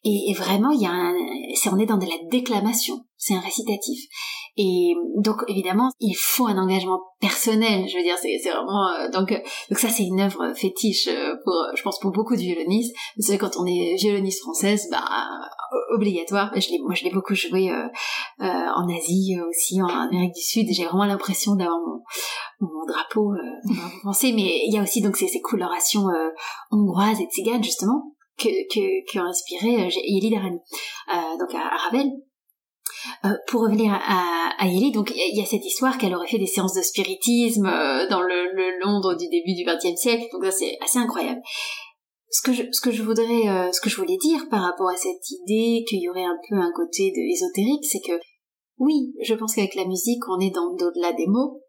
Et, 0.05 0.35
vraiment 0.35 0.71
il 0.71 0.83
y 0.83 0.87
a 0.87 0.91
un, 0.91 1.15
c'est 1.55 1.71
on 1.71 1.79
est 1.79 1.87
dans 1.87 1.97
de 1.99 2.07
la 2.07 2.29
déclamation. 2.31 3.05
C'est 3.17 3.35
un 3.35 3.41
récitatif. 3.41 4.01
Et 4.57 4.95
donc 5.17 5.45
évidemment 5.49 5.91
il 6.01 6.15
faut 6.15 6.47
un 6.47 6.59
engagement 6.59 7.01
personnel. 7.21 7.89
Je 7.89 7.97
veux 7.97 8.03
dire 8.03 8.17
c'est, 8.21 8.39
vraiment 8.51 8.89
euh, 8.89 9.09
donc 9.11 9.33
euh, 9.33 9.39
donc 9.69 9.79
ça 9.79 9.89
c'est 9.89 10.05
une 10.05 10.21
œuvre 10.21 10.53
fétiche 10.55 11.09
euh, 11.09 11.35
pour 11.45 11.55
je 11.75 11.83
pense 11.83 11.99
pour 12.01 12.13
beaucoup 12.13 12.37
de 12.37 12.41
violonistes. 12.41 12.95
Vous 13.17 13.23
savez 13.23 13.39
quand 13.39 13.57
on 13.59 13.67
est 13.67 13.97
violoniste 13.97 14.43
française 14.43 14.89
bah 14.91 15.05
obligatoire. 15.95 16.51
Je 16.55 16.71
l'ai, 16.71 16.79
moi, 16.81 16.95
je 16.95 17.05
l'ai 17.05 17.11
beaucoup 17.11 17.35
joué 17.35 17.71
euh, 17.71 17.87
euh, 18.41 18.45
en 18.45 18.89
Asie 18.89 19.37
euh, 19.39 19.49
aussi, 19.49 19.81
en 19.83 19.89
Amérique 19.89 20.35
du 20.35 20.43
Sud. 20.43 20.67
J'ai 20.71 20.85
vraiment 20.85 21.05
l'impression 21.05 21.55
d'avoir 21.55 21.79
mon, 21.79 22.01
mon 22.61 22.87
drapeau, 22.87 23.33
euh, 23.33 23.43
mon 23.65 23.75
drapeau 23.75 23.99
français. 24.01 24.33
Mais 24.35 24.63
il 24.67 24.75
y 24.75 24.79
a 24.79 24.83
aussi 24.83 25.01
donc 25.01 25.17
ces, 25.17 25.29
ces 25.29 25.41
colorations 25.41 26.09
euh, 26.09 26.31
hongroises 26.71 27.21
et 27.21 27.27
tziganes 27.27 27.63
justement 27.63 28.15
que 28.39 28.49
que 28.73 29.11
qui 29.11 29.21
ont 29.21 29.25
inspiré 29.25 29.87
euh, 29.87 29.91
Yeli 30.05 30.31
Darani, 30.31 30.59
euh, 31.13 31.39
donc 31.39 31.55
à, 31.55 31.75
à 31.75 31.77
Ravel. 31.77 32.11
Euh, 33.25 33.29
pour 33.49 33.63
revenir 33.63 33.93
à, 33.93 34.51
à 34.59 34.67
Yeli, 34.67 34.93
donc 34.93 35.13
il 35.15 35.37
y, 35.37 35.43
a- 35.43 35.47
cette 35.47 35.65
histoire 35.65 35.99
qu'elle 35.99 36.15
aurait 36.15 36.27
fait 36.29 36.39
des 36.39 36.47
séances 36.47 36.75
de 36.75 36.83
spiritisme 36.83 37.67
euh, 37.67 38.09
dans 38.09 38.21
le, 38.23 38.53
le 38.55 38.79
Londres 38.85 39.15
du 39.15 39.29
début 39.29 39.55
du 39.55 39.65
XXe 39.65 39.99
siècle, 40.01 40.27
donc 40.33 40.45
ça 40.45 40.51
c'est 40.53 40.77
assez 40.83 40.99
incroyable 40.99 41.41
ce 42.31 42.43
que 42.43 42.53
je, 42.53 42.63
ce 42.71 42.81
que 42.81 42.93
je 42.93 43.03
voudrais, 43.03 43.49
euh, 43.49 43.73
ce 43.73 43.81
que 43.81 43.91
je 43.91 43.97
voulais 43.97 44.17
dire 44.17 44.49
par 44.51 44.63
rapport 44.63 44.89
à 44.89 44.97
cette 44.97 45.31
idée 45.31 45.85
qu'il 45.89 46.01
y 46.01 46.09
aurait 46.09 46.25
un 46.25 46.39
peu 46.49 46.55
un 46.57 46.71
côté 46.75 47.11
de 47.11 47.33
ésotérique, 47.33 47.85
c'est 47.85 48.01
que 48.01 48.21
oui, 48.79 49.13
je 49.23 49.35
pense 49.35 49.55
qu'avec 49.55 49.75
la 49.75 49.85
musique, 49.85 50.23
on 50.29 50.39
est 50.41 50.51
dans 50.55 50.69
au-delà 50.73 51.13
des 51.13 51.27
mots. 51.27 51.61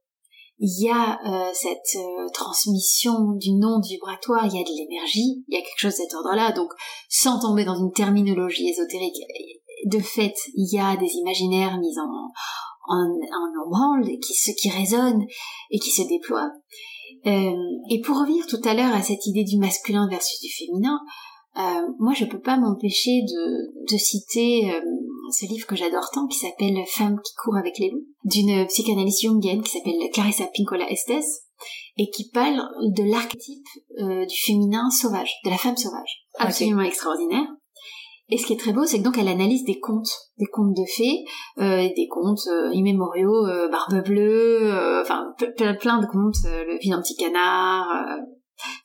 Il 0.60 0.86
y 0.86 0.90
a 0.90 1.18
euh, 1.26 1.50
cette 1.54 1.96
euh, 2.00 2.30
transmission 2.34 3.32
d'une 3.40 3.66
onde 3.66 3.84
vibratoire, 3.84 4.46
il 4.46 4.56
y 4.56 4.62
a 4.62 4.64
de 4.64 4.70
l'énergie, 4.70 5.44
il 5.48 5.56
y 5.56 5.58
a 5.58 5.62
quelque 5.62 5.80
chose 5.80 5.94
de 5.94 5.98
cet 6.04 6.14
ordre-là. 6.14 6.52
Donc, 6.52 6.70
sans 7.10 7.40
tomber 7.40 7.66
dans 7.66 7.76
une 7.76 7.92
terminologie 7.92 8.70
ésotérique, 8.70 9.18
de 9.86 10.00
fait, 10.00 10.36
il 10.56 10.74
y 10.74 10.80
a 10.80 10.96
des 10.98 11.14
imaginaires 11.16 11.78
mis 11.80 12.00
en 12.00 12.32
en, 12.88 13.06
en 13.06 13.70
branle 13.70 14.06
qui 14.20 14.34
se 14.34 14.52
qui 14.52 14.70
résonnent 14.70 15.26
et 15.70 15.80
qui 15.80 15.92
se 15.92 16.08
déploient. 16.08 16.52
Euh, 17.28 17.56
et 17.90 18.02
pour 18.02 18.20
revenir 18.20 18.46
tout 18.48 18.62
à 18.64 18.74
l'heure 18.74 18.94
à 18.94 19.02
cette 19.02 19.26
idée 19.28 19.44
du 19.44 19.58
masculin 19.58 20.08
versus 20.10 20.40
du 20.42 20.50
féminin, 20.50 21.00
euh, 21.58 21.88
moi 22.00 22.14
je 22.14 22.26
peux 22.26 22.40
pas 22.40 22.58
m'empêcher 22.58 23.22
de, 23.22 23.92
de 23.92 23.98
citer 23.98 24.72
euh, 24.74 24.82
ce 25.32 25.46
livre 25.46 25.68
que 25.68 25.76
j'adore 25.76 26.10
tant 26.14 26.28
qui 26.28 26.40
s'appelle 26.40 26.78
Femme 26.88 27.20
qui 27.24 27.34
court 27.36 27.58
avec 27.58 27.78
les 27.78 27.90
loups, 27.90 28.08
d'une 28.26 28.66
psychanalyste 28.68 29.22
jungienne 29.22 29.62
qui 29.62 29.72
s'appelle 29.72 30.00
Clarissa 30.14 30.46
Pinkola 30.56 30.90
Estes 30.90 31.46
et 31.98 32.10
qui 32.10 32.30
parle 32.30 32.60
de 32.96 33.04
l'archétype 33.04 33.68
du 34.00 34.38
féminin 34.46 34.90
sauvage, 34.90 35.36
de 35.46 35.52
la 35.52 35.58
femme 35.58 35.78
sauvage. 35.78 36.26
Ok. 36.40 36.48
Absolument 36.48 36.82
extraordinaire. 36.82 37.46
Et 38.32 38.38
ce 38.38 38.46
qui 38.46 38.54
est 38.54 38.60
très 38.60 38.72
beau, 38.72 38.86
c'est 38.86 39.00
que 39.00 39.04
donc 39.04 39.18
elle 39.20 39.28
analyse 39.28 39.66
des 39.66 39.80
contes, 39.80 40.10
des 40.40 40.46
contes 40.46 40.74
de 40.74 40.86
fées, 40.96 41.26
euh, 41.60 41.88
des 41.96 42.08
contes 42.10 42.48
euh, 42.48 42.72
immémoriaux, 42.72 43.46
euh, 43.46 43.68
Barbe 43.70 44.04
Bleue, 44.06 44.72
enfin 45.02 45.34
ple- 45.38 45.54
ple- 45.56 45.78
plein 45.78 46.00
de 46.00 46.06
contes, 46.06 46.38
le 46.46 46.80
vilain 46.80 47.02
petit 47.02 47.16
canard. 47.18 47.88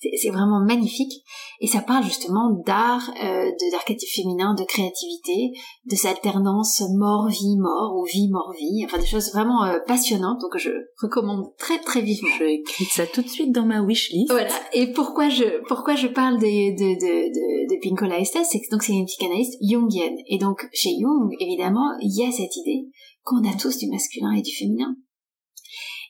C'est 0.00 0.30
vraiment 0.30 0.60
magnifique. 0.60 1.12
Et 1.60 1.66
ça 1.66 1.80
parle 1.80 2.04
justement 2.04 2.50
d'art, 2.66 3.10
euh, 3.22 3.50
d'archétype 3.72 4.08
féminin, 4.08 4.54
de 4.54 4.64
créativité, 4.64 5.52
de 5.90 5.96
cette 5.96 6.16
alternance 6.16 6.82
mort-vie-mort 6.94 7.96
ou 7.96 8.04
vie-mort-vie. 8.04 8.84
Enfin 8.84 8.98
des 8.98 9.06
choses 9.06 9.32
vraiment 9.32 9.64
euh, 9.64 9.78
passionnantes. 9.86 10.40
Donc 10.40 10.58
je 10.58 10.70
recommande 11.00 11.44
très 11.58 11.78
très 11.78 12.02
vivement. 12.02 12.28
Je 12.38 12.44
écris 12.44 12.84
ça 12.84 13.06
tout 13.06 13.22
de 13.22 13.28
suite 13.28 13.52
dans 13.52 13.64
ma 13.64 13.82
wishlist. 13.82 14.30
Voilà. 14.30 14.50
Et 14.72 14.92
pourquoi 14.92 15.28
je 15.28 15.62
pourquoi 15.66 15.94
je 15.94 16.08
parle 16.08 16.38
de 16.38 16.46
de 16.46 16.94
de 16.94 17.28
de, 17.28 17.74
de 17.74 17.80
Pinkola 17.82 18.18
Estes, 18.20 18.44
c'est 18.44 18.60
que 18.60 18.70
donc 18.70 18.82
c'est 18.82 18.92
une 18.92 19.06
psychanalyste 19.06 19.58
jungienne. 19.62 20.16
Et 20.28 20.38
donc 20.38 20.68
chez 20.72 20.90
Jung, 21.00 21.30
évidemment, 21.40 21.92
il 22.00 22.14
y 22.14 22.24
a 22.26 22.30
cette 22.30 22.56
idée 22.56 22.88
qu'on 23.24 23.44
a 23.48 23.54
tous 23.54 23.78
du 23.78 23.88
masculin 23.88 24.32
et 24.32 24.42
du 24.42 24.54
féminin. 24.54 24.94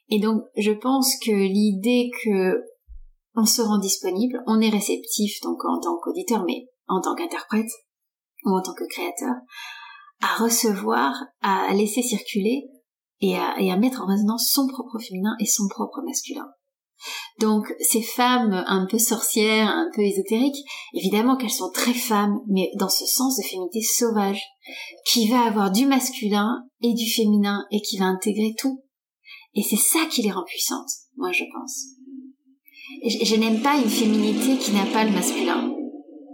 Et 0.08 0.20
donc 0.20 0.42
je 0.56 0.72
pense 0.72 1.16
que 1.24 1.32
l'idée 1.32 2.10
que 2.24 2.62
on 3.36 3.44
se 3.44 3.62
rend 3.62 3.78
disponible, 3.78 4.42
on 4.46 4.60
est 4.60 4.70
réceptif 4.70 5.40
donc 5.42 5.64
en 5.64 5.78
tant 5.78 5.98
qu'auditeur, 6.02 6.44
mais 6.44 6.68
en 6.88 7.00
tant 7.00 7.14
qu'interprète 7.14 7.70
ou 8.44 8.56
en 8.56 8.62
tant 8.62 8.74
que 8.74 8.88
créateur, 8.88 9.34
à 10.22 10.42
recevoir, 10.42 11.14
à 11.42 11.72
laisser 11.74 12.02
circuler 12.02 12.64
et 13.20 13.36
à, 13.36 13.60
et 13.60 13.70
à 13.70 13.76
mettre 13.76 14.02
en 14.02 14.06
résonance 14.06 14.50
son 14.50 14.66
propre 14.66 14.98
féminin 14.98 15.36
et 15.40 15.46
son 15.46 15.68
propre 15.68 16.00
masculin. 16.02 16.46
Donc 17.38 17.66
ces 17.80 18.00
femmes 18.00 18.64
un 18.66 18.86
peu 18.86 18.98
sorcières, 18.98 19.68
un 19.68 19.90
peu 19.94 20.02
ésotériques, 20.02 20.64
évidemment 20.94 21.36
qu'elles 21.36 21.50
sont 21.50 21.70
très 21.70 21.92
femmes, 21.92 22.38
mais 22.48 22.70
dans 22.78 22.88
ce 22.88 23.04
sens 23.04 23.36
de 23.36 23.42
féminité 23.42 23.82
sauvage, 23.82 24.40
qui 25.04 25.28
va 25.28 25.42
avoir 25.42 25.70
du 25.70 25.84
masculin 25.84 26.64
et 26.80 26.94
du 26.94 27.10
féminin 27.10 27.66
et 27.70 27.82
qui 27.82 27.98
va 27.98 28.06
intégrer 28.06 28.54
tout. 28.58 28.82
Et 29.54 29.62
c'est 29.62 29.76
ça 29.76 30.06
qui 30.10 30.22
les 30.22 30.30
rend 30.30 30.44
puissantes, 30.44 30.90
moi 31.16 31.32
je 31.32 31.44
pense. 31.52 31.95
Je, 33.04 33.24
je 33.24 33.36
n'aime 33.36 33.60
pas 33.60 33.76
une 33.76 33.88
féminité 33.88 34.56
qui 34.56 34.72
n'a 34.72 34.84
pas 34.92 35.04
le 35.04 35.10
masculin. 35.10 35.72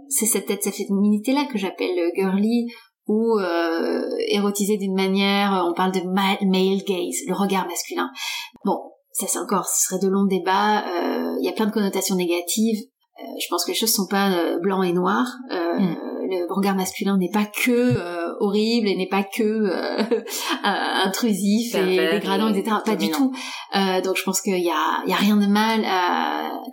C'est 0.09 0.25
cette, 0.25 0.47
cette 0.63 0.75
féminité-là 0.75 1.45
que 1.51 1.57
j'appelle 1.57 1.97
euh, 1.97 2.09
girly 2.15 2.67
ou 3.07 3.37
euh, 3.39 4.01
érotisée 4.29 4.77
d'une 4.77 4.95
manière, 4.95 5.65
on 5.69 5.73
parle 5.73 5.91
de 5.91 6.01
ma- 6.01 6.37
male 6.45 6.83
gaze, 6.87 7.17
le 7.27 7.33
regard 7.33 7.67
masculin. 7.67 8.09
Bon, 8.63 8.77
ça 9.11 9.25
c'est 9.27 9.39
encore, 9.39 9.65
ce 9.67 9.87
serait 9.87 9.99
de 9.99 10.07
longs 10.07 10.25
débats, 10.25 10.85
euh, 10.87 11.35
il 11.41 11.45
y 11.45 11.49
a 11.49 11.51
plein 11.51 11.65
de 11.65 11.71
connotations 11.71 12.15
négatives. 12.15 12.79
Euh, 13.19 13.23
je 13.41 13.47
pense 13.49 13.65
que 13.65 13.71
les 13.71 13.75
choses 13.77 13.93
sont 13.93 14.07
pas 14.07 14.31
euh, 14.31 14.59
blanc 14.59 14.83
et 14.83 14.93
noir. 14.93 15.25
Euh, 15.51 15.59
Mm. 15.79 15.95
Le 16.29 16.47
regard 16.53 16.75
masculin 16.75 17.17
n'est 17.17 17.29
pas 17.31 17.45
que 17.45 17.71
euh, 17.71 18.22
horrible 18.39 18.87
et 18.87 18.95
n'est 18.95 19.07
pas 19.07 19.23
que 19.23 19.43
euh, 19.43 20.21
intrusif 20.63 21.75
et 21.75 21.97
dégradant, 22.11 22.53
etc. 22.53 22.77
Pas 22.85 22.95
du 22.95 23.09
tout. 23.09 23.31
donc 24.03 24.17
je 24.17 24.23
pense 24.23 24.41
qu'il 24.41 24.63
y 24.63 24.69
a, 24.69 25.03
il 25.05 25.09
y 25.09 25.13
a 25.13 25.17
rien 25.17 25.37
de 25.37 25.47
mal 25.47 25.83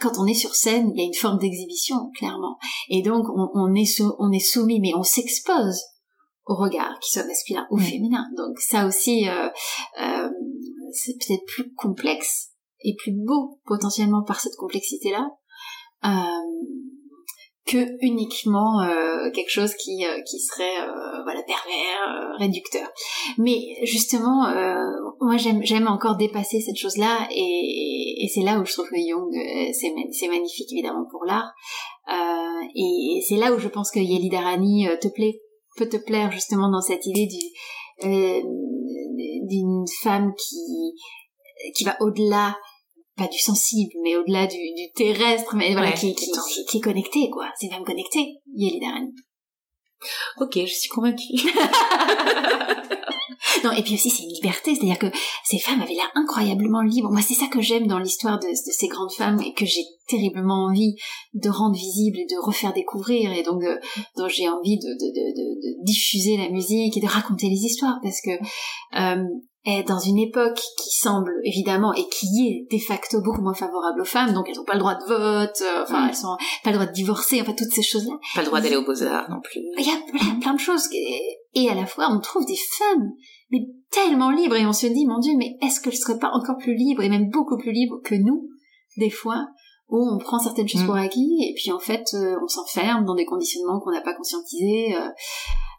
quand 0.00 0.18
on 0.18 0.26
est 0.26 0.34
sur 0.34 0.54
scène. 0.54 0.90
Il 0.94 1.00
y 1.00 1.04
a 1.04 1.06
une 1.06 1.14
forme 1.14 1.38
d'exhibition 1.38 1.96
clairement, 2.16 2.56
et 2.88 3.02
donc 3.02 3.26
on, 3.34 3.48
on 3.54 3.74
est 3.74 4.00
on 4.18 4.30
est 4.32 4.38
soumis, 4.38 4.80
mais 4.80 4.92
on 4.94 5.02
s'expose 5.02 5.82
au 6.46 6.56
regard, 6.56 6.98
qu'il 7.00 7.12
soit 7.12 7.28
masculin 7.28 7.66
ou 7.70 7.78
féminin. 7.78 8.24
Donc 8.36 8.58
ça 8.58 8.86
aussi, 8.86 9.26
c'est 10.92 11.12
peut-être 11.18 11.44
plus 11.46 11.72
complexe 11.74 12.50
et 12.82 12.94
plus 12.96 13.12
beau 13.12 13.60
potentiellement 13.66 14.22
par 14.22 14.40
cette 14.40 14.56
complexité-là 14.56 15.28
euh, 16.04 16.08
que 17.70 17.96
uniquement 18.00 18.80
euh, 18.82 19.30
quelque 19.30 19.50
chose 19.50 19.74
qui 19.74 20.04
euh, 20.04 20.20
qui 20.22 20.40
serait 20.40 20.86
voilà 21.24 21.42
pervers, 21.42 22.36
réducteur. 22.38 22.88
Mais 23.38 23.76
justement, 23.84 24.46
moi 25.20 25.36
j'aime 25.36 25.88
encore 25.88 26.16
dépasser 26.16 26.60
cette 26.60 26.76
chose-là 26.76 27.28
et, 27.30 28.24
et 28.24 28.28
c'est 28.28 28.42
là 28.42 28.58
où 28.58 28.64
je 28.64 28.72
trouve 28.72 28.88
que 28.88 28.96
Jung 28.96 29.30
c'est 29.72 29.92
c'est 30.12 30.28
magnifique 30.28 30.72
évidemment 30.72 31.06
pour 31.10 31.24
l'art 31.24 31.52
et 32.74 33.20
c'est 33.28 33.36
là 33.36 33.52
où 33.52 33.58
je 33.58 33.68
pense 33.68 33.90
que 33.90 34.00
Yelida 34.00 34.40
Rani 34.40 34.86
te 35.00 35.08
plaît 35.08 35.40
peut 35.76 35.88
te 35.88 35.96
plaire 35.96 36.32
justement 36.32 36.70
dans 36.70 36.80
cette 36.80 37.06
idée 37.06 37.26
du 37.26 37.38
d'une 39.46 39.84
femme 40.02 40.32
qui 40.36 40.94
qui 41.74 41.84
va 41.84 41.96
au-delà 42.00 42.56
pas 43.20 43.28
du 43.28 43.38
sensible, 43.38 43.92
mais 44.02 44.16
au-delà 44.16 44.46
du, 44.46 44.56
du, 44.56 44.90
terrestre, 44.94 45.54
mais 45.54 45.72
voilà, 45.72 45.92
qui, 45.92 46.14
qui, 46.14 46.30
qui, 46.68 46.78
est 46.78 46.80
connecté, 46.80 47.28
quoi. 47.30 47.50
C'est 47.60 47.68
même 47.68 47.84
connecté, 47.84 48.38
Yeli 48.54 48.80
Darani. 48.80 49.12
Ok, 50.40 50.54
je 50.54 50.72
suis 50.72 50.88
convaincue. 50.88 51.34
non, 53.64 53.72
et 53.72 53.82
puis 53.82 53.94
aussi 53.94 54.08
c'est 54.08 54.22
une 54.22 54.32
liberté, 54.32 54.74
c'est-à-dire 54.74 54.98
que 54.98 55.10
ces 55.44 55.58
femmes 55.58 55.82
avaient 55.82 55.92
l'air 55.92 56.10
incroyablement 56.14 56.80
libres. 56.80 57.10
Moi, 57.10 57.20
c'est 57.20 57.34
ça 57.34 57.48
que 57.48 57.60
j'aime 57.60 57.86
dans 57.86 57.98
l'histoire 57.98 58.38
de, 58.38 58.48
de, 58.48 58.54
ces 58.54 58.88
grandes 58.88 59.12
femmes 59.12 59.42
et 59.42 59.52
que 59.52 59.66
j'ai 59.66 59.84
terriblement 60.08 60.68
envie 60.70 60.94
de 61.34 61.50
rendre 61.50 61.76
visible 61.76 62.20
et 62.20 62.26
de 62.26 62.38
refaire 62.42 62.72
découvrir, 62.72 63.32
et 63.32 63.42
donc, 63.42 63.62
euh, 63.62 63.76
dont 64.16 64.28
j'ai 64.28 64.48
envie 64.48 64.78
de, 64.78 64.88
de, 64.88 65.10
de, 65.36 65.84
diffuser 65.84 66.38
la 66.38 66.48
musique 66.48 66.96
et 66.96 67.00
de 67.00 67.06
raconter 67.06 67.50
les 67.50 67.66
histoires, 67.66 67.98
parce 68.02 68.22
que 68.22 68.30
euh, 68.30 69.24
est 69.64 69.86
dans 69.86 69.98
une 69.98 70.18
époque 70.18 70.56
qui 70.56 70.90
semble 70.90 71.32
évidemment 71.44 71.92
et 71.92 72.08
qui 72.08 72.26
est 72.48 72.74
de 72.74 72.82
facto 72.82 73.20
beaucoup 73.20 73.42
moins 73.42 73.54
favorable 73.54 74.00
aux 74.00 74.06
femmes, 74.06 74.32
donc 74.32 74.48
elles 74.48 74.56
n'ont 74.56 74.64
pas 74.64 74.74
le 74.74 74.78
droit 74.78 74.94
de 74.94 75.04
vote, 75.04 75.62
euh, 75.62 75.82
enfin 75.82 76.06
mm. 76.06 76.08
elles 76.08 76.26
ont 76.26 76.36
pas 76.64 76.70
le 76.70 76.76
droit 76.76 76.86
de 76.86 76.92
divorcer, 76.92 77.40
enfin 77.42 77.52
toutes 77.52 77.72
ces 77.72 77.82
choses-là. 77.82 78.14
Pas 78.34 78.40
le 78.40 78.46
droit 78.46 78.60
d'aller 78.60 78.76
aux 78.76 78.84
beaux-arts 78.84 79.28
non 79.28 79.40
plus. 79.42 79.60
Il 79.78 79.86
y 79.86 79.90
a 79.90 80.40
plein, 80.40 80.54
de 80.54 80.60
choses 80.60 80.88
et 81.54 81.68
à 81.68 81.74
la 81.74 81.86
fois 81.86 82.08
on 82.10 82.20
trouve 82.20 82.46
des 82.46 82.58
femmes 82.78 83.10
mais 83.50 83.66
tellement 83.90 84.30
libres 84.30 84.56
et 84.56 84.66
on 84.66 84.72
se 84.72 84.86
dit 84.86 85.06
mon 85.06 85.18
Dieu 85.18 85.34
mais 85.36 85.56
est-ce 85.60 85.80
qu'elles 85.80 85.96
seraient 85.96 86.18
pas 86.18 86.30
encore 86.32 86.56
plus 86.56 86.74
libres 86.74 87.02
et 87.02 87.08
même 87.08 87.28
beaucoup 87.28 87.58
plus 87.58 87.72
libres 87.72 88.00
que 88.02 88.14
nous 88.14 88.48
des 88.96 89.10
fois 89.10 89.46
où 89.88 90.08
on 90.08 90.18
prend 90.18 90.38
certaines 90.38 90.68
choses 90.68 90.84
mm. 90.84 90.86
pour 90.86 90.96
acquis 90.96 91.36
et 91.42 91.54
puis 91.54 91.70
en 91.70 91.80
fait 91.80 92.04
euh, 92.14 92.36
on 92.42 92.48
s'enferme 92.48 93.04
dans 93.04 93.14
des 93.14 93.26
conditionnements 93.26 93.78
qu'on 93.80 93.92
n'a 93.92 94.00
pas 94.00 94.14
conscientisés. 94.14 94.96
Euh, 94.96 95.08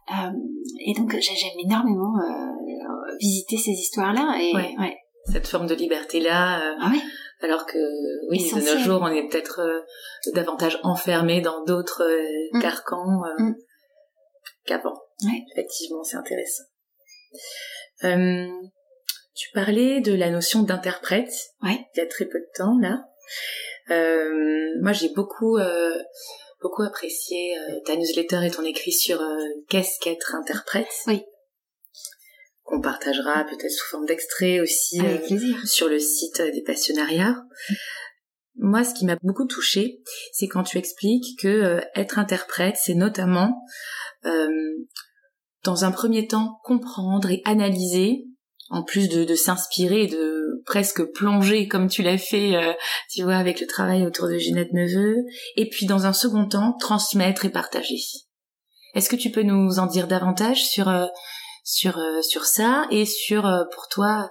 et 0.10 0.94
donc 0.98 1.16
j'aime 1.20 1.60
énormément 1.60 2.14
euh, 2.18 3.16
visiter 3.20 3.58
ces 3.58 3.72
histoires-là. 3.72 4.38
Et 4.42 4.54
ouais. 4.54 4.98
cette 5.32 5.48
forme 5.48 5.68
de 5.68 5.76
liberté-là. 5.76 6.74
Euh, 6.74 6.76
ah 6.82 6.92
alors 7.44 7.66
que 7.66 7.80
oui, 8.30 8.52
de 8.52 8.60
nos 8.60 8.84
jours, 8.84 9.02
on 9.02 9.08
est 9.08 9.28
peut-être 9.28 9.84
davantage 10.36 10.80
enfermé 10.84 11.42
dans 11.42 11.64
d'autres 11.64 12.04
mm. 12.54 12.62
carcans 12.62 13.24
mm. 13.40 13.56
qu'avant. 14.66 15.02
Ouais. 15.24 15.44
Effectivement, 15.54 16.04
c'est 16.04 16.18
intéressant. 16.18 16.64
tu 18.02 19.50
parlais 19.56 20.02
de 20.02 20.14
la 20.14 20.30
notion 20.30 20.62
d'interprète 20.62 21.34
ouais. 21.64 21.88
il 21.96 21.98
y 21.98 22.02
a 22.02 22.08
très 22.08 22.26
peu 22.26 22.40
de 22.40 22.50
temps 22.56 22.78
là. 22.80 23.06
moi, 24.82 24.94
j'ai 24.94 25.10
beaucoup 25.10 25.58
beaucoup 26.62 26.84
apprécié 26.84 27.58
euh, 27.58 27.80
ta 27.86 27.96
newsletter 27.96 28.46
et 28.46 28.52
ton 28.52 28.64
écrit 28.64 28.92
sur 28.92 29.22
euh, 29.22 29.38
qu'est-ce 29.68 30.00
qu'être 30.00 30.36
interprète. 30.36 30.88
Oui. 31.08 31.24
Qu'on 32.64 32.82
partagera 32.82 33.44
peut-être 33.46 33.72
sous 33.72 33.88
forme 33.90 34.06
d'extrait 34.06 34.60
aussi 34.60 35.02
euh, 35.02 35.18
sur 35.66 35.90
le 35.90 36.00
site 36.00 36.42
des 36.42 36.62
passionnariats. 36.62 37.44
Moi, 38.56 38.84
ce 38.84 38.94
qui 38.94 39.06
m'a 39.06 39.18
beaucoup 39.24 39.48
touchée, 39.48 40.02
c'est 40.34 40.48
quand 40.48 40.64
tu 40.64 40.78
expliques 40.78 41.40
que 41.42 41.82
être 41.96 42.20
interprète, 42.20 42.76
c'est 42.78 42.94
notamment 42.94 43.56
dans 45.64 45.86
un 45.86 45.92
premier 45.92 46.28
temps 46.28 46.60
comprendre 46.64 47.32
et 47.32 47.42
analyser 47.46 48.26
en 48.72 48.84
plus 48.84 49.10
de, 49.10 49.24
de 49.26 49.36
s'inspirer, 49.36 50.08
de 50.08 50.64
presque 50.66 51.04
plonger 51.14 51.68
comme 51.68 51.90
tu 51.90 52.02
l'as 52.02 52.18
fait, 52.18 52.56
euh, 52.56 52.74
tu 53.10 53.24
vois, 53.24 53.36
avec 53.36 53.60
le 53.60 53.68
travail 53.68 54.06
autour 54.06 54.28
de 54.28 54.38
Ginette 54.38 54.72
Neveu, 54.74 55.18
et 55.58 55.70
puis 55.70 55.86
dans 55.86 56.06
un 56.06 56.14
second 56.14 56.48
temps, 56.48 56.76
transmettre 56.80 57.46
et 57.46 57.50
partager. 57.50 58.00
Est-ce 58.96 59.10
que 59.10 59.16
tu 59.16 59.30
peux 59.30 59.44
nous 59.44 59.80
en 59.80 59.86
dire 59.86 60.08
davantage 60.08 60.64
sur 60.64 60.88
euh, 60.88 61.06
sur 61.64 61.98
euh, 61.98 62.22
sur 62.22 62.46
ça 62.46 62.88
et 62.90 63.06
sur 63.06 63.44
pour 63.74 63.88
toi, 63.90 64.30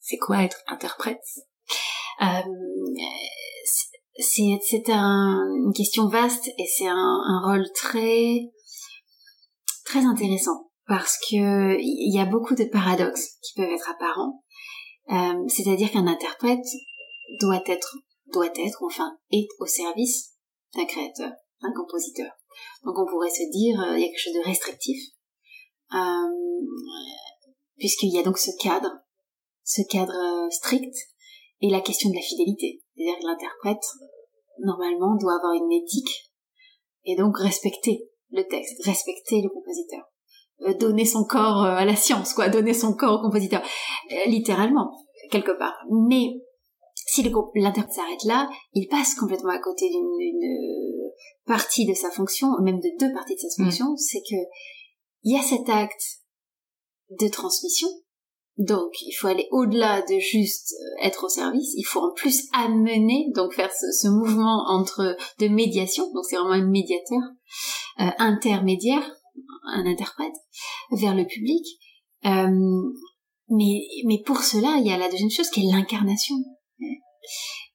c'est 0.00 0.18
quoi 0.18 0.42
être 0.42 0.58
interprète? 0.66 1.22
C'est 4.18 4.58
c'est 4.62 4.90
un, 4.90 5.46
une 5.64 5.72
question 5.74 6.08
vaste 6.08 6.48
et 6.58 6.66
c'est 6.66 6.86
un, 6.86 6.94
un 6.94 7.40
rôle 7.44 7.66
très 7.74 8.40
très 9.84 10.04
intéressant 10.04 10.71
parce 10.86 11.18
que 11.18 11.78
il 11.80 12.14
y 12.14 12.20
a 12.20 12.26
beaucoup 12.26 12.54
de 12.54 12.64
paradoxes 12.64 13.38
qui 13.42 13.54
peuvent 13.54 13.72
être 13.72 13.90
apparents. 13.90 14.42
Euh, 15.10 15.48
c'est-à-dire 15.48 15.90
qu'un 15.90 16.06
interprète 16.06 16.64
doit 17.40 17.62
être, 17.66 17.96
doit 18.32 18.50
être, 18.54 18.82
enfin, 18.82 19.18
est 19.30 19.48
au 19.58 19.66
service 19.66 20.34
d'un 20.74 20.84
créateur, 20.84 21.32
d'un 21.62 21.72
compositeur. 21.72 22.30
Donc 22.84 22.98
on 22.98 23.06
pourrait 23.06 23.30
se 23.30 23.50
dire, 23.50 23.80
euh, 23.80 23.96
il 23.96 24.02
y 24.02 24.04
a 24.04 24.08
quelque 24.08 24.18
chose 24.18 24.34
de 24.34 24.44
restrictif, 24.44 24.98
euh, 25.94 26.66
puisqu'il 27.78 28.12
y 28.12 28.18
a 28.18 28.22
donc 28.22 28.38
ce 28.38 28.50
cadre, 28.60 28.90
ce 29.64 29.82
cadre 29.88 30.48
strict, 30.50 30.94
et 31.60 31.70
la 31.70 31.80
question 31.80 32.10
de 32.10 32.16
la 32.16 32.22
fidélité. 32.22 32.82
C'est-à-dire 32.94 33.18
que 33.18 33.26
l'interprète, 33.26 33.84
normalement, 34.58 35.16
doit 35.16 35.36
avoir 35.36 35.54
une 35.54 35.72
éthique, 35.72 36.32
et 37.04 37.16
donc 37.16 37.38
respecter 37.38 38.08
le 38.30 38.46
texte, 38.46 38.84
respecter 38.84 39.42
le 39.42 39.48
compositeur. 39.48 40.11
Euh, 40.66 40.74
donner 40.74 41.04
son 41.04 41.24
corps 41.24 41.64
euh, 41.64 41.74
à 41.74 41.84
la 41.84 41.96
science, 41.96 42.34
quoi, 42.34 42.48
donner 42.48 42.74
son 42.74 42.94
corps 42.94 43.18
au 43.18 43.22
compositeur, 43.22 43.62
euh, 44.12 44.24
littéralement, 44.26 44.90
quelque 45.30 45.56
part. 45.58 45.74
Mais 45.90 46.40
si 46.94 47.22
l'interprète 47.22 47.92
s'arrête 47.92 48.24
là, 48.24 48.48
il 48.72 48.86
passe 48.88 49.14
complètement 49.14 49.50
à 49.50 49.58
côté 49.58 49.88
d'une 49.88 51.10
partie 51.46 51.84
de 51.84 51.94
sa 51.94 52.10
fonction, 52.10 52.48
même 52.62 52.78
de 52.78 52.90
deux 52.98 53.12
parties 53.12 53.34
de 53.34 53.40
sa 53.40 53.62
mm. 53.62 53.64
fonction, 53.64 53.96
c'est 53.96 54.20
que 54.20 54.36
il 55.24 55.34
y 55.34 55.38
a 55.38 55.42
cet 55.42 55.68
acte 55.68 56.20
de 57.10 57.28
transmission, 57.28 57.88
donc 58.56 58.90
il 59.02 59.12
faut 59.12 59.28
aller 59.28 59.48
au-delà 59.50 60.02
de 60.02 60.18
juste 60.18 60.74
être 61.02 61.24
au 61.24 61.28
service, 61.28 61.72
il 61.76 61.84
faut 61.84 62.00
en 62.00 62.12
plus 62.12 62.44
amener, 62.52 63.30
donc 63.34 63.52
faire 63.52 63.70
ce, 63.72 64.08
mouvement 64.08 64.64
entre 64.68 65.16
de 65.38 65.48
médiation, 65.48 66.04
donc 66.12 66.24
c'est 66.24 66.36
vraiment 66.36 66.52
un 66.52 66.66
médiateur 66.66 67.20
intermédiaire 68.18 69.04
un 69.64 69.86
interprète 69.86 70.34
vers 70.90 71.14
le 71.14 71.26
public. 71.26 71.64
Euh, 72.24 72.82
mais, 73.48 73.80
mais 74.06 74.22
pour 74.24 74.38
cela, 74.42 74.76
il 74.78 74.86
y 74.86 74.92
a 74.92 74.96
la 74.96 75.08
deuxième 75.08 75.30
chose 75.30 75.50
qui 75.50 75.60
est 75.60 75.72
l'incarnation. 75.72 76.36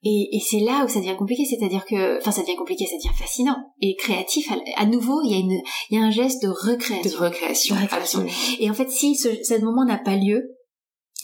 Et, 0.04 0.30
et 0.36 0.40
c'est 0.40 0.60
là 0.60 0.86
où 0.86 0.88
ça 0.88 1.00
devient 1.00 1.16
compliqué, 1.18 1.44
c'est-à-dire 1.46 1.84
que, 1.86 2.20
enfin, 2.20 2.32
ça 2.32 2.42
devient 2.42 2.56
compliqué, 2.56 2.86
ça 2.86 2.96
devient 2.98 3.18
fascinant 3.18 3.58
et 3.82 3.96
créatif. 3.96 4.50
À, 4.76 4.86
nouveau, 4.86 5.22
il 5.24 5.32
y 5.32 5.36
a 5.36 5.40
une, 5.40 5.60
il 5.90 5.98
y 5.98 6.02
a 6.02 6.06
un 6.06 6.12
geste 6.12 6.42
de 6.44 6.50
recréation. 6.50 7.10
De 7.10 7.24
recréation. 7.24 7.76
Et 8.60 8.70
en 8.70 8.74
fait, 8.74 8.90
si 8.90 9.16
ce, 9.16 9.30
ce 9.44 9.60
moment 9.60 9.86
n'a 9.86 9.98
pas 9.98 10.16
lieu, 10.16 10.58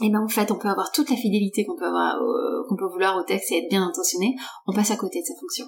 et 0.01 0.07
eh 0.07 0.09
ben 0.09 0.23
en 0.23 0.27
fait, 0.27 0.49
on 0.49 0.57
peut 0.57 0.69
avoir 0.69 0.91
toute 0.91 1.11
la 1.11 1.15
fidélité 1.15 1.65
qu'on 1.65 1.75
peut 1.75 1.85
avoir, 1.85 2.17
qu'on 2.67 2.75
peut 2.75 2.91
vouloir 2.91 3.15
au 3.15 3.23
texte 3.23 3.51
et 3.51 3.57
être 3.57 3.69
bien 3.69 3.83
intentionné, 3.83 4.35
on 4.65 4.73
passe 4.73 4.89
à 4.89 4.97
côté 4.97 5.19
de 5.19 5.25
sa 5.25 5.39
fonction. 5.39 5.65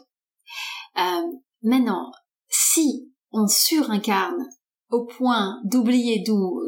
Euh, 0.98 1.38
maintenant, 1.62 2.12
si 2.50 3.12
on 3.36 3.48
surincarne 3.48 4.48
au 4.90 5.06
point 5.06 5.60
d'oublier 5.66 6.24
d'où 6.26 6.60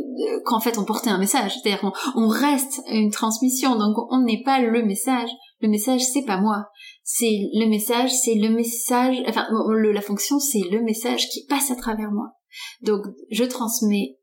qu'en 0.46 0.60
fait 0.60 0.78
on 0.78 0.86
portait 0.86 1.10
un 1.10 1.20
message, 1.20 1.54
c'est-à-dire 1.54 1.82
qu'on 1.82 1.94
on 2.16 2.28
reste 2.28 2.82
une 2.90 3.12
transmission, 3.12 3.78
donc 3.78 3.96
on 4.12 4.22
n'est 4.22 4.44
pas 4.44 4.60
le 4.60 4.84
message. 4.84 5.30
Le 5.60 5.70
message 5.70 6.02
c'est 6.02 6.26
pas 6.26 6.40
moi, 6.40 6.66
c'est 7.04 7.50
le 7.54 7.68
message, 7.68 8.12
c'est 8.12 8.36
le 8.36 8.50
message, 8.50 9.18
enfin 9.28 9.48
la 9.94 10.02
fonction 10.02 10.40
c'est 10.40 10.64
le 10.72 10.82
message 10.82 11.30
qui 11.30 11.46
passe 11.46 11.72
à 11.72 11.76
travers 11.76 12.12
moi. 12.12 12.32
Donc 12.82 13.02
je 13.32 13.44
transmets 13.44 14.18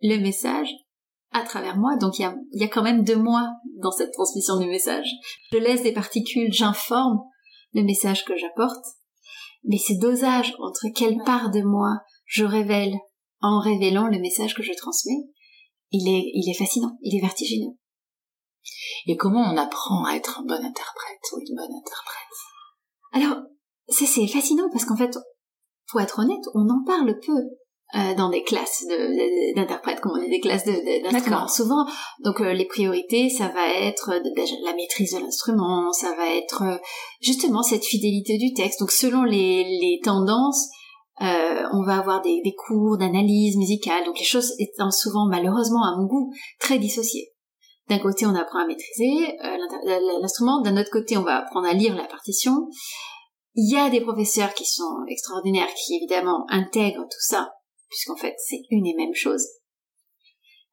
le 0.00 0.18
message 0.18 0.70
à 1.32 1.42
travers 1.42 1.76
moi, 1.76 1.96
donc 1.96 2.18
il 2.18 2.22
y 2.22 2.24
a, 2.24 2.34
y 2.52 2.64
a 2.64 2.68
quand 2.68 2.82
même 2.82 3.04
de 3.04 3.14
moi 3.14 3.48
dans 3.82 3.90
cette 3.90 4.12
transmission 4.12 4.58
du 4.58 4.68
message. 4.68 5.08
Je 5.52 5.58
laisse 5.58 5.82
des 5.82 5.92
particules, 5.92 6.52
j'informe 6.52 7.20
le 7.74 7.82
message 7.82 8.24
que 8.24 8.36
j'apporte, 8.36 8.84
mais 9.64 9.78
ces 9.78 9.96
dosages 9.96 10.54
entre 10.60 10.86
quelle 10.94 11.18
part 11.24 11.50
de 11.50 11.62
moi 11.62 12.00
je 12.26 12.44
révèle 12.44 12.94
en 13.40 13.60
révélant 13.60 14.08
le 14.08 14.18
message 14.18 14.54
que 14.54 14.62
je 14.62 14.72
transmets, 14.74 15.28
il 15.90 16.08
est, 16.08 16.30
il 16.34 16.50
est 16.50 16.58
fascinant, 16.58 16.98
il 17.02 17.16
est 17.16 17.20
vertigineux. 17.20 17.76
Et 19.06 19.16
comment 19.16 19.40
on 19.40 19.56
apprend 19.56 20.04
à 20.04 20.14
être 20.14 20.40
un 20.40 20.44
bon 20.44 20.54
interprète 20.54 21.20
ou 21.32 21.40
une 21.40 21.56
bonne 21.56 21.74
interprète? 21.74 22.18
Alors, 23.12 23.42
ça 23.88 24.04
c'est 24.06 24.26
fascinant 24.26 24.68
parce 24.70 24.84
qu'en 24.84 24.96
fait, 24.96 25.16
pour 25.90 26.00
être 26.00 26.18
honnête, 26.18 26.44
on 26.54 26.68
en 26.68 26.84
parle 26.84 27.18
peu 27.20 27.40
euh, 27.94 28.14
dans 28.14 28.28
des 28.28 28.42
classes 28.42 28.84
d'interprètes, 29.56 30.00
comme 30.00 30.12
on 30.14 30.22
dit, 30.22 30.28
des 30.28 30.40
classes 30.40 30.66
d'instruments. 30.66 31.48
Souvent, 31.48 31.86
donc 32.22 32.42
euh, 32.42 32.52
les 32.52 32.66
priorités, 32.66 33.30
ça 33.30 33.48
va 33.48 33.66
être 33.66 34.12
la 34.62 34.74
maîtrise 34.74 35.14
de 35.14 35.20
l'instrument, 35.20 35.90
ça 35.92 36.14
va 36.14 36.28
être 36.34 36.62
euh, 36.64 36.76
justement 37.22 37.62
cette 37.62 37.86
fidélité 37.86 38.36
du 38.36 38.52
texte. 38.52 38.80
Donc 38.80 38.90
selon 38.90 39.22
les, 39.22 39.64
les 39.64 40.00
tendances, 40.04 40.68
on 41.20 41.82
va 41.82 41.96
avoir 41.96 42.20
des, 42.20 42.42
des 42.44 42.54
cours 42.54 42.98
d'analyse 42.98 43.56
musicale. 43.56 44.04
Donc 44.04 44.18
les 44.18 44.24
choses 44.24 44.52
étant 44.58 44.90
souvent, 44.90 45.26
malheureusement, 45.26 45.82
à 45.82 45.96
mon 45.96 46.06
goût, 46.06 46.30
très 46.60 46.78
dissociées. 46.78 47.32
D'un 47.88 47.98
côté, 47.98 48.26
on 48.26 48.34
apprend 48.34 48.60
à 48.60 48.66
maîtriser 48.66 49.34
l'instrument, 50.20 50.60
d'un 50.60 50.76
autre 50.76 50.90
côté, 50.92 51.16
on 51.16 51.22
va 51.22 51.38
apprendre 51.38 51.66
à 51.66 51.72
lire 51.72 51.96
la 51.96 52.04
partition. 52.04 52.68
Il 53.54 53.72
y 53.72 53.78
a 53.78 53.90
des 53.90 54.02
professeurs 54.02 54.54
qui 54.54 54.66
sont 54.66 55.04
extraordinaires, 55.08 55.66
qui 55.74 55.96
évidemment 55.96 56.44
intègrent 56.50 57.02
tout 57.02 57.18
ça 57.18 57.50
puisqu'en 57.88 58.16
fait 58.16 58.34
c'est 58.38 58.62
une 58.70 58.86
et 58.86 58.94
même 58.94 59.14
chose. 59.14 59.44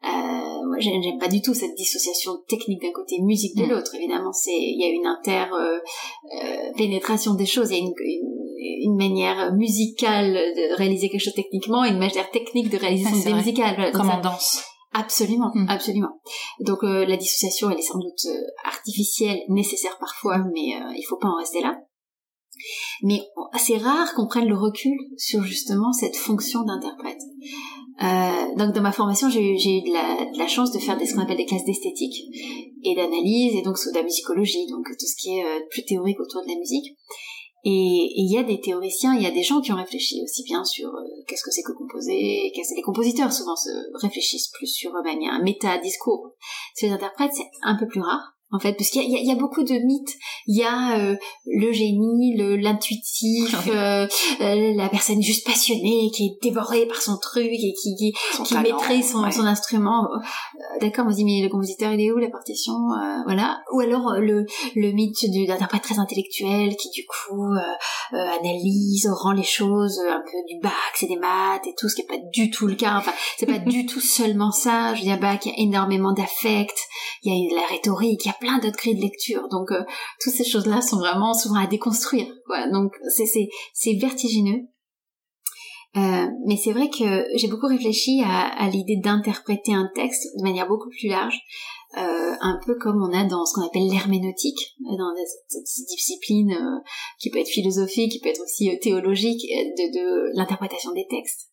Euh, 0.04 0.68
moi 0.68 0.78
j'aime 0.80 1.18
pas 1.20 1.28
du 1.28 1.42
tout 1.42 1.54
cette 1.54 1.74
dissociation 1.76 2.38
technique 2.48 2.82
d'un 2.82 2.92
côté, 2.92 3.20
musique 3.22 3.56
de 3.56 3.66
mm. 3.66 3.70
l'autre. 3.70 3.96
Évidemment, 3.96 4.34
c'est 4.34 4.52
il 4.52 4.80
y 4.80 4.84
a 4.84 4.90
une 4.90 5.08
inter 5.08 5.46
euh, 5.54 5.80
euh, 6.44 6.74
pénétration 6.78 7.34
des 7.34 7.46
choses, 7.46 7.72
il 7.72 7.78
y 7.78 7.82
a 7.82 7.84
une, 7.84 7.94
une, 8.84 8.98
manière 8.98 9.54
musicale 9.56 10.34
de 10.34 10.76
réaliser 10.76 11.10
quelque 11.10 11.24
chose 11.24 11.34
techniquement, 11.34 11.84
et 11.84 11.90
une 11.90 11.98
manière 11.98 12.30
technique 12.30 12.70
de 12.70 12.78
réaliser 12.78 13.10
une 13.10 13.18
idée 13.18 13.34
musicale. 13.34 13.92
Comme 13.94 14.10
en 14.10 14.22
danse. 14.22 14.64
Absolument, 14.94 15.52
mm. 15.56 15.70
absolument. 15.70 16.22
Donc 16.60 16.84
la 16.84 17.18
dissociation, 17.18 17.72
elle 17.72 17.80
est 17.80 17.82
sans 17.82 18.00
doute 18.00 18.28
artificielle, 18.64 19.40
nécessaire 19.50 19.98
parfois, 20.00 20.38
mais 20.54 20.76
il 20.96 21.04
faut 21.08 21.18
pas 21.18 21.30
en 21.30 21.38
rester 21.38 21.62
là. 21.62 21.80
Mais 23.04 23.22
c'est 23.58 23.78
rare 23.78 24.14
qu'on 24.14 24.28
prenne 24.28 24.48
le 24.48 24.58
recul 24.58 24.98
sur 25.18 25.44
justement 25.44 25.92
cette 25.94 26.16
fonction 26.16 26.64
d'interprète. 26.64 27.22
Euh, 28.04 28.56
donc 28.58 28.74
dans 28.74 28.82
ma 28.82 28.92
formation, 28.92 29.30
j'ai 29.30 29.42
eu, 29.42 29.56
eu 29.56 29.82
de, 29.82 30.38
la, 30.38 30.48
chance 30.48 30.72
de 30.72 30.80
faire 30.80 30.98
des, 30.98 31.06
ce 31.06 31.16
qu'on 31.16 31.22
appelle 31.22 31.38
des 31.38 31.46
classes 31.46 31.66
d'esthétique 31.66 32.26
et 32.84 32.94
d'analyse, 32.96 33.56
et 33.56 33.62
donc 33.62 33.78
de 33.78 33.96
la 33.96 34.04
musicologie, 34.04 34.68
donc 34.68 34.86
tout 34.86 35.06
ce 35.06 35.16
qui 35.16 35.38
est 35.38 35.46
euh, 35.46 35.60
plus 35.70 35.86
théorique 35.86 36.20
autour 36.20 36.44
de 36.44 36.50
la 36.50 36.60
musique. 36.60 36.98
Et 37.68 38.12
il 38.16 38.32
y 38.32 38.38
a 38.38 38.44
des 38.44 38.62
théoriciens, 38.62 39.16
il 39.16 39.24
y 39.24 39.26
a 39.26 39.32
des 39.32 39.42
gens 39.42 39.60
qui 39.60 39.72
ont 39.72 39.78
réfléchi 39.78 40.22
aussi 40.24 40.44
bien 40.44 40.64
sur 40.64 40.90
euh, 40.90 41.02
qu'est-ce 41.28 41.42
que 41.42 41.52
c'est 41.52 41.64
que 41.64 41.72
composer, 41.72 42.52
qu'est-ce 42.54 42.72
que 42.72 42.76
les 42.76 42.84
compositeurs 42.84 43.32
souvent 43.32 43.56
se 43.56 43.70
réfléchissent 44.02 44.50
plus 44.50 44.68
sur, 44.68 44.92
ben, 44.92 45.18
il 45.20 45.26
y 45.26 45.28
a 45.28 45.34
un 45.34 45.42
méta-discours. 45.42 46.32
Sur 46.76 46.90
les 46.90 46.94
interprètes, 46.94 47.32
c'est 47.34 47.50
un 47.64 47.76
peu 47.76 47.88
plus 47.88 48.02
rare 48.02 48.35
en 48.56 48.60
fait 48.60 48.74
parce 48.74 48.90
qu'il 48.90 49.04
y, 49.04 49.28
y 49.28 49.32
a, 49.32 49.36
beaucoup 49.36 49.64
de 49.64 49.74
mythes. 49.74 50.16
Il 50.48 50.58
y 50.58 50.64
a 50.64 50.98
euh, 51.00 51.16
le 51.46 51.72
génie 51.72 52.36
l'intuitif 52.58 53.56
euh, 53.68 54.08
euh, 54.42 54.74
la 54.76 54.90
personne 54.90 55.22
juste 55.22 55.46
passionnée 55.46 56.10
qui 56.14 56.26
est 56.26 56.38
dévorée 56.42 56.86
par 56.86 57.02
son 57.02 57.18
truc 57.18 57.52
et 57.52 57.74
qui 57.74 57.96
qui, 57.96 58.14
qui 58.46 58.58
maîtrise 58.58 59.12
son, 59.12 59.30
son 59.30 59.46
instrument. 59.46 60.08
D'accord 60.80 61.06
on 61.08 61.12
se 61.12 61.18
dit 61.18 61.26
mais 61.26 61.42
le 61.44 61.50
compositeur 61.50 61.94
il 61.94 62.02
est 62.02 62.12
où 62.12 62.18
la 62.18 62.30
partition 62.30 62.74
voilà. 63.26 63.60
Ou 63.74 63.82
alors 63.82 64.14
le 64.20 64.46
le 64.76 64.92
mythe 64.92 65.26
d'un 65.32 65.54
interprète 65.56 65.84
très 65.84 66.00
intellectuel 66.00 66.76
qui 66.78 66.90
du 66.90 67.06
coup 67.06 67.46
analyse 68.12 69.10
rend 69.12 69.34
les 69.34 69.44
choses 69.44 70.00
un 70.00 70.22
peu 70.22 70.38
du 70.48 70.60
bac 70.62 70.72
c'est 70.96 71.08
des 71.08 71.18
maths 71.18 71.68
et 71.68 71.74
tout 71.78 71.90
ce 71.90 71.96
qui 71.96 72.02
est 72.02 72.08
pas 72.08 72.22
du 72.34 72.50
tout 72.50 72.68
le 72.68 72.76
cas. 72.76 72.96
Enfin 72.98 73.14
c'est 73.38 73.46
pas 73.46 73.60
du 73.66 73.86
tout 73.86 74.00
seulement 74.00 74.52
ça. 74.52 74.94
Je 74.94 75.00
veux 75.00 75.06
dire 75.06 75.20
bac 75.20 75.46
il 75.46 75.50
y 75.50 75.52
a 75.52 75.60
énormément 75.60 76.14
d'affect 76.14 76.78
il 77.24 77.34
y 77.34 77.54
a 77.54 77.62
la 77.62 77.68
rhétorique 77.68 78.26
il 78.26 78.28
y 78.28 78.32
a 78.32 78.38
plein 78.46 78.60
d'autres 78.60 78.78
grilles 78.78 78.96
de 78.96 79.02
lecture. 79.02 79.48
Donc 79.50 79.72
euh, 79.72 79.82
toutes 80.22 80.34
ces 80.34 80.46
choses-là 80.46 80.82
sont 80.82 80.98
vraiment 80.98 81.34
souvent 81.34 81.60
à 81.60 81.68
déconstruire. 81.68 82.28
Quoi. 82.46 82.68
Donc 82.70 82.94
c'est 83.10 83.94
vertigineux. 84.00 84.68
Euh, 85.98 86.28
mais 86.46 86.58
c'est 86.58 86.74
vrai 86.74 86.90
que 86.90 87.26
j'ai 87.36 87.48
beaucoup 87.48 87.68
réfléchi 87.68 88.22
à, 88.22 88.48
à 88.48 88.70
l'idée 88.70 88.98
d'interpréter 88.98 89.74
un 89.74 89.90
texte 89.96 90.28
de 90.38 90.44
manière 90.44 90.68
beaucoup 90.68 90.90
plus 90.90 91.08
large, 91.08 91.40
euh, 91.98 92.36
un 92.42 92.60
peu 92.66 92.76
comme 92.76 93.02
on 93.02 93.18
a 93.18 93.24
dans 93.24 93.46
ce 93.46 93.54
qu'on 93.54 93.66
appelle 93.66 93.88
l'herméneutique, 93.88 94.76
dans 94.82 95.14
cette, 95.48 95.64
discipline 95.88 96.52
euh, 96.52 96.84
qui 97.20 97.30
peut 97.30 97.40
être 97.40 97.48
philosophique, 97.48 98.12
qui 98.12 98.20
peut 98.20 98.28
être 98.28 98.44
aussi 98.44 98.78
théologique, 98.82 99.42
de, 99.50 99.98
de 99.98 100.38
l'interprétation 100.38 100.92
des 100.92 101.08
textes. 101.10 101.50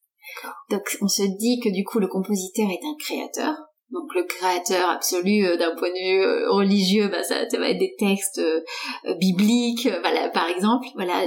Donc 0.70 0.82
on 1.00 1.08
se 1.08 1.22
dit 1.22 1.60
que 1.60 1.68
du 1.68 1.84
coup 1.84 2.00
le 2.00 2.08
compositeur 2.08 2.68
est 2.68 2.84
un 2.84 2.96
créateur, 2.98 3.54
donc 3.92 4.14
le 4.14 4.24
créateur 4.24 4.88
absolu 4.88 5.44
euh, 5.44 5.56
d'un 5.56 5.74
point 5.76 5.90
de 5.90 5.94
vue 5.94 6.22
euh, 6.22 6.50
religieux 6.50 7.08
bah 7.08 7.22
ça, 7.22 7.44
va 7.58 7.68
être 7.68 7.78
des 7.78 7.94
textes 7.98 8.38
euh, 8.38 9.14
bibliques 9.14 9.88
par 10.32 10.48
exemple 10.48 10.86
voilà 10.94 11.22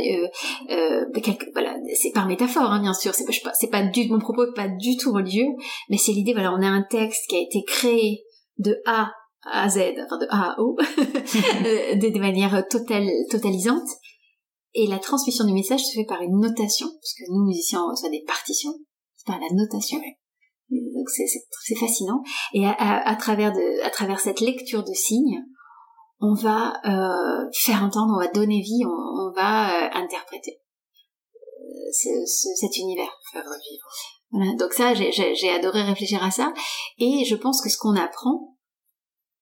voilà 1.54 1.76
c'est 1.94 2.12
par 2.12 2.28
métaphore 2.28 2.72
hein, 2.72 2.82
bien 2.82 2.94
sûr 2.94 3.14
c'est 3.14 3.70
pas 3.70 3.84
du 3.84 4.10
mon 4.10 4.20
propos 4.20 4.52
pas 4.54 4.68
du 4.68 4.98
tout 4.98 5.14
religieux 5.14 5.48
mais 5.90 5.98
c'est 5.98 6.12
l'idée 6.12 6.34
voilà 6.34 6.54
on 6.54 6.62
a 6.62 6.68
un 6.68 6.84
texte 6.84 7.30
qui 7.30 7.38
a 7.38 7.42
été 7.42 7.64
créé 7.64 8.24
de 8.58 8.76
A 8.86 9.12
à 9.44 9.70
Z 9.70 9.80
enfin 10.04 10.18
de 10.18 10.28
A 10.30 10.52
à 10.52 10.56
O 10.60 10.76
de, 10.98 12.20
manière 12.20 12.68
totale 12.68 13.08
totalisante 13.30 13.88
et 14.74 14.88
la 14.88 14.98
transmission 14.98 15.46
du 15.46 15.54
message 15.54 15.82
se 15.82 15.94
fait 15.94 16.06
par 16.06 16.22
une 16.24 16.40
notation 16.40 16.88
parce 16.88 17.14
que 17.14 17.32
nous 17.32 17.46
musiciens 17.46 17.84
on 17.84 17.92
reçoit 17.92 18.10
des 18.10 18.24
partitions 18.26 18.74
c'est 19.16 19.28
par 19.28 19.40
la 19.40 19.56
notation 19.56 20.00
donc 20.70 21.10
c'est 21.10 21.76
fascinant. 21.80 22.22
Et 22.54 22.66
à, 22.66 23.16
travers 23.20 23.52
de, 23.52 23.84
à 23.86 23.90
travers 23.90 24.20
cette 24.20 24.40
lecture 24.40 24.84
de 24.84 24.94
signes, 24.94 25.44
on 26.20 26.34
va 26.34 26.74
euh, 26.86 27.50
faire 27.54 27.84
entendre, 27.84 28.14
on 28.16 28.20
va 28.20 28.28
donner 28.28 28.62
vie, 28.62 28.84
on, 28.86 29.32
va 29.36 29.86
euh, 29.86 29.90
interpréter 29.94 30.62
euh, 31.36 32.26
cet 32.26 32.78
univers. 32.78 33.12
Faire. 33.32 33.44
Voilà. 34.32 34.54
Donc 34.58 34.74
ça, 34.74 34.94
j'ai 34.94 35.50
adoré 35.50 35.84
réfléchir 35.84 36.24
à 36.24 36.32
ça. 36.32 36.54
Et 36.98 37.26
je 37.26 37.36
pense 37.36 37.62
que 37.62 37.70
ce 37.70 37.78
qu'on 37.78 37.96
apprend, 37.96 38.56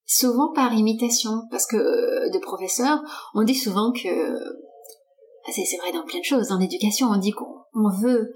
souvent 0.06 0.52
par 0.54 0.74
imitation, 0.74 1.44
parce 1.52 1.66
que 1.66 1.78
de 1.78 2.40
professeurs, 2.40 3.00
on 3.34 3.44
dit 3.44 3.56
souvent 3.56 3.92
que 3.92 4.40
c'est 5.52 5.78
vrai 5.78 5.92
dans 5.92 6.06
plein 6.06 6.20
de 6.20 6.26
choses. 6.26 6.48
Dans 6.48 6.58
l'éducation, 6.58 7.08
on 7.08 7.18
dit 7.18 7.32
qu'on 7.32 7.90
veut 8.02 8.34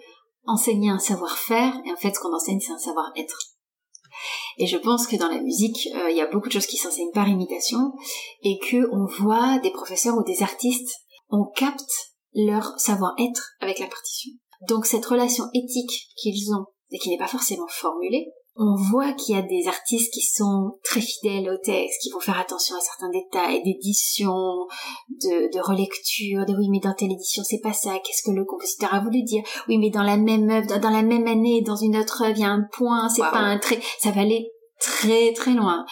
enseigner 0.48 0.90
un 0.90 1.00
savoir-faire 1.00 1.74
et 1.86 1.92
en 1.92 1.98
fait 1.98 2.14
ce 2.14 2.20
qu'on 2.20 2.34
enseigne 2.34 2.60
c'est 2.60 2.74
un 2.74 2.80
savoir-être. 2.80 3.38
Et 4.58 4.66
je 4.66 4.78
pense 4.78 5.06
que 5.06 5.16
dans 5.16 5.28
la 5.28 5.42
musique, 5.42 5.90
euh, 5.94 6.10
il 6.10 6.18
y 6.18 6.22
a 6.22 6.28
beaucoup 6.28 6.48
de 6.48 6.54
choses 6.54 6.66
qui 6.66 6.78
s'enseignent 6.78 7.12
par 7.12 7.28
imitation 7.28 7.94
et 8.42 8.58
que 8.58 8.90
on 8.92 9.06
voit 9.06 9.60
des 9.60 9.72
professeurs 9.72 10.18
ou 10.18 10.24
des 10.24 10.42
artistes, 10.42 10.96
on 11.30 11.46
capte 11.46 12.16
leur 12.34 12.80
savoir-être 12.80 13.52
avec 13.60 13.80
la 13.80 13.88
partition. 13.88 14.32
Donc 14.68 14.86
cette 14.86 15.06
relation 15.06 15.46
éthique 15.54 16.10
qu'ils 16.16 16.54
ont 16.54 16.66
et 16.92 16.98
qui 16.98 17.10
n'est 17.10 17.18
pas 17.18 17.28
forcément 17.28 17.68
formulée, 17.68 18.32
on 18.58 18.76
voit 18.76 19.14
qu'il 19.14 19.36
y 19.36 19.40
a 19.40 19.44
des 19.44 19.68
artistes 19.68 20.12
qui 20.12 20.22
sont 20.22 20.80
très 20.84 21.02
fidèles 21.02 21.50
au 21.50 21.58
texte, 21.58 22.02
qui 22.02 22.10
vont 22.10 22.20
faire 22.20 22.40
attention 22.40 22.76
à 22.76 22.80
certains 22.80 23.10
détails 23.10 23.62
d'édition, 23.64 24.34
de, 25.10 25.54
de 25.54 25.60
relecture, 25.62 26.46
de 26.46 26.58
oui 26.58 26.70
mais 26.70 26.80
dans 26.80 26.94
telle 26.94 27.12
édition 27.12 27.44
c'est 27.46 27.62
pas 27.62 27.74
ça, 27.74 28.00
qu'est-ce 28.04 28.24
que 28.24 28.36
le 28.36 28.46
compositeur 28.46 28.94
a 28.94 29.00
voulu 29.00 29.24
dire? 29.24 29.44
Oui 29.68 29.78
mais 29.78 29.90
dans 29.90 30.04
la 30.04 30.18
même 30.18 30.50
œuvre, 30.50 30.80
dans 30.80 30.90
la 30.90 31.04
même 31.04 31.28
année, 31.28 31.62
dans 31.62 31.76
une 31.76 31.98
autre 31.98 32.24
œuvre, 32.24 32.36
il 32.36 32.42
y 32.42 32.46
a 32.46 32.50
un 32.50 32.66
point, 32.72 33.10
c'est 33.10 33.22
pas 33.22 33.38
un 33.38 33.60
trait, 33.60 33.80
ça 34.00 34.12
va 34.12 34.22
aller 34.22 34.50
très 34.80 35.34
très 35.34 35.54
loin 35.54 35.86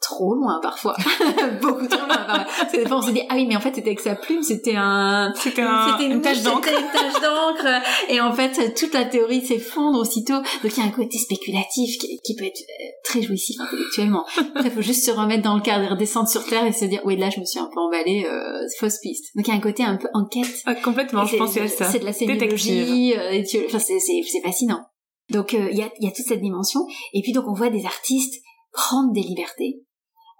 trop 0.00 0.34
loin 0.34 0.60
parfois. 0.62 0.96
Beaucoup 1.62 1.86
trop 1.86 2.06
loin 2.06 2.24
parce 2.26 2.72
que 2.72 2.76
des 2.76 2.86
fois 2.86 2.98
on 2.98 3.02
se 3.02 3.10
dit 3.10 3.22
ah 3.28 3.34
oui 3.34 3.46
mais 3.46 3.56
en 3.56 3.60
fait 3.60 3.74
c'était 3.74 3.88
avec 3.88 4.00
sa 4.00 4.14
plume 4.14 4.42
c'était 4.42 4.76
un 4.76 5.32
c'était 5.34 5.62
un, 5.62 5.98
une, 5.98 6.20
tache 6.20 6.42
d'encre. 6.42 6.68
une 6.68 6.90
tache 6.92 7.20
d'encre. 7.20 7.82
Et 8.08 8.20
en 8.20 8.32
fait 8.32 8.74
toute 8.74 8.92
la 8.92 9.04
théorie 9.04 9.44
s'effondre 9.44 9.98
aussitôt. 9.98 10.36
Donc 10.62 10.76
il 10.76 10.78
y 10.78 10.80
a 10.80 10.84
un 10.84 10.90
côté 10.90 11.18
spéculatif 11.18 11.98
qui, 11.98 12.36
peut 12.36 12.44
être 12.44 12.60
euh, 12.60 12.84
très 13.04 13.22
jouissif 13.22 13.56
intellectuellement. 13.60 14.24
Après 14.54 14.68
il 14.68 14.70
faut 14.70 14.82
juste 14.82 15.04
se 15.06 15.10
remettre 15.10 15.42
dans 15.42 15.54
le 15.54 15.62
cadre 15.62 15.84
et 15.84 15.88
redescendre 15.88 16.28
sur 16.28 16.44
terre 16.46 16.66
et 16.66 16.72
se 16.72 16.84
dire 16.84 17.00
oui 17.04 17.16
là 17.16 17.30
je 17.30 17.40
me 17.40 17.44
suis 17.44 17.58
un 17.58 17.68
peu 17.72 17.80
emballée 17.80 18.26
euh, 18.26 18.60
fausse 18.78 18.98
piste. 18.98 19.34
Donc 19.34 19.46
il 19.46 19.50
y 19.50 19.54
a 19.54 19.56
un 19.56 19.60
côté 19.60 19.82
un 19.82 19.96
peu 19.96 20.08
enquête. 20.12 20.62
Ah, 20.66 20.74
complètement 20.74 21.24
je 21.24 21.36
pensais 21.36 21.62
à 21.62 21.68
ça. 21.68 21.86
c'est 21.86 22.00
de 22.00 22.04
la 22.04 22.12
sémiologie 22.12 23.14
euh, 23.14 23.42
enfin 23.66 23.78
c'est 23.78 23.98
c'est 23.98 24.42
fascinant. 24.42 24.82
Donc 25.30 25.54
euh, 25.54 25.68
il 25.70 25.78
y 25.78 25.82
a 25.82 25.90
il 25.98 26.04
y 26.04 26.08
a 26.08 26.12
toute 26.12 26.26
cette 26.26 26.40
dimension. 26.40 26.80
Et 27.12 27.22
puis 27.22 27.32
donc 27.32 27.46
on 27.48 27.54
voit 27.54 27.70
des 27.70 27.84
artistes 27.84 28.42
prendre 28.76 29.12
des 29.12 29.22
libertés 29.22 29.82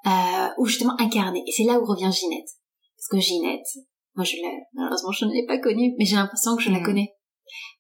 euh, 0.07 0.49
ou 0.59 0.67
justement 0.67 0.95
incarner. 1.01 1.43
Et 1.47 1.53
c'est 1.53 1.65
là 1.65 1.81
où 1.81 1.85
revient 1.85 2.13
Ginette. 2.13 2.49
Parce 2.97 3.09
que 3.11 3.19
Ginette, 3.19 3.67
moi 4.15 4.25
je 4.25 4.37
l'ai, 4.37 4.63
malheureusement 4.75 5.11
je 5.11 5.25
ne 5.25 5.33
l'ai 5.33 5.47
pas 5.47 5.59
connue, 5.59 5.95
mais 5.99 6.05
j'ai 6.05 6.17
l'impression 6.17 6.57
que 6.57 6.63
je 6.63 6.71
la 6.71 6.81
mm. 6.81 6.85
connais. 6.85 7.13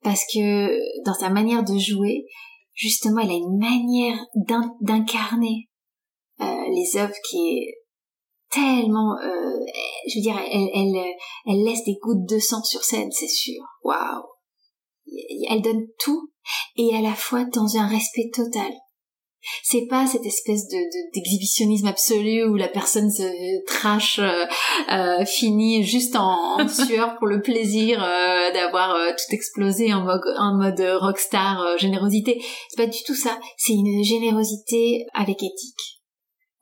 Parce 0.03 0.23
que 0.33 1.05
dans 1.05 1.15
sa 1.15 1.31
manière 1.31 1.63
de 1.65 1.79
jouer, 1.79 2.25
justement, 2.75 3.21
elle 3.21 3.31
a 3.31 3.35
une 3.35 3.59
manière 3.59 4.19
d'incarner 4.81 5.69
euh, 6.41 6.69
les 6.75 6.97
œuvres 6.99 7.15
qui 7.29 7.59
est 7.59 7.75
tellement, 8.51 9.17
euh, 9.23 9.61
je 10.09 10.19
veux 10.19 10.23
dire, 10.23 10.39
elle, 10.39 10.71
elle, 10.75 11.15
elle 11.47 11.65
laisse 11.65 11.85
des 11.85 11.97
gouttes 12.01 12.29
de 12.29 12.39
sang 12.39 12.63
sur 12.63 12.85
scène, 12.85 13.11
c'est 13.11 13.29
sûr. 13.29 13.63
Waouh 13.83 14.23
Elle 15.51 15.63
donne 15.63 15.87
tout. 15.99 16.31
et 16.77 16.95
à 16.95 17.01
la 17.01 17.15
fois 17.15 17.45
dans 17.45 17.77
un 17.77 17.87
respect 17.89 18.31
total. 18.33 18.73
C'est 19.63 19.87
pas 19.87 20.07
cette 20.07 20.27
espèce 20.27 20.67
de 20.69 20.77
d'exhibitionnisme 21.15 21.87
absolu 21.87 22.45
où 22.45 22.57
la 22.57 22.69
personne 22.69 23.11
se 23.11 23.65
trash 23.67 24.19
euh, 24.19 24.45
euh 24.93 25.25
finit 25.25 25.85
juste 25.85 26.17
en, 26.17 26.67
sueur 26.87 27.17
pour 27.19 27.27
le 27.27 27.43
plaisir 27.43 28.03
euh, 28.03 28.53
d'avoir 28.53 28.95
euh, 28.95 29.11
tout 29.11 29.35
explosé 29.35 29.93
en 29.95 30.03
mode 30.03 30.23
en 30.39 30.57
mode 30.57 30.81
rockstar 31.01 31.79
générosité. 31.79 32.43
C'est 32.69 32.83
pas 32.83 32.91
du 32.91 33.03
tout 33.05 33.15
ça. 33.15 33.39
C'est 33.57 33.75
une 33.75 34.05
générosité 34.05 35.07
avec 35.15 35.43
éthique. 35.43 36.01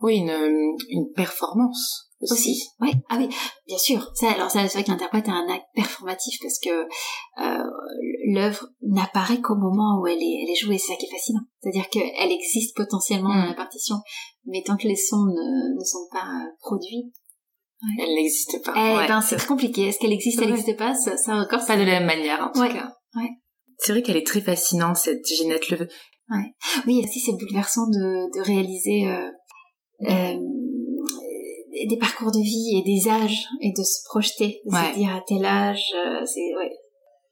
Oui, 0.01 0.16
une, 0.16 0.76
une 0.91 1.12
performance 1.14 2.11
aussi. 2.31 2.68
Ouais. 2.81 2.93
Ah 3.09 3.16
oui, 3.18 3.29
bien 3.66 3.79
sûr. 3.79 4.11
Ça, 4.14 4.31
alors 4.31 4.51
ça, 4.51 4.66
c'est 4.66 4.79
vrai 4.79 4.85
que 4.85 4.91
l'interprète 4.91 5.29
a 5.29 5.33
un 5.33 5.49
acte 5.49 5.66
performatif 5.75 6.39
parce 6.43 6.59
que 6.59 6.85
euh, 7.41 7.64
l'œuvre 8.33 8.68
n'apparaît 8.83 9.41
qu'au 9.41 9.57
moment 9.57 10.01
où 10.01 10.07
elle 10.07 10.22
est, 10.22 10.43
elle 10.43 10.51
est 10.51 10.57
jouée. 10.57 10.79
C'est 10.79 10.93
ça 10.93 10.99
qui 10.99 11.07
est 11.07 11.11
fascinant. 11.11 11.43
C'est-à-dire 11.61 11.89
qu'elle 11.89 12.33
existe 12.33 12.77
potentiellement 12.77 13.35
dans 13.35 13.45
mm. 13.45 13.49
la 13.49 13.55
partition, 13.55 13.97
mais 14.47 14.62
tant 14.64 14.77
que 14.77 14.89
les 14.89 14.97
sons 14.97 15.27
ne, 15.27 15.79
ne 15.79 15.85
sont 15.85 16.07
pas 16.11 16.29
produits, 16.61 17.12
elle 17.99 18.14
n'existe 18.14 18.64
pas. 18.64 18.72
Eh 18.77 19.09
ben, 19.09 19.20
c'est 19.20 19.37
très 19.37 19.47
compliqué. 19.47 19.89
Est-ce 19.89 19.99
qu'elle 19.99 20.12
existe, 20.12 20.41
elle 20.41 20.51
n'existe 20.51 20.77
pas? 20.77 20.95
Ça, 20.95 21.16
ça 21.16 21.35
encore. 21.35 21.64
Pas 21.66 21.77
de 21.77 21.83
la 21.83 22.01
même 22.01 22.07
manière, 22.07 22.41
en 22.41 22.51
tout 22.51 22.61
cas. 22.72 22.93
Ouais. 23.14 23.31
C'est 23.79 23.93
vrai 23.93 24.03
qu'elle 24.03 24.16
est 24.16 24.27
très 24.27 24.41
fascinante 24.41 24.97
cette 24.97 25.25
Ginette 25.27 25.68
Leveux. 25.68 25.89
Ouais. 26.31 26.55
Oui, 26.87 27.03
aussi 27.05 27.20
c'est 27.20 27.33
bouleversant 27.33 27.87
de, 27.89 28.39
de 28.39 28.45
réaliser. 28.45 29.07
Euh, 29.09 29.31
euh, 30.09 30.39
des 31.89 31.97
parcours 31.97 32.31
de 32.31 32.39
vie 32.39 32.79
et 32.79 32.83
des 32.83 33.09
âges 33.09 33.47
et 33.61 33.72
de 33.72 33.83
se 33.83 34.05
projeter, 34.09 34.61
de 34.64 34.70
se 34.70 34.95
dire 34.95 35.14
à 35.14 35.20
tel 35.27 35.45
âge, 35.45 35.93
euh, 35.95 36.25
c'est 36.25 36.55
ouais. 36.57 36.70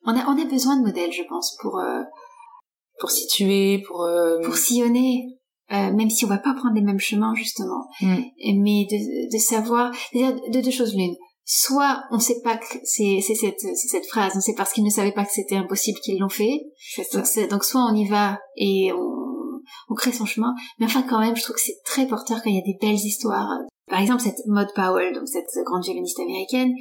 On 0.05 0.17
a 0.17 0.27
on 0.27 0.41
a 0.41 0.45
besoin 0.45 0.77
de 0.79 0.87
modèles, 0.87 1.13
je 1.13 1.23
pense, 1.29 1.57
pour 1.61 1.79
euh, 1.79 2.03
pour 2.99 3.11
situer, 3.11 3.83
pour 3.87 4.03
euh, 4.03 4.41
pour 4.45 4.57
sillonner, 4.57 5.27
même 5.71 6.11
si 6.11 6.25
on 6.25 6.29
va 6.29 6.39
pas 6.39 6.55
prendre 6.55 6.75
les 6.75 6.83
mêmes 6.83 6.99
chemins 6.99 7.35
justement, 7.35 7.87
mm. 8.01 8.17
mais 8.57 8.87
de, 8.91 9.33
de 9.33 9.39
savoir 9.39 9.93
de 10.13 10.61
deux 10.61 10.71
choses 10.71 10.95
l'une. 10.95 11.15
Soit 11.45 12.05
on 12.13 12.21
sait 12.21 12.41
pas 12.45 12.57
que 12.57 12.67
c'est 12.85 13.21
c'est 13.21 13.35
cette 13.35 13.61
c'est 13.61 13.89
cette 13.89 14.07
phrase, 14.07 14.39
c'est 14.41 14.55
parce 14.55 14.73
qu'ils 14.73 14.85
ne 14.85 14.91
savaient 14.91 15.13
pas 15.13 15.25
que 15.25 15.33
c'était 15.33 15.57
impossible 15.57 15.99
qu'ils 16.01 16.19
l'ont 16.19 16.29
fait. 16.29 16.61
Donc, 17.13 17.25
donc 17.51 17.65
soit 17.65 17.85
on 17.91 17.95
y 17.95 18.09
va 18.09 18.39
et 18.57 18.93
on 18.93 19.23
on 19.89 19.95
crée 19.95 20.13
son 20.13 20.27
chemin. 20.27 20.55
Mais 20.79 20.87
enfin, 20.87 21.03
quand 21.03 21.21
même, 21.21 21.37
je 21.37 21.43
trouve 21.43 21.57
que 21.57 21.63
c'est 21.63 21.79
très 21.85 22.07
porteur 22.07 22.43
quand 22.43 22.51
il 22.51 22.57
y 22.57 22.59
a 22.59 22.65
des 22.65 22.79
belles 22.81 22.95
histoires 22.95 23.49
par 23.89 24.01
exemple, 24.01 24.23
cette 24.23 24.47
Maud 24.47 24.69
Powell, 24.75 25.15
donc 25.15 25.29
cette 25.29 25.51
grande 25.65 25.85
violoniste 25.85 26.21
américaine, 26.21 26.73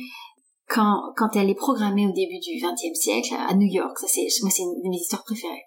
quand, 0.71 1.11
quand 1.17 1.35
elle 1.35 1.49
est 1.49 1.55
programmée 1.55 2.07
au 2.07 2.13
début 2.13 2.39
du 2.39 2.57
XXe 2.57 2.97
siècle 2.97 3.35
à 3.35 3.53
New 3.55 3.67
York, 3.67 3.97
ça 3.99 4.07
c'est 4.07 4.27
moi 4.41 4.49
c'est 4.49 4.61
une 4.61 4.81
de 4.81 4.89
mes 4.89 4.97
histoires 4.97 5.23
préférées. 5.23 5.65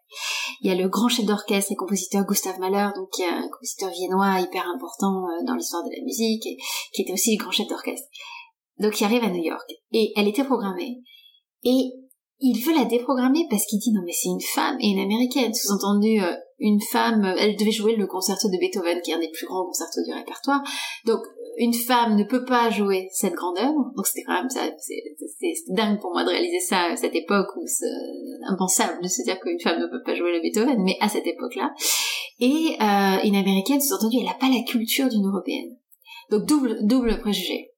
Il 0.63 0.69
y 0.69 0.71
a 0.71 0.75
le 0.75 0.89
grand 0.89 1.09
chef 1.09 1.27
d'orchestre 1.27 1.73
et 1.73 1.77
compositeur 1.77 2.25
Gustav 2.25 2.59
Mahler, 2.59 2.89
donc 2.97 3.11
qui 3.11 3.23
est 3.23 3.29
un 3.29 3.49
compositeur 3.49 3.91
viennois 3.91 4.41
hyper 4.41 4.67
important 4.67 5.27
euh, 5.27 5.45
dans 5.47 5.55
l'histoire 5.55 5.85
de 5.85 5.91
la 5.95 6.03
musique, 6.03 6.45
qui 6.95 7.03
était 7.03 7.13
aussi 7.13 7.37
le 7.37 7.43
grand 7.43 7.51
chef 7.51 7.69
d'orchestre. 7.69 8.09
Donc 8.79 8.99
il 8.99 9.05
arrive 9.05 9.25
à 9.25 9.31
New 9.31 9.43
York 9.43 9.71
et 9.93 10.13
elle 10.17 10.29
était 10.29 10.45
programmée 10.45 11.03
et 11.65 11.93
il 12.41 12.61
veut 12.65 12.75
la 12.75 12.85
déprogrammer 12.85 13.47
parce 13.49 13.67
qu'il 13.67 13.79
dit 13.79 13.93
non 13.93 14.03
mais 14.05 14.13
c'est 14.13 14.29
une 14.29 14.41
femme 14.41 14.77
et 14.81 14.89
une 14.89 15.01
américaine, 15.01 15.55
sous-entendu 15.55 16.21
euh, 16.21 16.35
une 16.65 16.81
femme, 16.81 17.35
elle 17.39 17.57
devait 17.57 17.71
jouer 17.71 17.95
le 17.95 18.07
concerto 18.07 18.49
de 18.49 18.59
Beethoven 18.59 19.03
qui 19.03 19.11
est 19.11 19.15
un 19.15 19.21
des 19.21 19.29
plus 19.29 19.47
grands 19.47 19.67
concertos 19.67 20.03
du 20.03 20.15
répertoire. 20.15 20.63
Donc 21.05 21.21
une 21.59 21.75
femme 21.75 22.17
ne 22.17 22.25
peut 22.25 22.47
pas 22.47 22.71
jouer 22.71 23.09
cette 23.13 23.35
grande 23.35 23.59
œuvre. 23.59 23.93
Donc 23.95 24.07
c'était 24.07 24.25
quand 24.25 24.33
même 24.33 24.49
ça, 24.49 24.63
c'est 24.79 25.75
dingue 25.75 26.01
pour 26.01 26.13
moi 26.13 26.25
de 26.25 26.31
réaliser 26.31 26.61
ça 26.61 26.93
à 26.93 26.97
cette 26.97 27.15
époque 27.15 27.49
où 27.57 27.67
c'est 27.67 27.85
impensable 28.49 29.03
de 29.03 29.09
se 29.09 29.23
dire 29.25 29.39
qu'une 29.41 29.61
femme 29.61 29.79
ne 29.79 29.87
peut 29.89 30.03
pas 30.07 30.15
jouer 30.15 30.33
le 30.33 30.41
Beethoven, 30.41 30.83
mais 30.83 30.97
à 31.01 31.11
cette 31.11 31.27
époque-là. 31.27 31.71
Et 32.41 32.77
euh, 32.81 33.29
une 33.29 33.37
américaine, 33.37 33.81
sous-entendu, 33.81 34.17
elle 34.21 34.25
n'a 34.25 34.35
pas 34.35 34.49
la 34.49 34.65
culture 34.67 35.09
d'une 35.09 35.27
européenne. 35.27 35.77
Donc 36.31 36.47
double 36.47 36.79
double 36.87 37.21
préjugé. 37.21 37.74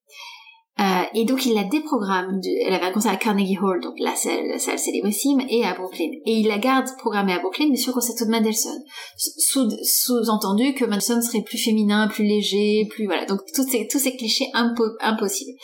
Euh, 0.78 1.02
et 1.14 1.24
donc 1.24 1.46
il 1.46 1.54
la 1.54 1.64
déprogramme. 1.64 2.40
elle 2.44 2.74
avait 2.74 2.84
un 2.84 2.92
concert 2.92 3.12
à 3.12 3.16
Carnegie 3.16 3.56
Hall, 3.58 3.80
donc 3.80 3.94
la 3.98 4.14
salle, 4.14 4.46
la 4.46 4.58
salle 4.58 4.78
célébrissime, 4.78 5.40
et 5.48 5.64
à 5.64 5.74
Brooklyn. 5.74 6.10
Et 6.26 6.34
il 6.34 6.48
la 6.48 6.58
garde 6.58 6.86
programmée 6.98 7.32
à 7.32 7.38
Brooklyn, 7.38 7.68
mais 7.70 7.76
sur 7.76 7.94
concerto 7.94 8.26
de 8.26 8.30
Mendelssohn. 8.30 8.82
Sous-entendu 9.16 10.74
que 10.74 10.84
Mendelssohn 10.84 11.22
serait 11.22 11.42
plus 11.42 11.56
féminin, 11.56 12.08
plus 12.08 12.24
léger, 12.24 12.86
plus 12.90 13.06
voilà. 13.06 13.24
Donc 13.24 13.40
tous 13.54 13.66
ces, 13.66 13.88
tous 13.88 13.98
ces 13.98 14.16
clichés 14.16 14.50
impossibles. 14.52 15.58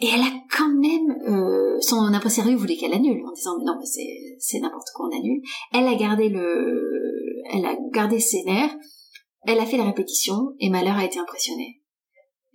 Et 0.00 0.06
elle 0.06 0.20
a 0.20 0.32
quand 0.56 0.68
même, 0.68 1.16
euh, 1.26 1.80
son 1.80 1.96
impresario 1.96 2.56
voulait 2.56 2.76
qu'elle 2.76 2.94
annule, 2.94 3.20
en 3.26 3.32
disant 3.32 3.58
non, 3.64 3.80
c'est, 3.82 4.36
c'est 4.38 4.60
n'importe 4.60 4.86
quoi, 4.94 5.08
on 5.10 5.18
annule. 5.18 5.42
Elle 5.72 5.88
a 5.88 5.96
gardé 5.96 6.28
le, 6.28 7.42
elle 7.52 7.66
a 7.66 7.76
gardé 7.92 8.20
ses 8.20 8.44
nerfs. 8.44 8.76
Elle 9.46 9.58
a 9.58 9.66
fait 9.66 9.78
la 9.78 9.84
répétition 9.84 10.52
et 10.60 10.70
Malheur 10.70 10.96
a 10.96 11.04
été 11.04 11.18
impressionné. 11.18 11.80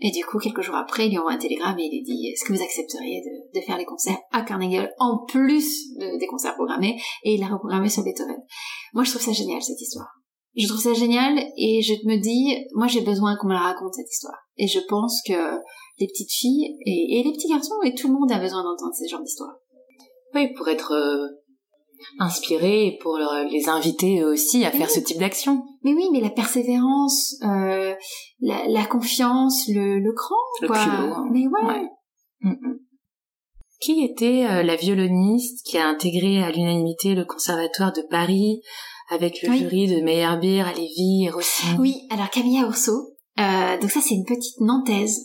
Et 0.04 0.12
du 0.12 0.24
coup, 0.26 0.38
quelques 0.38 0.62
jours 0.62 0.76
après, 0.76 1.08
il 1.08 1.12
lui 1.12 1.18
envoie 1.18 1.32
un 1.32 1.38
télégramme 1.38 1.80
et 1.80 1.86
il 1.86 1.92
lui 1.92 2.04
dit 2.04 2.28
est-ce 2.28 2.44
que 2.44 2.54
vous 2.54 2.62
accepteriez 2.62 3.24
de, 3.54 3.62
faire 3.62 3.78
les 3.78 3.86
concerts 3.86 4.20
à 4.32 4.42
Carnegie 4.42 4.86
en 5.00 5.24
plus 5.26 5.98
des 5.98 6.28
concerts 6.28 6.56
programmés? 6.56 7.00
Et 7.24 7.36
il 7.36 7.44
a 7.44 7.48
reprogrammé 7.48 7.88
sur 7.88 8.04
Beethoven. 8.04 8.36
Moi, 8.94 9.06
je 9.06 9.12
trouve 9.12 9.22
ça 9.22 9.32
génial 9.32 9.64
cette 9.64 9.80
histoire. 9.80 10.10
Je 10.56 10.68
trouve 10.68 10.82
ça 10.82 10.94
génial 10.94 11.40
et 11.58 11.82
je 11.82 11.94
me 12.06 12.22
dis, 12.22 12.56
moi 12.76 12.86
j'ai 12.86 13.02
besoin 13.02 13.36
qu'on 13.38 13.48
me 13.48 13.54
la 13.54 13.62
raconte 13.62 13.96
cette 13.96 14.12
histoire. 14.12 14.38
Et 14.58 14.68
je 14.68 14.80
pense 14.88 15.22
que 15.26 15.34
les 16.00 16.06
petites 16.06 16.32
filles 16.32 16.78
et, 16.86 17.20
et 17.20 17.24
les 17.24 17.32
petits 17.32 17.48
garçons 17.48 17.82
et 17.84 17.96
tout 17.96 18.08
le 18.08 18.14
monde 18.14 18.32
a 18.32 18.38
besoin 18.38 18.62
d'entendre 18.62 18.94
ce 18.94 19.10
genre 19.10 19.24
d'histoire. 19.24 19.56
Oui, 20.36 20.54
pour 20.54 20.68
être 20.68 20.92
euh, 20.92 21.28
inspirer 22.20 22.88
et 22.88 22.98
pour 23.02 23.18
les 23.50 23.70
inviter 23.70 24.24
aussi 24.24 24.66
à 24.66 24.72
faire 24.72 24.90
ce 24.90 25.00
type 25.00 25.20
d'action. 25.20 25.64
Mais 25.84 25.94
oui, 25.94 26.10
mais 26.12 26.22
la 26.22 26.30
persévérance, 26.30 27.36
euh, 27.44 27.94
la, 28.40 28.68
la, 28.68 28.86
confiance, 28.86 29.68
le, 29.68 30.00
le 30.00 30.14
cran, 30.14 30.36
le 30.62 30.68
quoi. 30.68 30.78
Culot, 30.78 31.14
hein. 31.14 31.28
Mais 31.32 31.48
ouais. 31.48 31.88
Mm, 32.42 32.52
mm. 32.52 32.80
Qui 33.82 34.04
était 34.04 34.46
euh, 34.50 34.64
la 34.64 34.76
violoniste 34.76 35.66
qui 35.66 35.78
a 35.78 35.88
intégré 35.88 36.42
à 36.42 36.52
l'unanimité 36.52 37.16
le 37.16 37.26
conservatoire 37.26 37.92
de 37.92 38.02
Paris 38.10 38.62
avec 39.10 39.42
le 39.42 39.54
jury 39.54 39.88
de 39.88 40.02
Meyerbeer, 40.02 40.74
Lévy 40.76 41.26
et 41.26 41.30
Rossini 41.30 41.76
Oui, 41.80 42.08
alors 42.10 42.30
Camilla 42.30 42.62
Urso. 42.62 43.10
Euh, 43.40 43.80
donc 43.80 43.90
ça 43.90 44.00
c'est 44.00 44.14
une 44.14 44.26
petite 44.26 44.60
nantaise 44.62 45.20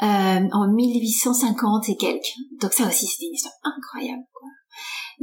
en 0.00 0.72
1850 0.72 1.88
et 1.88 1.96
quelques. 1.96 2.34
Donc 2.60 2.72
ça 2.72 2.86
aussi 2.86 3.06
c'était 3.06 3.26
une 3.26 3.34
histoire 3.34 3.54
incroyable. 3.64 4.22
Quoi 4.32 4.48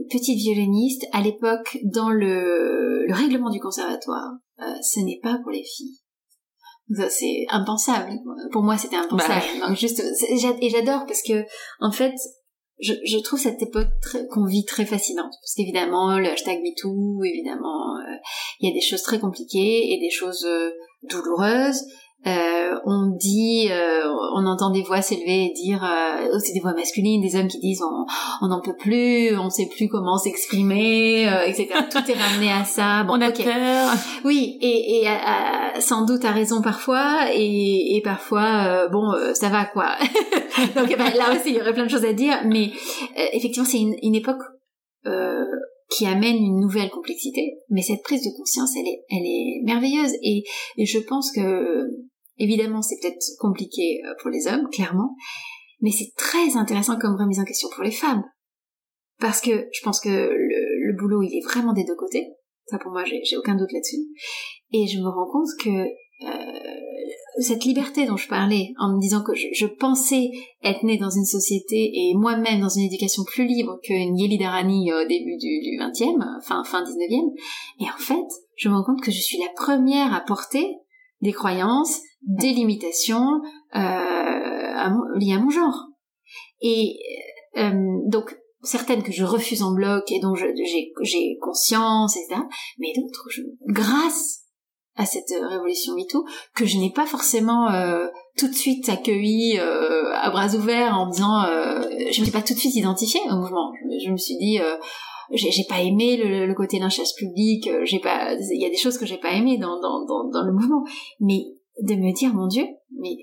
petite 0.10 0.38
violoniste, 0.38 1.06
à 1.12 1.22
l'époque, 1.22 1.78
dans 1.84 2.10
le, 2.10 3.06
le, 3.06 3.14
règlement 3.14 3.50
du 3.50 3.60
conservatoire, 3.60 4.32
euh, 4.60 4.74
ce 4.82 5.00
n'est 5.00 5.20
pas 5.22 5.39
pour 5.41 5.52
les 5.52 5.64
filles. 5.64 5.97
C'est 7.10 7.45
impensable. 7.50 8.14
Pour 8.52 8.64
moi, 8.64 8.76
c'était 8.78 8.95
impensable. 8.95 9.45
Bah 9.60 9.68
Donc, 9.68 9.78
juste, 9.78 10.02
et 10.32 10.70
j'adore 10.70 11.06
parce 11.06 11.22
que, 11.22 11.45
en 11.80 11.91
fait, 11.91 12.16
je, 12.80 12.93
je 13.06 13.18
trouve 13.20 13.39
cette 13.39 13.62
époque 13.62 13.89
qu'on 14.32 14.45
vit 14.45 14.66
très 14.66 14.86
fascinante. 14.86 15.34
Parce 15.41 15.54
qu'évidemment, 15.56 16.18
le 16.18 16.30
hashtag 16.30 16.60
MeToo, 16.62 17.24
évidemment, 17.24 17.97
euh, 17.97 18.16
il 18.60 18.70
y 18.70 18.72
a 18.72 18.74
des 18.74 18.82
choses 18.82 19.04
très 19.04 19.20
compliquées 19.20 19.93
et 19.93 20.00
des 20.00 20.10
choses 20.10 20.45
euh, 20.45 20.72
douloureuses. 21.04 21.84
Euh, 22.28 22.59
on 22.86 23.15
dit, 23.17 23.67
euh, 23.72 24.01
on 24.36 24.45
entend 24.45 24.72
des 24.72 24.82
voix 24.82 25.01
s'élever 25.01 25.45
et 25.45 25.53
dire, 25.53 25.84
euh, 25.84 26.36
aussi 26.36 26.53
des 26.53 26.59
voix 26.59 26.74
masculines, 26.74 27.22
des 27.22 27.36
hommes 27.38 27.47
qui 27.47 27.59
disent 27.59 27.82
on 28.41 28.47
n'en 28.47 28.61
peut 28.61 28.76
plus, 28.76 29.38
on 29.38 29.49
sait 29.49 29.67
plus 29.67 29.88
comment 29.88 30.17
s'exprimer, 30.17 31.30
euh, 31.30 31.45
etc. 31.45 31.70
Tout 31.89 32.11
est 32.11 32.22
ramené 32.22 32.51
à 32.51 32.65
ça. 32.65 33.03
Bon, 33.09 33.13
on 33.17 33.22
a 33.22 33.32
peur. 33.32 33.91
Oui, 34.26 34.57
et, 34.61 35.03
et 35.03 35.07
sans 35.80 36.05
doute 36.05 36.26
à 36.26 36.32
raison 36.32 36.61
parfois, 36.61 37.28
et, 37.34 37.95
et 37.95 38.01
parfois, 38.01 38.88
bon, 38.89 39.13
ça 39.34 39.49
va 39.49 39.65
quoi. 39.65 39.95
Donc 40.76 40.89
ben, 40.89 41.11
là 41.15 41.32
aussi, 41.32 41.49
il 41.49 41.55
y 41.55 41.61
aurait 41.61 41.74
plein 41.74 41.86
de 41.86 41.89
choses 41.89 42.05
à 42.05 42.13
dire, 42.13 42.41
mais 42.45 42.72
effectivement, 43.34 43.67
c'est 43.67 43.80
une, 43.80 43.95
une 44.03 44.15
époque 44.15 44.41
qui 45.89 46.05
amène 46.05 46.36
une 46.36 46.59
nouvelle 46.59 46.89
complexité, 46.89 47.57
mais 47.70 47.82
cette 47.82 48.03
prise 48.03 48.24
de 48.24 48.38
conscience, 48.38 48.72
elle 48.76 48.88
est, 48.88 49.03
elle 49.09 49.26
est 49.26 49.61
merveilleuse 49.63 50.13
et, 50.22 50.43
et 50.78 50.86
je 50.86 50.99
pense 50.99 51.32
que 51.32 51.88
Évidemment, 52.40 52.82
c'est 52.82 52.98
peut-être 53.02 53.24
compliqué 53.40 54.02
euh, 54.06 54.14
pour 54.22 54.30
les 54.32 54.48
hommes, 54.48 54.70
clairement, 54.72 55.16
mais 55.82 55.92
c'est 55.92 56.14
très 56.16 56.58
intéressant 56.58 56.98
comme 56.98 57.16
remise 57.16 57.40
en 57.40 57.46
question 57.46 57.70
pour 57.74 57.84
les 57.84 57.92
femmes. 57.92 58.24
Parce 59.20 59.42
que 59.42 59.68
je 59.72 59.82
pense 59.84 60.00
que 60.00 60.10
le, 60.10 60.98
boulot, 60.98 61.22
il 61.22 61.38
est 61.38 61.44
vraiment 61.44 61.74
des 61.74 61.84
deux 61.84 61.96
côtés. 61.96 62.26
Ça, 62.68 62.78
pour 62.78 62.92
moi, 62.92 63.04
j'ai 63.04 63.38
aucun 63.38 63.56
doute 63.56 63.72
là-dessus. 63.74 64.08
Et 64.72 64.88
je 64.88 65.00
me 65.00 65.10
rends 65.10 65.30
compte 65.30 65.50
que 65.62 65.70
euh, 65.70 66.60
cette 67.40 67.66
liberté 67.66 68.06
dont 68.06 68.16
je 68.16 68.28
parlais, 68.28 68.74
en 68.80 68.96
me 68.96 69.02
disant 69.02 69.22
que 69.24 69.34
je, 69.34 69.66
pensais 69.66 70.30
être 70.64 70.84
née 70.84 70.98
dans 70.98 71.10
une 71.10 71.26
société 71.26 71.92
et 71.94 72.14
moi-même 72.16 72.62
dans 72.62 72.70
une 72.70 72.84
éducation 72.84 73.24
plus 73.24 73.46
libre 73.46 73.80
que 73.84 73.94
Yeli 73.94 74.38
Darani 74.38 74.92
au 74.94 75.08
début 75.08 75.38
du, 75.38 75.60
du 75.62 75.78
20e, 75.80 76.42
fin, 76.44 76.64
fin 76.64 76.84
19e, 76.84 77.34
et 77.82 77.86
en 77.86 77.98
fait, 77.98 78.28
je 78.56 78.70
me 78.70 78.76
rends 78.76 78.84
compte 78.84 79.02
que 79.02 79.12
je 79.12 79.22
suis 79.22 79.38
la 79.40 79.50
première 79.56 80.14
à 80.14 80.22
porter 80.22 80.66
des 81.22 81.34
croyances, 81.34 81.99
des 82.22 82.51
limitations 82.51 83.41
euh, 83.76 83.80
liées 85.15 85.34
à 85.34 85.39
mon 85.39 85.49
genre. 85.49 85.88
Et 86.61 86.99
euh, 87.57 87.72
donc 88.07 88.38
certaines 88.61 89.03
que 89.03 89.11
je 89.11 89.24
refuse 89.24 89.63
en 89.63 89.72
bloc 89.72 90.11
et 90.11 90.20
dont 90.20 90.36
j'ai 90.36 91.38
conscience, 91.41 92.17
etc. 92.17 92.41
Mais 92.78 92.93
d'autres, 92.95 93.30
grâce 93.67 94.39
à 94.99 95.05
cette 95.05 95.32
révolution 95.32 95.95
MeToo, 95.95 96.26
que 96.53 96.65
je 96.65 96.78
n'ai 96.78 96.91
pas 96.91 97.05
forcément 97.05 97.72
euh, 97.72 98.07
tout 98.38 98.49
de 98.49 98.53
suite 98.53 98.89
accueilli 98.89 99.57
euh, 99.57 100.13
à 100.13 100.30
bras 100.30 100.53
ouverts 100.55 100.97
en 100.97 101.07
disant, 101.07 101.43
euh, 101.45 101.82
je 102.11 102.20
ne 102.22 102.26
me 102.26 102.32
pas 102.32 102.41
tout 102.41 102.53
de 102.53 102.59
suite 102.59 102.76
identifiée 102.76 103.22
au 103.32 103.38
mouvement. 103.38 103.72
Je, 104.03 104.11
me 104.11 104.17
suis 104.17 104.36
dit, 104.38 104.59
euh, 105.32 105.36
j'ai 105.38 105.65
pas 105.67 105.82
aimé 105.82 106.17
le, 106.17 106.45
le 106.45 106.53
côté 106.55 106.80
lynchage 106.80 107.13
public, 107.17 107.69
j'ai 107.84 107.99
pas, 107.99 108.34
il 108.34 108.61
y 108.61 108.65
a 108.65 108.69
des 108.69 108.77
choses 108.77 108.97
que 108.97 109.05
j'ai 109.05 109.17
pas 109.17 109.32
aimées 109.32 109.57
dans, 109.57 109.80
dans, 109.80 110.05
dans, 110.05 110.30
dans 110.30 110.45
le 110.45 110.53
mouvement, 110.53 110.84
mais 111.19 111.41
de 111.82 111.95
me 111.95 112.13
dire, 112.13 112.34
mon 112.34 112.47
Dieu, 112.47 112.65
mais 112.99 113.15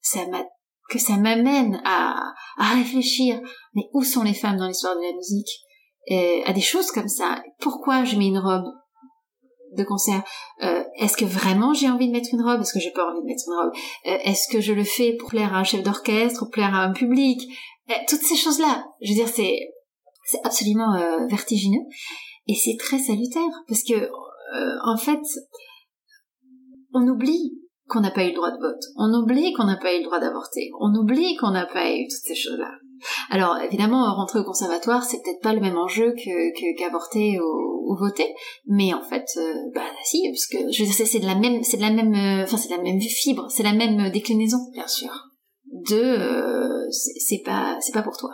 ça 0.00 0.26
m'a 0.26 0.44
que 0.90 0.98
ça 0.98 1.16
m'amène 1.16 1.80
à, 1.84 2.20
à 2.58 2.74
réfléchir, 2.74 3.40
mais 3.74 3.84
où 3.94 4.02
sont 4.02 4.24
les 4.24 4.34
femmes 4.34 4.56
dans 4.56 4.66
l'histoire 4.66 4.96
de 4.96 5.02
la 5.02 5.12
musique 5.14 5.48
et 6.08 6.42
à 6.46 6.52
des 6.52 6.60
choses 6.60 6.90
comme 6.90 7.06
ça. 7.06 7.40
Pourquoi 7.60 8.04
je 8.04 8.16
mets 8.16 8.26
une 8.26 8.38
robe 8.40 8.64
de 9.76 9.84
concert? 9.84 10.24
Euh, 10.64 10.82
Est-ce 10.98 11.16
que 11.16 11.24
vraiment 11.24 11.74
j'ai 11.74 11.88
envie 11.88 12.08
de 12.08 12.12
mettre 12.12 12.30
une 12.32 12.42
robe? 12.42 12.60
Est-ce 12.62 12.72
que 12.72 12.80
j'ai 12.80 12.90
pas 12.90 13.08
envie 13.08 13.20
de 13.20 13.26
mettre 13.26 13.44
une 13.46 13.54
robe. 13.54 13.72
Euh, 14.06 14.18
Est-ce 14.28 14.48
que 14.52 14.60
je 14.60 14.72
le 14.72 14.82
fais 14.82 15.12
pour 15.12 15.28
plaire 15.28 15.54
à 15.54 15.58
un 15.58 15.64
chef 15.64 15.84
d'orchestre, 15.84 16.40
pour 16.40 16.50
plaire 16.50 16.74
à 16.74 16.78
un 16.78 16.92
public? 16.92 17.40
Euh, 17.90 17.94
Toutes 18.08 18.22
ces 18.22 18.34
choses-là. 18.34 18.84
Je 19.00 19.10
veux 19.10 19.16
dire, 19.16 19.28
c'est 19.28 19.60
c'est 20.30 20.40
absolument 20.44 20.94
euh, 20.94 21.26
vertigineux 21.26 21.82
et 22.46 22.54
c'est 22.54 22.76
très 22.78 22.98
salutaire 22.98 23.50
parce 23.66 23.82
que 23.82 23.94
euh, 23.94 24.76
en 24.84 24.96
fait, 24.96 25.20
on 26.94 27.06
oublie 27.08 27.52
qu'on 27.88 28.00
n'a 28.00 28.10
pas 28.10 28.24
eu 28.24 28.28
le 28.28 28.34
droit 28.34 28.52
de 28.52 28.60
vote. 28.60 28.82
On 28.96 29.12
oublie 29.12 29.52
qu'on 29.52 29.64
n'a 29.64 29.76
pas 29.76 29.94
eu 29.94 29.98
le 29.98 30.04
droit 30.04 30.20
d'avorter. 30.20 30.70
On 30.80 30.94
oublie 30.94 31.36
qu'on 31.36 31.50
n'a 31.50 31.66
pas 31.66 31.90
eu 31.90 32.06
toutes 32.06 32.24
ces 32.24 32.36
choses-là. 32.36 32.70
Alors 33.30 33.58
évidemment, 33.58 34.14
rentrer 34.14 34.40
au 34.40 34.44
conservatoire, 34.44 35.02
c'est 35.02 35.20
peut-être 35.22 35.42
pas 35.42 35.54
le 35.54 35.60
même 35.60 35.76
enjeu 35.76 36.14
qu'avorter 36.78 37.40
ou, 37.40 37.96
voter, 37.98 38.32
mais 38.66 38.94
en 38.94 39.02
fait, 39.02 39.24
euh, 39.36 39.52
bah 39.74 39.82
si, 40.04 40.22
parce 40.30 40.46
que 40.46 40.70
je 40.70 40.84
veux 40.84 40.88
dire, 40.88 41.06
c'est 41.06 41.18
de 41.18 41.26
la 41.26 41.34
même, 41.34 41.64
c'est 41.64 41.76
de 41.76 41.82
la 41.82 41.90
même, 41.90 42.46
c'est 42.46 42.70
la 42.70 42.80
même 42.80 43.00
fibre, 43.00 43.48
c'est 43.50 43.64
la 43.64 43.72
même 43.72 44.10
déclinaison, 44.12 44.58
bien 44.72 44.86
sûr. 44.86 45.10
De, 45.72 46.86
c'est 46.92 47.42
pas, 47.44 47.76
c'est 47.80 47.92
pas 47.92 48.02
pour 48.02 48.16
toi. 48.16 48.30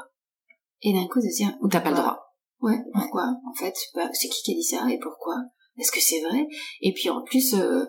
Et 0.82 0.92
d'un 0.92 1.06
coup 1.06 1.20
de 1.20 1.34
dire, 1.34 1.56
ou 1.62 1.68
t'as 1.68 1.80
pas 1.80 1.90
le 1.90 1.96
droit. 1.96 2.18
Ouais, 2.60 2.78
pourquoi? 2.92 3.34
En 3.48 3.54
fait, 3.54 3.74
bah, 3.94 4.08
c'est 4.12 4.28
qui 4.28 4.42
qui 4.42 4.52
a 4.52 4.54
dit 4.54 4.64
ça 4.64 4.86
et 4.90 4.98
pourquoi? 4.98 5.36
Est-ce 5.78 5.92
que 5.92 6.00
c'est 6.00 6.20
vrai? 6.20 6.46
Et 6.80 6.92
puis 6.92 7.10
en 7.10 7.22
plus, 7.22 7.54
euh, 7.54 7.84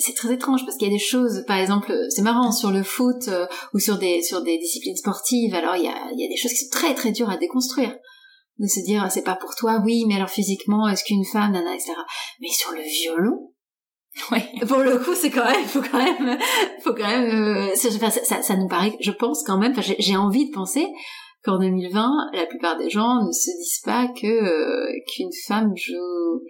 c'est 0.00 0.14
très 0.14 0.32
étrange 0.32 0.64
parce 0.64 0.76
qu'il 0.76 0.88
y 0.88 0.90
a 0.90 0.94
des 0.94 1.02
choses, 1.02 1.44
par 1.46 1.58
exemple, 1.58 1.94
c'est 2.10 2.22
marrant 2.22 2.52
sur 2.52 2.70
le 2.70 2.82
foot 2.82 3.28
euh, 3.28 3.46
ou 3.74 3.78
sur 3.78 3.98
des 3.98 4.22
sur 4.22 4.42
des 4.42 4.58
disciplines 4.58 4.96
sportives. 4.96 5.54
Alors 5.54 5.76
il 5.76 5.84
y 5.84 5.88
a 5.88 6.10
il 6.12 6.20
y 6.20 6.24
a 6.24 6.28
des 6.28 6.36
choses 6.36 6.52
qui 6.52 6.64
sont 6.64 6.70
très 6.70 6.94
très 6.94 7.12
dures 7.12 7.30
à 7.30 7.36
déconstruire, 7.36 7.96
de 8.58 8.66
se 8.66 8.80
dire 8.80 9.10
c'est 9.10 9.22
pas 9.22 9.36
pour 9.36 9.54
toi, 9.54 9.80
oui, 9.84 10.04
mais 10.08 10.16
alors 10.16 10.30
physiquement, 10.30 10.88
est-ce 10.88 11.04
qu'une 11.04 11.24
femme, 11.24 11.52
nana, 11.52 11.74
etc. 11.74 11.92
Mais 12.40 12.48
sur 12.48 12.72
le 12.72 12.82
violon, 12.82 13.52
ouais. 14.30 14.50
pour 14.66 14.78
le 14.78 14.98
coup, 14.98 15.14
c'est 15.14 15.30
quand 15.30 15.44
même, 15.44 15.64
faut 15.64 15.82
quand 15.82 15.98
même, 15.98 16.38
faut 16.82 16.94
quand 16.94 17.08
même, 17.08 17.70
euh, 17.70 17.74
ça, 17.74 17.90
ça, 17.90 18.42
ça, 18.42 18.56
nous 18.56 18.68
paraît, 18.68 18.96
je 19.00 19.10
pense 19.10 19.42
quand 19.44 19.58
même, 19.58 19.74
j'ai 19.98 20.16
envie 20.16 20.46
de 20.46 20.54
penser 20.54 20.86
qu'en 21.44 21.58
2020, 21.58 22.30
la 22.34 22.46
plupart 22.46 22.78
des 22.78 22.90
gens 22.90 23.24
ne 23.24 23.32
se 23.32 23.50
disent 23.58 23.82
pas 23.84 24.08
que 24.08 24.26
euh, 24.26 24.92
qu'une 25.08 25.32
femme 25.46 25.72
joue 25.76 26.42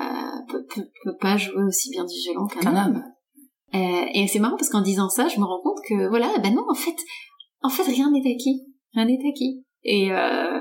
euh, 0.00 0.38
peut, 0.48 0.66
peut, 1.04 1.16
pas 1.20 1.36
jouer 1.36 1.62
aussi 1.64 1.90
bien 1.90 2.04
du 2.04 2.14
violon 2.24 2.46
qu'un 2.46 2.86
homme. 2.86 3.02
Euh, 3.74 4.06
et 4.14 4.26
c'est 4.26 4.38
marrant 4.38 4.56
parce 4.56 4.70
qu'en 4.70 4.82
disant 4.82 5.08
ça, 5.08 5.28
je 5.28 5.38
me 5.38 5.44
rends 5.44 5.60
compte 5.62 5.78
que 5.88 6.08
voilà, 6.08 6.32
ben 6.42 6.54
non, 6.54 6.64
en 6.68 6.74
fait, 6.74 6.96
en 7.62 7.68
fait, 7.68 7.84
rien 7.84 8.10
n'est 8.10 8.32
acquis, 8.32 8.66
rien 8.94 9.06
n'est 9.06 9.18
acquis. 9.28 9.64
Et 9.84 10.12
euh, 10.12 10.60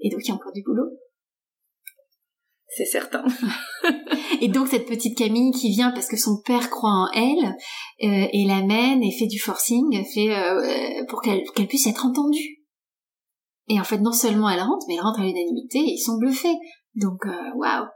et 0.00 0.10
donc 0.10 0.20
il 0.22 0.28
y 0.28 0.30
a 0.30 0.34
encore 0.34 0.52
du 0.52 0.62
boulot. 0.62 0.90
C'est 2.68 2.84
certain. 2.84 3.24
et 4.40 4.48
donc 4.48 4.68
cette 4.68 4.86
petite 4.86 5.16
Camille 5.16 5.52
qui 5.52 5.70
vient 5.70 5.92
parce 5.92 6.08
que 6.08 6.16
son 6.16 6.42
père 6.44 6.68
croit 6.68 6.90
en 6.90 7.10
elle 7.14 7.56
euh, 8.02 8.28
et 8.32 8.44
l'amène 8.44 9.02
et 9.02 9.12
fait 9.12 9.26
du 9.26 9.38
forcing, 9.38 10.04
fait 10.12 10.36
euh, 10.36 11.04
pour 11.08 11.22
qu'elle 11.22 11.42
qu'elle 11.54 11.68
puisse 11.68 11.86
être 11.86 12.04
entendue. 12.04 12.55
Et 13.68 13.80
en 13.80 13.84
fait, 13.84 13.98
non 13.98 14.12
seulement 14.12 14.48
elle 14.48 14.60
rentre, 14.60 14.86
mais 14.88 14.94
elle 14.94 15.00
rentre 15.00 15.20
à 15.20 15.24
l'unanimité 15.24 15.78
et 15.78 15.94
ils 15.94 16.02
sont 16.02 16.18
bluffés. 16.18 16.56
Donc 16.94 17.24
waouh. 17.54 17.86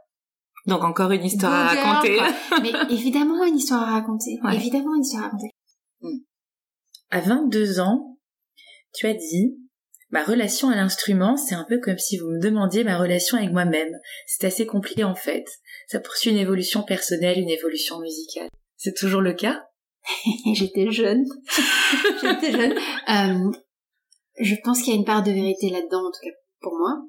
Donc 0.67 0.83
encore 0.83 1.11
une 1.11 1.23
histoire 1.23 1.53
à 1.53 1.67
raconter. 1.67 2.19
Mais 2.61 2.71
évidemment 2.93 3.43
une 3.45 3.57
histoire 3.57 3.81
à 3.81 3.93
raconter. 3.93 4.39
Évidemment 4.53 4.95
une 4.95 5.01
histoire 5.01 5.23
à 5.23 5.27
raconter. 5.27 5.49
Hmm. 6.01 6.19
À 7.09 7.21
22 7.21 7.79
ans, 7.79 8.17
tu 8.93 9.07
as 9.07 9.13
dit, 9.13 9.57
ma 10.11 10.23
relation 10.23 10.69
à 10.69 10.75
l'instrument, 10.75 11.37
c'est 11.37 11.55
un 11.55 11.65
peu 11.67 11.79
comme 11.79 11.97
si 11.97 12.17
vous 12.17 12.27
me 12.27 12.41
demandiez 12.41 12.83
ma 12.83 12.97
relation 12.97 13.37
avec 13.37 13.51
moi-même. 13.51 13.93
C'est 14.27 14.45
assez 14.45 14.65
compliqué 14.65 15.03
en 15.03 15.15
fait. 15.15 15.45
Ça 15.87 15.99
poursuit 15.99 16.31
une 16.31 16.37
évolution 16.37 16.83
personnelle, 16.83 17.39
une 17.39 17.49
évolution 17.49 17.99
musicale. 17.99 18.49
C'est 18.77 18.95
toujours 18.95 19.21
le 19.21 19.33
cas? 19.33 19.63
J'étais 20.53 20.91
jeune. 20.91 21.25
J'étais 22.21 22.51
jeune. 22.51 22.73
Euh, 23.09 23.51
je 24.39 24.55
pense 24.63 24.81
qu'il 24.81 24.93
y 24.93 24.95
a 24.95 24.99
une 24.99 25.05
part 25.05 25.23
de 25.23 25.31
vérité 25.31 25.69
là-dedans, 25.69 26.07
en 26.07 26.11
tout 26.11 26.21
cas 26.23 26.35
pour 26.61 26.73
moi. 26.77 27.01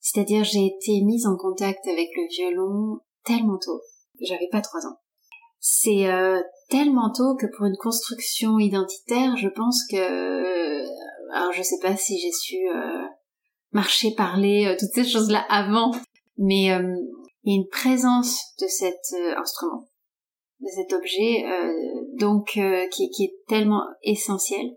C'est-à-dire 0.00 0.44
j'ai 0.44 0.66
été 0.66 1.02
mise 1.02 1.26
en 1.26 1.36
contact 1.36 1.86
avec 1.86 2.08
le 2.16 2.28
violon 2.30 3.00
tellement 3.24 3.58
tôt. 3.58 3.80
J'avais 4.20 4.48
pas 4.50 4.60
trois 4.60 4.86
ans. 4.86 4.98
C'est 5.60 6.06
euh, 6.08 6.40
tellement 6.68 7.10
tôt 7.10 7.36
que 7.36 7.46
pour 7.46 7.66
une 7.66 7.76
construction 7.76 8.58
identitaire, 8.58 9.36
je 9.36 9.48
pense 9.48 9.80
que 9.90 9.96
euh, 9.96 10.86
alors 11.32 11.52
je 11.52 11.62
sais 11.62 11.78
pas 11.80 11.96
si 11.96 12.18
j'ai 12.18 12.32
su 12.32 12.56
euh, 12.68 13.02
marcher, 13.72 14.14
parler, 14.14 14.76
toutes 14.78 14.92
ces 14.92 15.08
choses-là 15.08 15.44
avant, 15.48 15.90
mais 16.36 16.64
il 16.64 16.66
y 16.66 16.70
a 16.70 17.56
une 17.56 17.68
présence 17.68 18.38
de 18.60 18.66
cet 18.66 19.00
instrument, 19.38 19.88
de 20.60 20.68
cet 20.68 20.92
objet, 20.92 21.44
donc 22.18 22.58
qui, 22.92 23.10
qui 23.10 23.24
est 23.24 23.34
tellement 23.48 23.84
essentiel 24.02 24.70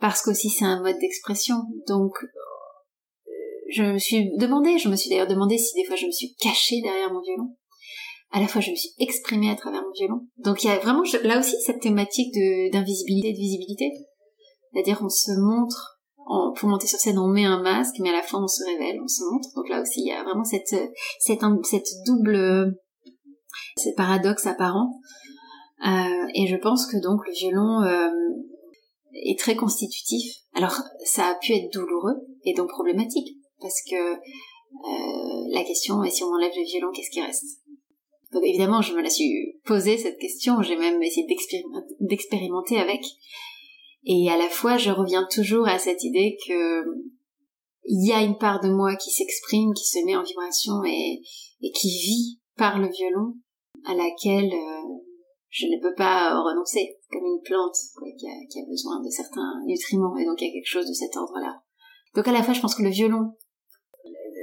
parce 0.00 0.22
qu'aussi 0.22 0.50
c'est 0.50 0.64
un 0.64 0.82
mode 0.82 0.98
d'expression. 0.98 1.56
Donc 1.86 2.12
je 3.70 3.82
me 3.82 3.98
suis 3.98 4.36
demandé, 4.36 4.78
je 4.78 4.88
me 4.88 4.96
suis 4.96 5.10
d'ailleurs 5.10 5.26
demandé 5.26 5.58
si 5.58 5.74
des 5.74 5.84
fois 5.84 5.96
je 5.96 6.06
me 6.06 6.12
suis 6.12 6.34
cachée 6.36 6.80
derrière 6.82 7.12
mon 7.12 7.20
violon. 7.20 7.56
À 8.30 8.40
la 8.40 8.48
fois, 8.48 8.60
je 8.60 8.72
me 8.72 8.76
suis 8.76 8.90
exprimée 8.98 9.48
à 9.48 9.54
travers 9.54 9.82
mon 9.82 9.92
violon. 9.92 10.26
Donc 10.38 10.64
il 10.64 10.66
y 10.66 10.70
a 10.70 10.78
vraiment 10.80 11.02
là 11.22 11.38
aussi 11.38 11.54
cette 11.64 11.80
thématique 11.80 12.34
d'invisibilité, 12.72 13.32
de, 13.32 13.36
visibilité. 13.36 13.92
C'est-à-dire 14.72 15.00
on 15.04 15.08
se 15.08 15.30
montre, 15.40 16.00
on, 16.26 16.52
pour 16.52 16.68
monter 16.68 16.88
sur 16.88 16.98
scène, 16.98 17.18
on 17.18 17.28
met 17.28 17.44
un 17.44 17.62
masque, 17.62 17.94
mais 18.00 18.08
à 18.08 18.12
la 18.12 18.22
fin 18.22 18.42
on 18.42 18.48
se 18.48 18.64
révèle, 18.64 19.00
on 19.00 19.06
se 19.06 19.22
montre. 19.30 19.48
Donc 19.54 19.68
là 19.68 19.80
aussi, 19.80 20.00
il 20.00 20.08
y 20.08 20.12
a 20.12 20.24
vraiment 20.24 20.42
cette, 20.42 20.74
cette, 21.20 21.40
double, 22.06 22.74
ce 23.78 23.90
paradoxe 23.96 24.46
apparent. 24.46 24.98
Euh, 25.86 26.26
et 26.34 26.48
je 26.48 26.56
pense 26.56 26.86
que 26.86 26.96
donc 27.00 27.20
le 27.26 27.32
violon 27.32 27.82
euh, 27.82 28.10
est 29.14 29.38
très 29.38 29.56
constitutif. 29.56 30.34
Alors 30.54 30.74
ça 31.04 31.28
a 31.28 31.34
pu 31.36 31.52
être 31.52 31.72
douloureux 31.72 32.26
et 32.44 32.54
donc 32.54 32.68
problématique 32.68 33.36
parce 33.60 33.80
que 33.88 34.14
euh, 34.14 35.48
la 35.50 35.64
question 35.64 36.02
est 36.02 36.10
si 36.10 36.24
on 36.24 36.28
enlève 36.28 36.52
le 36.56 36.64
violon, 36.64 36.90
qu'est-ce 36.92 37.10
qui 37.10 37.22
reste? 37.22 37.60
Donc 38.32 38.42
évidemment, 38.44 38.82
je 38.82 38.94
me 38.94 39.00
la 39.00 39.10
suis 39.10 39.60
posée 39.64 39.96
cette 39.96 40.18
question, 40.18 40.60
j'ai 40.60 40.76
même 40.76 41.00
essayé 41.02 41.26
d'expérimenter 42.00 42.78
avec. 42.78 43.04
Et 44.06 44.28
à 44.28 44.36
la 44.36 44.48
fois, 44.48 44.76
je 44.76 44.90
reviens 44.90 45.26
toujours 45.30 45.68
à 45.68 45.78
cette 45.78 46.02
idée 46.02 46.36
que 46.46 46.84
il 47.86 48.08
y 48.08 48.12
a 48.12 48.22
une 48.22 48.38
part 48.38 48.60
de 48.60 48.70
moi 48.70 48.96
qui 48.96 49.10
s'exprime, 49.10 49.72
qui 49.74 49.84
se 49.84 50.04
met 50.04 50.16
en 50.16 50.22
vibration 50.22 50.82
et, 50.84 51.22
qui 51.74 51.88
vit 51.88 52.40
par 52.56 52.78
le 52.78 52.88
violon, 52.88 53.34
à 53.84 53.94
laquelle 53.94 54.52
euh, 54.52 54.94
je 55.50 55.66
ne 55.66 55.80
peux 55.80 55.94
pas 55.94 56.40
renoncer, 56.40 56.96
comme 57.14 57.26
une 57.26 57.42
plante 57.42 57.76
qui, 58.18 58.26
a, 58.26 58.34
qui 58.50 58.58
a 58.60 58.66
besoin 58.68 59.00
de 59.00 59.08
certains 59.08 59.62
nutriments, 59.66 60.16
et 60.18 60.26
donc 60.26 60.40
il 60.40 60.48
y 60.48 60.50
a 60.50 60.52
quelque 60.52 60.68
chose 60.68 60.86
de 60.86 60.92
cet 60.92 61.16
ordre-là. 61.16 61.62
Donc 62.14 62.28
à 62.28 62.32
la 62.32 62.42
fois, 62.42 62.54
je 62.54 62.60
pense 62.60 62.74
que 62.74 62.82
le 62.82 62.90
violon 62.90 63.32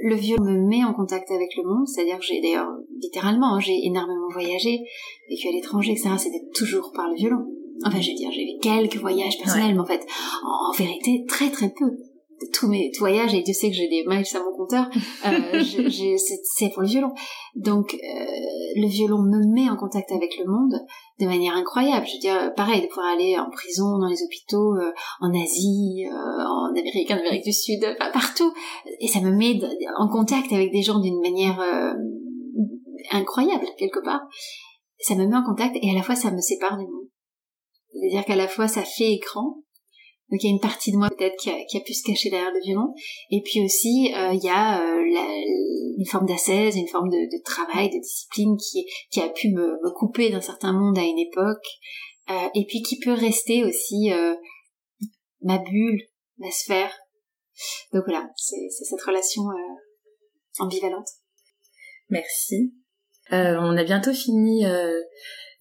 le 0.02 0.16
violon 0.16 0.44
me 0.44 0.68
met 0.68 0.84
en 0.84 0.92
contact 0.92 1.30
avec 1.30 1.56
le 1.56 1.62
monde, 1.62 1.86
c'est-à-dire 1.86 2.18
que 2.18 2.24
j'ai 2.24 2.40
d'ailleurs 2.40 2.68
littéralement, 3.00 3.54
hein, 3.54 3.60
j'ai 3.60 3.86
énormément 3.86 4.28
voyagé, 4.32 4.80
vécu 5.28 5.48
à 5.48 5.52
l'étranger, 5.52 5.92
etc. 5.92 6.10
C'était 6.18 6.44
toujours 6.54 6.90
par 6.92 7.08
le 7.08 7.14
violon. 7.14 7.46
Enfin, 7.84 8.00
je 8.00 8.10
veux 8.10 8.16
dire, 8.16 8.30
j'ai 8.32 8.42
eu 8.42 8.58
quelques 8.60 8.96
voyages 8.96 9.38
personnels, 9.38 9.74
mais 9.74 9.80
en 9.80 9.86
fait, 9.86 10.04
en, 10.44 10.72
vérité, 10.76 11.24
très 11.28 11.50
très 11.50 11.70
peu 11.70 11.90
tous 12.52 12.68
mes 12.68 12.90
voyages, 12.98 13.34
et 13.34 13.42
Dieu 13.42 13.54
sait 13.54 13.68
que 13.68 13.76
j'ai 13.76 13.88
des 13.88 14.04
miles 14.06 14.24
à 14.34 14.38
mon 14.38 14.56
compteur, 14.56 14.90
euh, 15.26 15.62
c'est 16.56 16.68
pour 16.70 16.82
le 16.82 16.88
violon. 16.88 17.12
Donc, 17.54 17.94
euh, 17.94 17.98
le 18.76 18.86
violon 18.86 19.22
me 19.22 19.44
met 19.52 19.68
en 19.68 19.76
contact 19.76 20.12
avec 20.12 20.36
le 20.38 20.50
monde 20.50 20.74
de 21.20 21.26
manière 21.26 21.54
incroyable. 21.54 22.06
Je 22.06 22.14
veux 22.14 22.20
dire, 22.20 22.54
pareil, 22.54 22.82
de 22.82 22.86
pouvoir 22.86 23.12
aller 23.12 23.38
en 23.38 23.50
prison, 23.50 23.98
dans 23.98 24.08
les 24.08 24.22
hôpitaux, 24.22 24.76
euh, 24.76 24.92
en 25.20 25.30
Asie, 25.32 26.04
euh, 26.06 26.44
en 26.44 26.70
Amérique, 26.70 27.10
en 27.10 27.18
Amérique 27.18 27.44
du 27.44 27.52
Sud, 27.52 27.84
partout. 28.12 28.52
Et 29.00 29.08
ça 29.08 29.20
me 29.20 29.30
met 29.30 29.60
en 29.98 30.08
contact 30.08 30.52
avec 30.52 30.72
des 30.72 30.82
gens 30.82 30.98
d'une 31.00 31.20
manière 31.20 31.60
euh, 31.60 31.92
incroyable, 33.10 33.66
quelque 33.78 34.02
part. 34.04 34.22
Ça 34.98 35.14
me 35.14 35.26
met 35.26 35.36
en 35.36 35.44
contact 35.44 35.76
et 35.80 35.90
à 35.90 35.94
la 35.94 36.02
fois 36.02 36.14
ça 36.14 36.30
me 36.30 36.40
sépare 36.40 36.78
du 36.78 36.84
monde. 36.84 37.08
C'est-à-dire 37.92 38.24
qu'à 38.24 38.36
la 38.36 38.48
fois 38.48 38.68
ça 38.68 38.82
fait 38.82 39.12
écran, 39.12 39.62
Donc 40.32 40.42
il 40.42 40.46
y 40.46 40.50
a 40.50 40.54
une 40.54 40.60
partie 40.60 40.90
de 40.90 40.96
moi 40.96 41.10
peut-être 41.10 41.36
qui 41.36 41.50
a, 41.50 41.80
pu 41.80 41.92
se 41.92 42.02
cacher 42.02 42.30
derrière 42.30 42.50
le 42.50 42.60
violon. 42.64 42.94
Et 43.30 43.42
puis 43.42 43.62
aussi 43.62 44.06
il 44.06 44.40
y 44.42 44.48
a 44.48 44.82
une 44.82 46.06
forme 46.06 46.26
d'assaise, 46.26 46.74
une 46.74 46.88
forme 46.88 47.10
de, 47.10 47.44
travail, 47.44 47.90
de 47.90 48.00
discipline 48.00 48.56
qui, 48.56 49.20
a 49.20 49.28
pu 49.28 49.50
me, 49.50 49.78
couper 49.94 50.30
d'un 50.30 50.40
certain 50.40 50.72
monde 50.72 50.96
à 50.96 51.02
une 51.02 51.18
époque. 51.18 51.66
et 52.54 52.64
puis 52.66 52.80
qui 52.80 52.98
peut 52.98 53.12
rester 53.12 53.62
aussi 53.62 54.10
ma 55.42 55.58
bulle, 55.58 56.00
ma 56.38 56.50
sphère. 56.50 56.92
Donc 57.92 58.04
voilà, 58.06 58.30
c'est 58.36 58.70
cette 58.70 59.02
relation 59.02 59.42
ambivalente. 60.58 61.08
Merci. 62.08 62.74
Euh, 63.32 63.56
on 63.58 63.76
a 63.76 63.84
bientôt 63.84 64.12
fini 64.12 64.66
euh, 64.66 65.00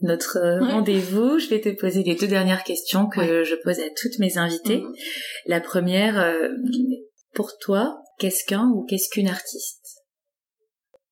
notre 0.01 0.59
rendez-vous. 0.59 1.39
Je 1.39 1.49
vais 1.49 1.61
te 1.61 1.69
poser 1.69 2.03
les 2.03 2.15
deux 2.15 2.27
dernières 2.27 2.63
questions 2.63 3.07
que 3.07 3.43
je 3.43 3.55
pose 3.63 3.79
à 3.79 3.89
toutes 4.01 4.19
mes 4.19 4.37
invitées. 4.37 4.81
Mhm. 4.81 4.93
La 5.45 5.61
première, 5.61 6.19
euh, 6.19 6.49
pour 7.33 7.57
toi, 7.59 8.01
qu'est-ce 8.19 8.45
qu'un 8.45 8.69
ou 8.69 8.85
qu'est-ce 8.85 9.09
qu'une 9.09 9.27
artiste? 9.27 9.81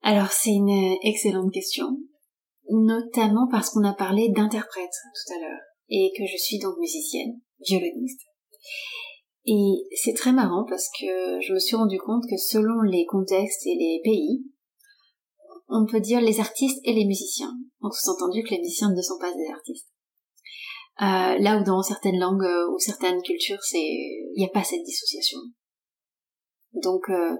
Alors 0.02 0.32
c'est 0.32 0.52
une 0.52 0.96
excellente 1.04 1.52
question, 1.54 1.88
notamment 2.70 3.48
parce 3.52 3.70
qu'on 3.70 3.84
a 3.84 3.94
parlé 3.94 4.30
d'interprète 4.30 4.86
tout 4.86 5.34
à 5.34 5.40
l'heure 5.40 5.60
et 5.90 6.12
que 6.18 6.24
je 6.26 6.38
suis 6.38 6.60
donc 6.60 6.78
musicienne, 6.80 7.40
violoniste. 7.60 8.22
Et 9.46 9.88
c'est 9.96 10.14
très 10.14 10.32
marrant 10.32 10.66
parce 10.70 10.88
que 11.00 11.42
je 11.42 11.54
me 11.54 11.60
suis 11.60 11.76
rendu 11.76 11.98
compte 11.98 12.24
que 12.30 12.38
selon 12.38 12.82
les 12.82 13.06
contextes 13.06 13.66
et 13.66 13.76
les 13.76 14.02
pays, 14.04 14.44
on 15.70 15.86
peut 15.86 16.00
dire 16.00 16.22
les 16.22 16.40
artistes 16.40 16.80
et 16.84 16.94
les 16.94 17.06
musiciens. 17.06 17.54
Donc 17.82 17.94
sous-entendu 17.94 18.44
que 18.44 18.52
les 18.52 18.60
musiciens 18.60 18.92
ne 18.92 19.02
sont 19.02 19.20
pas 19.20 19.32
des 19.34 19.52
artistes. 19.52 19.88
Euh, 21.02 21.38
là 21.40 21.58
où 21.58 21.64
dans 21.64 21.82
certaines 21.82 22.20
langues 22.20 22.44
euh, 22.44 22.70
ou 22.74 22.78
certaines 22.78 23.22
cultures, 23.22 23.62
c'est 23.62 23.80
il 23.80 24.34
n'y 24.38 24.46
a 24.46 24.50
pas 24.50 24.64
cette 24.64 24.84
dissociation. 24.84 25.40
Donc 26.74 27.10
euh, 27.10 27.36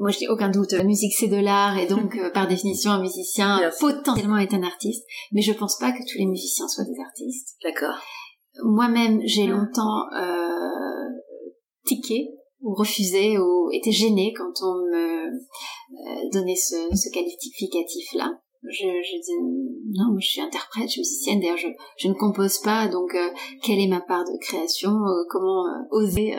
moi 0.00 0.10
je 0.10 0.18
dis 0.18 0.28
aucun 0.28 0.48
doute, 0.48 0.72
la 0.72 0.84
musique 0.84 1.14
c'est 1.18 1.28
de 1.28 1.36
l'art 1.36 1.78
et 1.78 1.86
donc 1.86 2.16
par 2.34 2.46
définition 2.46 2.92
un 2.92 3.00
musicien 3.00 3.58
potentiellement 3.80 4.36
est 4.36 4.54
un 4.54 4.62
artiste, 4.62 5.04
mais 5.32 5.42
je 5.42 5.52
pense 5.52 5.78
pas 5.78 5.90
que 5.90 5.98
tous 5.98 6.18
les 6.18 6.26
musiciens 6.26 6.68
soient 6.68 6.84
des 6.84 7.00
artistes. 7.00 7.56
D'accord. 7.64 7.98
Moi-même 8.62 9.20
j'ai 9.24 9.46
longtemps 9.46 10.04
tiqué 11.84 12.28
ou 12.60 12.74
refusé 12.74 13.38
ou 13.38 13.70
était 13.72 13.92
gêné 13.92 14.32
quand 14.36 14.52
on 14.62 14.74
me 14.90 15.26
euh, 15.28 16.28
donnait 16.32 16.56
ce, 16.56 16.94
ce 16.94 17.12
qualificatif 17.12 18.14
là. 18.14 18.30
Je, 18.64 18.86
je 18.86 19.20
dis 19.22 19.94
non, 19.94 20.10
moi 20.10 20.18
je 20.20 20.26
suis 20.26 20.40
interprète, 20.40 20.86
je 20.86 20.90
suis 20.90 21.00
musicienne. 21.00 21.40
D'ailleurs, 21.40 21.56
je, 21.56 21.68
je 21.96 22.08
ne 22.08 22.14
compose 22.14 22.58
pas, 22.58 22.88
donc 22.88 23.14
euh, 23.14 23.30
quelle 23.62 23.78
est 23.78 23.86
ma 23.86 24.00
part 24.00 24.24
de 24.24 24.36
création 24.40 24.90
euh, 24.90 25.24
Comment 25.30 25.64
oser 25.92 26.34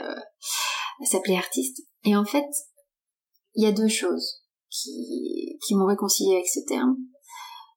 s'appeler 1.06 1.36
artiste? 1.36 1.82
Et 2.04 2.16
en 2.16 2.26
fait, 2.26 2.46
il 3.56 3.64
y 3.64 3.68
a 3.68 3.72
deux 3.72 3.88
choses 3.88 4.42
qui, 4.70 5.58
qui 5.66 5.76
m'ont 5.76 5.88
réconcilié 5.88 6.36
avec 6.36 6.48
ce 6.48 6.60
terme. 6.68 6.98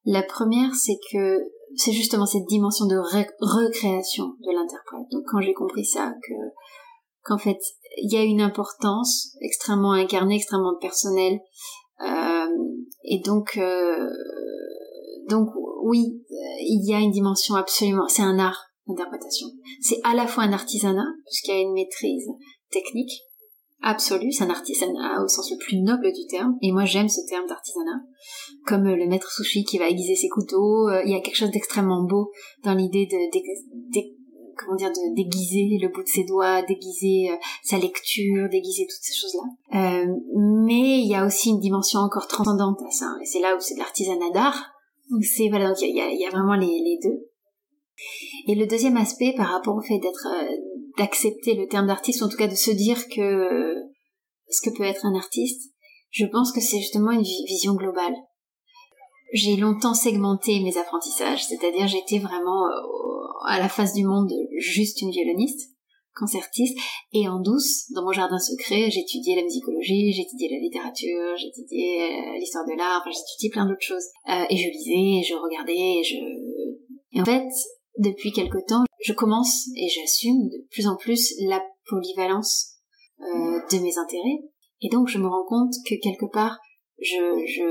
La 0.05 0.23
première, 0.23 0.75
c'est 0.75 0.99
que 1.11 1.39
c'est 1.75 1.93
justement 1.93 2.25
cette 2.25 2.45
dimension 2.45 2.85
de 2.85 2.97
recréation 2.97 4.25
de 4.39 4.53
l'interprète. 4.53 5.07
Donc 5.11 5.23
quand 5.27 5.41
j'ai 5.41 5.53
compris 5.53 5.85
ça, 5.85 6.13
que 6.21 6.33
qu'en 7.23 7.37
fait 7.37 7.57
il 7.97 8.11
y 8.11 8.17
a 8.17 8.23
une 8.23 8.41
importance 8.41 9.35
extrêmement 9.41 9.93
incarnée, 9.93 10.35
extrêmement 10.35 10.75
personnelle, 10.79 11.39
euh, 12.01 12.47
et 13.03 13.19
donc 13.19 13.57
euh, 13.57 14.09
donc 15.29 15.49
oui, 15.83 16.21
il 16.61 16.87
y 16.87 16.93
a 16.93 16.99
une 16.99 17.11
dimension 17.11 17.55
absolument, 17.55 18.07
c'est 18.07 18.21
un 18.21 18.39
art 18.39 18.65
d'interprétation. 18.87 19.47
C'est 19.81 19.99
à 20.03 20.13
la 20.13 20.27
fois 20.27 20.43
un 20.43 20.53
artisanat 20.53 21.07
puisqu'il 21.25 21.51
y 21.51 21.57
a 21.57 21.61
une 21.61 21.73
maîtrise 21.73 22.27
technique 22.71 23.21
absolue, 23.83 24.31
c'est 24.31 24.45
un 24.45 24.49
artisanat 24.49 25.21
au 25.23 25.27
sens 25.27 25.51
le 25.51 25.57
plus 25.57 25.81
noble 25.81 26.11
du 26.13 26.25
terme, 26.27 26.57
et 26.61 26.71
moi 26.71 26.85
j'aime 26.85 27.09
ce 27.09 27.19
terme 27.27 27.45
d'artisanat, 27.47 28.01
comme 28.65 28.83
le 28.83 29.07
maître 29.07 29.31
sushi 29.31 29.65
qui 29.65 29.77
va 29.77 29.89
aiguiser 29.89 30.15
ses 30.15 30.29
couteaux, 30.29 30.89
euh, 30.89 31.03
il 31.05 31.11
y 31.11 31.15
a 31.15 31.19
quelque 31.19 31.35
chose 31.35 31.51
d'extrêmement 31.51 32.03
beau 32.03 32.31
dans 32.63 32.73
l'idée 32.73 33.05
de, 33.05 34.01
comment 34.57 34.75
dire, 34.75 34.89
de 34.89 35.15
déguiser 35.15 35.77
le 35.81 35.89
bout 35.89 36.03
de 36.03 36.07
ses 36.07 36.23
doigts, 36.23 36.61
déguiser 36.61 37.31
euh, 37.31 37.35
sa 37.63 37.77
lecture, 37.77 38.49
déguiser 38.49 38.85
toutes 38.87 39.03
ces 39.03 39.13
choses-là. 39.13 39.79
Euh, 39.79 40.13
mais 40.35 40.99
il 40.99 41.07
y 41.07 41.15
a 41.15 41.25
aussi 41.25 41.49
une 41.49 41.59
dimension 41.59 41.99
encore 41.99 42.27
transcendante 42.27 42.79
à 42.87 42.91
ça, 42.91 43.15
et 43.21 43.25
c'est 43.25 43.39
là 43.39 43.55
où 43.55 43.59
c'est 43.59 43.75
de 43.75 43.79
l'artisanat 43.79 44.31
d'art. 44.31 44.71
C'est 45.21 45.49
voilà, 45.49 45.67
donc 45.69 45.81
il 45.81 45.95
y 45.95 46.25
a, 46.25 46.29
vraiment 46.29 46.55
les, 46.55 46.99
deux. 47.03 47.29
Et 48.47 48.55
le 48.55 48.65
deuxième 48.65 48.97
aspect 48.97 49.33
par 49.35 49.49
rapport 49.49 49.75
au 49.75 49.81
fait 49.81 49.99
d'être, 49.99 50.27
euh, 50.27 50.55
d'accepter 50.97 51.55
le 51.55 51.67
terme 51.67 51.87
d'artiste, 51.87 52.21
ou 52.21 52.25
en 52.25 52.29
tout 52.29 52.37
cas 52.37 52.47
de 52.47 52.55
se 52.55 52.71
dire 52.71 53.07
que 53.09 53.75
ce 54.49 54.61
que 54.61 54.75
peut 54.75 54.83
être 54.83 55.05
un 55.05 55.15
artiste, 55.15 55.71
je 56.09 56.25
pense 56.25 56.51
que 56.51 56.61
c'est 56.61 56.79
justement 56.79 57.11
une 57.11 57.21
vision 57.21 57.73
globale 57.73 58.15
j'ai 59.33 59.57
longtemps 59.57 59.93
segmenté 59.93 60.61
mes 60.61 60.77
apprentissages, 60.77 61.45
c'est-à-dire 61.45 61.87
j'étais 61.87 62.19
vraiment 62.19 62.63
à 63.45 63.59
la 63.59 63.67
face 63.67 63.93
du 63.93 64.05
monde 64.05 64.31
juste 64.57 65.01
une 65.01 65.11
violoniste, 65.11 65.73
concertiste, 66.15 66.77
et 67.11 67.27
en 67.27 67.39
douce, 67.39 67.91
dans 67.93 68.03
mon 68.03 68.11
jardin 68.11 68.37
secret, 68.37 68.89
j'étudiais 68.89 69.35
la 69.35 69.43
musicologie, 69.43 70.13
j'étudiais 70.13 70.49
la 70.51 70.59
littérature, 70.59 71.35
j'étudiais 71.37 72.03
euh, 72.03 72.37
l'histoire 72.37 72.65
de 72.65 72.77
l'art, 72.77 73.01
enfin 73.01 73.11
j'étudiais 73.11 73.49
plein 73.49 73.65
d'autres 73.65 73.81
choses. 73.81 74.05
Euh, 74.29 74.45
et 74.49 74.57
je 74.57 74.69
lisais, 74.69 75.27
je 75.27 75.33
regardais, 75.33 75.73
et 75.73 76.03
je... 76.03 76.15
Et 77.15 77.21
en 77.21 77.25
fait, 77.25 77.49
depuis 77.97 78.31
quelque 78.31 78.63
temps, 78.67 78.83
je 79.03 79.13
commence, 79.13 79.67
et 79.75 79.87
j'assume 79.89 80.49
de 80.49 80.67
plus 80.69 80.87
en 80.87 80.95
plus 80.95 81.33
la 81.47 81.63
polyvalence 81.87 82.73
euh, 83.19 83.59
de 83.71 83.79
mes 83.79 83.97
intérêts. 83.97 84.43
Et 84.81 84.89
donc 84.89 85.07
je 85.07 85.17
me 85.17 85.27
rends 85.27 85.45
compte 85.47 85.73
que 85.87 85.95
quelque 85.95 86.31
part, 86.31 86.57
je, 86.99 87.45
je 87.47 87.63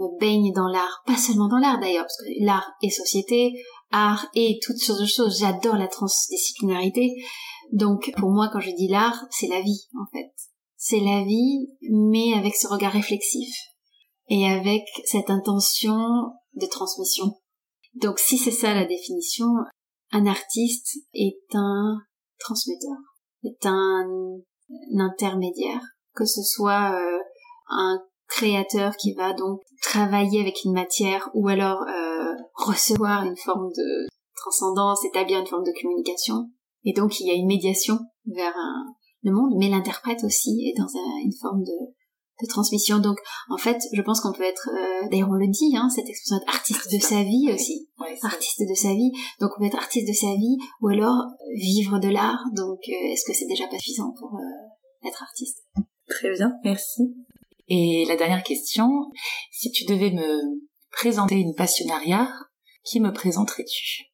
me 0.00 0.18
baigne 0.18 0.52
dans 0.52 0.68
l'art, 0.68 1.02
pas 1.06 1.16
seulement 1.16 1.48
dans 1.48 1.58
l'art 1.58 1.78
d'ailleurs, 1.78 2.04
parce 2.04 2.16
que 2.16 2.44
l'art 2.44 2.72
et 2.82 2.90
société, 2.90 3.52
art 3.90 4.26
et 4.34 4.58
toutes 4.62 4.78
sortes 4.78 5.00
de 5.00 5.06
choses. 5.06 5.38
J'adore 5.38 5.76
la 5.76 5.88
transdisciplinarité. 5.88 7.14
Donc 7.72 8.10
pour 8.16 8.30
moi, 8.30 8.48
quand 8.52 8.60
je 8.60 8.70
dis 8.70 8.88
l'art, 8.88 9.24
c'est 9.30 9.48
la 9.48 9.60
vie 9.60 9.88
en 10.00 10.06
fait. 10.12 10.32
C'est 10.76 11.00
la 11.00 11.22
vie, 11.22 11.68
mais 11.90 12.32
avec 12.34 12.56
ce 12.56 12.66
regard 12.66 12.92
réflexif 12.92 13.54
et 14.28 14.48
avec 14.48 14.82
cette 15.04 15.28
intention 15.28 15.98
de 16.54 16.66
transmission. 16.66 17.34
Donc 17.94 18.18
si 18.18 18.38
c'est 18.38 18.50
ça 18.50 18.74
la 18.74 18.86
définition, 18.86 19.48
un 20.12 20.26
artiste 20.26 20.98
est 21.12 21.38
un 21.54 21.98
transmetteur, 22.38 22.96
est 23.44 23.66
un, 23.66 24.38
intermédiaire, 24.98 25.82
que 26.14 26.24
ce 26.24 26.42
soit 26.42 26.94
euh, 26.94 27.18
un 27.68 27.98
créateur 28.30 28.96
qui 28.96 29.12
va 29.14 29.34
donc 29.34 29.60
travailler 29.82 30.40
avec 30.40 30.64
une 30.64 30.72
matière 30.72 31.28
ou 31.34 31.48
alors 31.48 31.82
euh, 31.82 32.32
recevoir 32.54 33.24
une 33.24 33.36
forme 33.36 33.68
de 33.76 34.06
transcendance, 34.36 35.04
établir 35.04 35.40
une 35.40 35.46
forme 35.46 35.64
de 35.64 35.72
communication. 35.80 36.50
Et 36.84 36.92
donc 36.92 37.20
il 37.20 37.26
y 37.26 37.30
a 37.30 37.34
une 37.34 37.46
médiation 37.46 37.98
vers 38.26 38.54
le 39.22 39.32
monde, 39.32 39.54
mais 39.58 39.68
l'interprète 39.68 40.24
aussi 40.24 40.64
est 40.66 40.78
dans 40.78 40.88
une 41.24 41.34
forme 41.40 41.62
de, 41.62 41.72
transmission. 42.48 43.00
Donc 43.00 43.18
en 43.50 43.58
fait, 43.58 43.76
je 43.92 44.00
pense 44.00 44.22
qu'on 44.22 44.32
peut 44.32 44.44
être, 44.44 44.70
euh, 44.72 45.08
d'ailleurs 45.10 45.28
on 45.28 45.34
le 45.34 45.48
dit, 45.48 45.76
hein, 45.76 45.90
cette 45.94 46.08
expression 46.08 46.38
être 46.38 46.54
artiste 46.54 46.90
de 46.90 46.98
sa 46.98 47.22
vie 47.22 47.52
aussi, 47.52 47.86
artiste 48.22 48.62
de 48.66 48.74
sa 48.74 48.94
vie. 48.94 49.12
Donc 49.40 49.50
on 49.54 49.60
peut 49.60 49.66
être 49.66 49.76
artiste 49.76 50.08
de 50.08 50.14
sa 50.14 50.34
vie 50.36 50.56
ou 50.80 50.88
alors 50.88 51.26
vivre 51.54 51.98
de 51.98 52.08
l'art. 52.08 52.42
Donc 52.56 52.78
euh, 52.88 53.12
est-ce 53.12 53.26
que 53.26 53.34
c'est 53.34 53.46
déjà 53.46 53.66
pas 53.66 53.76
suffisant 53.76 54.14
pour 54.18 54.38
être 55.06 55.22
artiste? 55.22 55.66
Très 56.08 56.32
bien, 56.32 56.52
merci. 56.64 57.14
Et 57.70 58.04
la 58.08 58.16
dernière 58.16 58.42
question, 58.42 58.88
si 59.52 59.70
tu 59.70 59.84
devais 59.84 60.10
me 60.10 60.60
présenter 60.90 61.36
une 61.36 61.54
passionnariat, 61.54 62.28
qui 62.84 62.98
me 62.98 63.12
présenterais-tu? 63.12 64.10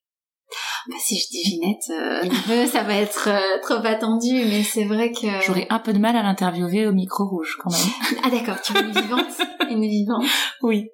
Bah, 0.88 0.96
si 1.00 1.18
je 1.18 1.28
dis 1.30 1.42
Ginette, 1.42 1.90
euh, 1.90 2.66
ça 2.72 2.84
va 2.84 2.94
être 2.96 3.28
euh, 3.28 3.60
trop 3.62 3.84
attendu, 3.84 4.34
mais 4.44 4.62
c'est 4.62 4.84
vrai 4.84 5.10
que... 5.10 5.26
J'aurais 5.42 5.66
un 5.70 5.78
peu 5.78 5.94
de 5.94 5.98
mal 5.98 6.16
à 6.16 6.22
l'interviewer 6.22 6.86
au 6.86 6.92
micro 6.92 7.26
rouge, 7.26 7.56
quand 7.60 7.70
même. 7.70 8.20
ah 8.22 8.30
d'accord, 8.30 8.60
tu 8.60 8.74
veux 8.74 8.82
une 8.82 8.92
vivante 8.92 9.40
Une 9.70 9.86
vivante 9.86 10.24
Oui. 10.62 10.90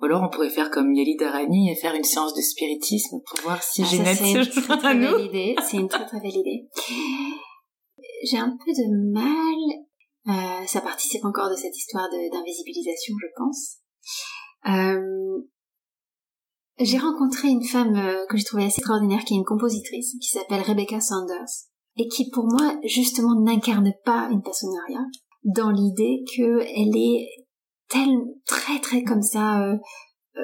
Ou 0.00 0.06
alors 0.06 0.22
on 0.22 0.28
pourrait 0.28 0.50
faire 0.50 0.70
comme 0.70 0.94
Yali 0.94 1.16
Darani 1.16 1.70
et 1.70 1.76
faire 1.76 1.94
une 1.94 2.04
séance 2.04 2.34
de 2.34 2.40
spiritisme 2.40 3.18
pour 3.26 3.40
voir 3.42 3.62
si 3.62 3.82
ah, 3.82 3.86
Ginette 3.86 4.18
se 4.18 4.60
joint 4.60 4.78
à 4.82 4.94
nous. 4.94 5.16
C'est 5.68 5.76
une 5.76 5.88
très 5.88 6.06
très 6.06 6.20
belle 6.20 6.36
idée. 6.36 6.68
J'ai 8.24 8.38
un 8.38 8.56
peu 8.64 8.72
de 8.72 9.12
mal 9.12 9.85
euh, 10.28 10.66
ça 10.66 10.80
participe 10.80 11.24
encore 11.24 11.50
de 11.50 11.56
cette 11.56 11.76
histoire 11.76 12.08
d'invisibilisation, 12.10 13.14
je 13.20 13.26
pense. 13.36 13.76
Euh, 14.68 15.42
j'ai 16.78 16.98
rencontré 16.98 17.48
une 17.48 17.64
femme 17.64 17.96
euh, 17.96 18.26
que 18.28 18.36
j'ai 18.36 18.44
trouvée 18.44 18.64
assez 18.64 18.78
extraordinaire, 18.78 19.24
qui 19.24 19.34
est 19.34 19.38
une 19.38 19.44
compositrice, 19.44 20.16
qui 20.20 20.28
s'appelle 20.28 20.62
Rebecca 20.62 21.00
Sanders, 21.00 21.68
et 21.96 22.08
qui 22.08 22.28
pour 22.30 22.44
moi 22.44 22.76
justement 22.84 23.40
n'incarne 23.40 23.92
pas 24.04 24.28
une 24.30 24.42
personnaria, 24.42 25.00
dans 25.44 25.70
l'idée 25.70 26.24
qu'elle 26.34 26.96
est 26.96 27.28
telle, 27.88 28.18
très 28.46 28.80
très 28.80 29.04
comme 29.04 29.22
ça, 29.22 29.62
euh, 29.62 29.76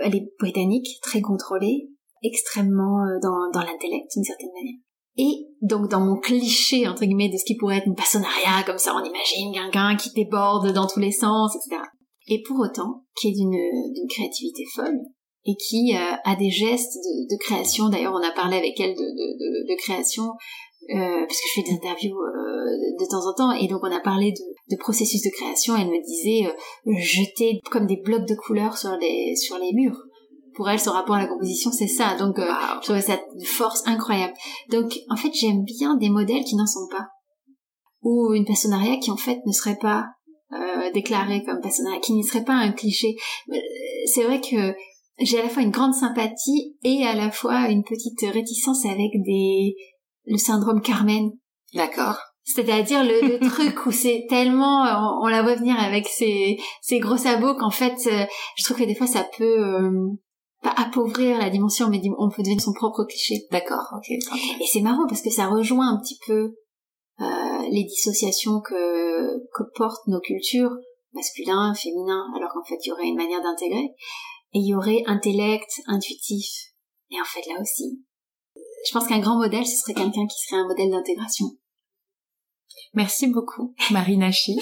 elle 0.02 0.14
est 0.14 0.32
britannique, 0.38 1.00
très 1.02 1.20
contrôlée, 1.20 1.90
extrêmement 2.22 3.04
dans, 3.20 3.50
dans 3.52 3.60
l'intellect 3.60 4.12
d'une 4.14 4.24
certaine 4.24 4.52
manière. 4.54 4.78
Et 5.16 5.48
donc 5.60 5.88
dans 5.88 6.00
mon 6.00 6.16
cliché 6.16 6.88
entre 6.88 7.04
guillemets 7.04 7.28
de 7.28 7.36
ce 7.36 7.44
qui 7.44 7.56
pourrait 7.56 7.78
être 7.78 7.86
une 7.86 7.94
passionnariat, 7.94 8.62
comme 8.64 8.78
ça 8.78 8.94
on 8.94 9.04
imagine 9.04 9.52
quelqu'un 9.52 9.96
qui 9.96 10.10
déborde 10.12 10.72
dans 10.72 10.86
tous 10.86 11.00
les 11.00 11.12
sens, 11.12 11.54
etc. 11.54 11.82
Et 12.28 12.42
pour 12.42 12.58
autant, 12.60 13.04
qui 13.20 13.28
est 13.28 13.32
d'une 13.32 14.08
créativité 14.08 14.64
folle 14.74 14.98
et 15.44 15.56
qui 15.56 15.94
euh, 15.94 16.14
a 16.24 16.36
des 16.36 16.50
gestes 16.50 16.94
de, 16.94 17.36
création. 17.38 17.88
D'ailleurs, 17.88 18.14
on 18.14 18.22
a 18.22 18.30
parlé 18.30 18.56
avec 18.56 18.78
elle 18.78 18.94
de, 18.94 19.76
création 19.76 20.24
euh, 20.90 21.26
parce 21.26 21.40
que 21.40 21.48
je 21.48 21.60
fais 21.60 21.68
des 21.68 21.76
interviews 21.76 22.16
euh, 22.16 22.64
de 22.98 23.08
temps 23.08 23.26
en 23.26 23.34
temps 23.34 23.52
et 23.52 23.66
donc 23.66 23.80
on 23.82 23.90
a 23.90 24.00
parlé 24.00 24.32
de, 24.32 24.76
processus 24.76 25.22
de 25.22 25.30
création. 25.30 25.76
Elle 25.76 25.88
me 25.88 26.02
disait 26.04 26.46
euh, 26.46 26.92
jeter 26.98 27.60
comme 27.70 27.86
des 27.86 27.96
blocs 27.96 28.26
de 28.26 28.34
couleurs 28.34 28.76
sur 28.78 28.96
les 28.98 29.72
murs. 29.74 30.00
Pour 30.54 30.68
elle, 30.68 30.80
son 30.80 30.92
rapport 30.92 31.14
à 31.14 31.20
la 31.20 31.26
composition, 31.26 31.70
c'est 31.72 31.88
ça. 31.88 32.16
Donc, 32.16 32.38
euh, 32.38 32.52
je 32.80 32.84
trouvais 32.84 33.00
ça 33.00 33.16
de 33.16 33.44
force 33.44 33.82
incroyable. 33.86 34.34
Donc, 34.70 34.98
en 35.08 35.16
fait, 35.16 35.32
j'aime 35.32 35.64
bien 35.64 35.96
des 35.96 36.10
modèles 36.10 36.44
qui 36.44 36.56
n'en 36.56 36.66
sont 36.66 36.88
pas. 36.90 37.08
Ou 38.02 38.34
une 38.34 38.44
personnariat 38.44 38.98
qui, 38.98 39.10
en 39.10 39.16
fait, 39.16 39.38
ne 39.46 39.52
serait 39.52 39.78
pas 39.80 40.06
euh, 40.52 40.90
déclaré 40.92 41.42
comme 41.44 41.60
personnariat, 41.60 42.00
qui 42.00 42.14
ne 42.14 42.22
serait 42.22 42.44
pas 42.44 42.54
un 42.54 42.72
cliché. 42.72 43.16
Euh, 43.50 43.56
c'est 44.12 44.24
vrai 44.24 44.40
que 44.40 44.74
j'ai 45.18 45.40
à 45.40 45.44
la 45.44 45.48
fois 45.48 45.62
une 45.62 45.70
grande 45.70 45.94
sympathie 45.94 46.76
et 46.82 47.06
à 47.06 47.14
la 47.14 47.30
fois 47.30 47.68
une 47.68 47.84
petite 47.84 48.20
réticence 48.22 48.84
avec 48.84 49.12
des 49.24 49.76
le 50.26 50.36
syndrome 50.36 50.82
Carmen. 50.82 51.30
D'accord. 51.74 52.18
C'est-à-dire 52.44 53.04
le, 53.04 53.38
le 53.38 53.38
truc 53.48 53.86
où 53.86 53.92
c'est 53.92 54.26
tellement 54.28 54.84
on, 55.22 55.28
la 55.28 55.42
voit 55.42 55.54
venir 55.54 55.78
avec 55.78 56.06
ses, 56.08 56.58
ses 56.80 56.98
gros 56.98 57.16
sabots 57.16 57.54
qu'en 57.54 57.70
fait 57.70 57.94
je 58.56 58.64
trouve 58.64 58.78
que 58.78 58.84
des 58.84 58.94
fois 58.94 59.06
ça 59.06 59.26
peut 59.38 59.86
pas 60.62 60.70
appauvrir 60.76 61.38
la 61.38 61.50
dimension, 61.50 61.88
mais 61.88 62.00
on 62.18 62.30
peut 62.30 62.42
devenir 62.42 62.60
son 62.60 62.72
propre 62.72 63.04
cliché. 63.04 63.46
D'accord, 63.50 63.86
ok. 63.96 64.10
Et 64.10 64.66
c'est 64.72 64.80
marrant 64.80 65.06
parce 65.08 65.22
que 65.22 65.30
ça 65.30 65.48
rejoint 65.48 65.88
un 65.88 66.00
petit 66.00 66.18
peu 66.26 66.54
euh, 67.20 67.68
les 67.70 67.84
dissociations 67.84 68.60
que, 68.60 69.38
que 69.54 69.62
portent 69.74 70.06
nos 70.06 70.20
cultures, 70.20 70.70
masculin, 71.12 71.74
féminin, 71.74 72.26
alors 72.36 72.50
qu'en 72.52 72.64
fait 72.64 72.78
il 72.84 72.88
y 72.88 72.92
aurait 72.92 73.06
une 73.06 73.16
manière 73.16 73.42
d'intégrer. 73.42 73.94
Et 74.54 74.58
il 74.58 74.66
y 74.66 74.74
aurait 74.74 75.02
intellect, 75.06 75.70
intuitif. 75.86 76.46
Et 77.10 77.20
en 77.20 77.24
fait 77.24 77.46
là 77.48 77.60
aussi, 77.60 78.02
je 78.86 78.92
pense 78.92 79.06
qu'un 79.06 79.20
grand 79.20 79.36
modèle, 79.36 79.66
ce 79.66 79.76
serait 79.76 79.94
quelqu'un 79.94 80.26
qui 80.26 80.38
serait 80.46 80.60
un 80.60 80.68
modèle 80.68 80.90
d'intégration. 80.90 81.46
Merci 82.94 83.26
beaucoup, 83.28 83.74
Marina 83.90 84.30
Chi. 84.30 84.58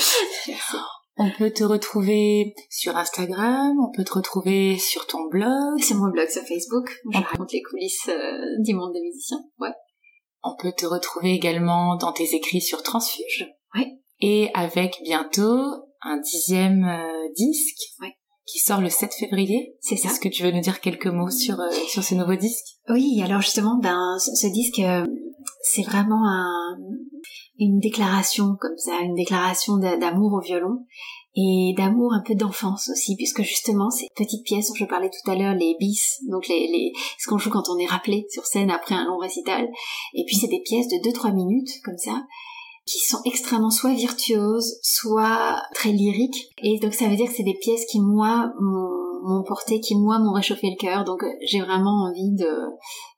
On 1.16 1.30
peut 1.36 1.50
te 1.50 1.64
retrouver 1.64 2.54
sur 2.70 2.96
Instagram, 2.96 3.76
on 3.78 3.90
peut 3.94 4.04
te 4.04 4.14
retrouver 4.14 4.78
sur 4.78 5.06
ton 5.06 5.28
blog. 5.28 5.78
C'est 5.80 5.94
mon 5.94 6.08
blog 6.08 6.28
sur 6.28 6.42
Facebook, 6.42 6.90
je 7.12 7.18
raconte 7.18 7.52
les 7.52 7.62
coulisses 7.62 8.08
euh, 8.08 8.40
du 8.60 8.74
monde 8.74 8.92
des 8.94 9.02
musiciens, 9.02 9.42
ouais. 9.58 9.72
On 10.42 10.56
peut 10.56 10.72
te 10.72 10.86
retrouver 10.86 11.32
également 11.32 11.96
dans 11.96 12.12
tes 12.12 12.34
écrits 12.34 12.62
sur 12.62 12.82
Transfuge. 12.82 13.46
Ouais. 13.74 13.98
Et 14.20 14.50
avec 14.54 14.98
bientôt 15.04 15.60
un 16.02 16.18
dixième 16.18 16.84
euh, 16.84 17.28
disque. 17.36 17.92
Ouais. 18.00 18.16
Qui 18.46 18.58
sort 18.58 18.80
le 18.80 18.88
7 18.88 19.12
février. 19.12 19.76
C'est 19.80 19.96
ça. 19.96 20.08
Est-ce 20.08 20.18
que 20.18 20.28
tu 20.28 20.42
veux 20.42 20.50
nous 20.50 20.62
dire 20.62 20.80
quelques 20.80 21.06
mots 21.06 21.30
sur, 21.30 21.60
euh, 21.60 21.70
sur 21.88 22.02
ce 22.02 22.14
nouveau 22.14 22.34
disque? 22.34 22.78
Oui, 22.88 23.20
alors 23.22 23.42
justement, 23.42 23.78
ben, 23.80 24.16
ce, 24.18 24.34
ce 24.34 24.50
disque, 24.50 24.80
c'est 25.62 25.82
vraiment 25.82 26.26
un, 26.26 26.76
une 27.60 27.78
déclaration 27.78 28.56
comme 28.58 28.76
ça, 28.78 29.00
une 29.02 29.14
déclaration 29.14 29.76
d'amour 29.76 30.32
au 30.32 30.40
violon 30.40 30.78
et 31.36 31.74
d'amour 31.76 32.12
un 32.12 32.22
peu 32.26 32.34
d'enfance 32.34 32.88
aussi, 32.90 33.14
puisque 33.16 33.42
justement 33.42 33.90
ces 33.90 34.08
petites 34.16 34.44
pièces 34.44 34.68
dont 34.68 34.74
je 34.74 34.84
parlais 34.86 35.10
tout 35.10 35.30
à 35.30 35.36
l'heure, 35.36 35.54
les 35.54 35.76
bis, 35.78 36.18
donc 36.28 36.48
les, 36.48 36.66
les 36.66 36.92
ce 37.18 37.28
qu'on 37.28 37.38
joue 37.38 37.50
quand 37.50 37.68
on 37.68 37.78
est 37.78 37.86
rappelé 37.86 38.26
sur 38.30 38.46
scène 38.46 38.70
après 38.70 38.94
un 38.94 39.04
long 39.04 39.18
récital, 39.18 39.68
et 40.14 40.24
puis 40.24 40.36
c'est 40.36 40.48
des 40.48 40.62
pièces 40.62 40.88
de 40.88 40.96
2-3 41.08 41.34
minutes 41.34 41.70
comme 41.84 41.98
ça, 41.98 42.24
qui 42.86 42.98
sont 42.98 43.20
extrêmement 43.24 43.70
soit 43.70 43.92
virtuoses, 43.92 44.80
soit 44.82 45.62
très 45.74 45.92
lyriques, 45.92 46.48
et 46.62 46.80
donc 46.80 46.94
ça 46.94 47.08
veut 47.08 47.16
dire 47.16 47.26
que 47.26 47.36
c'est 47.36 47.44
des 47.44 47.58
pièces 47.60 47.84
qui 47.84 48.00
moi 48.00 48.52
m'ont 48.58 49.44
porté, 49.44 49.80
qui 49.80 49.94
moi 49.94 50.18
m'ont 50.18 50.32
réchauffé 50.32 50.70
le 50.70 50.80
cœur, 50.80 51.04
donc 51.04 51.22
j'ai 51.46 51.60
vraiment 51.60 52.08
envie 52.08 52.32
de, 52.32 52.50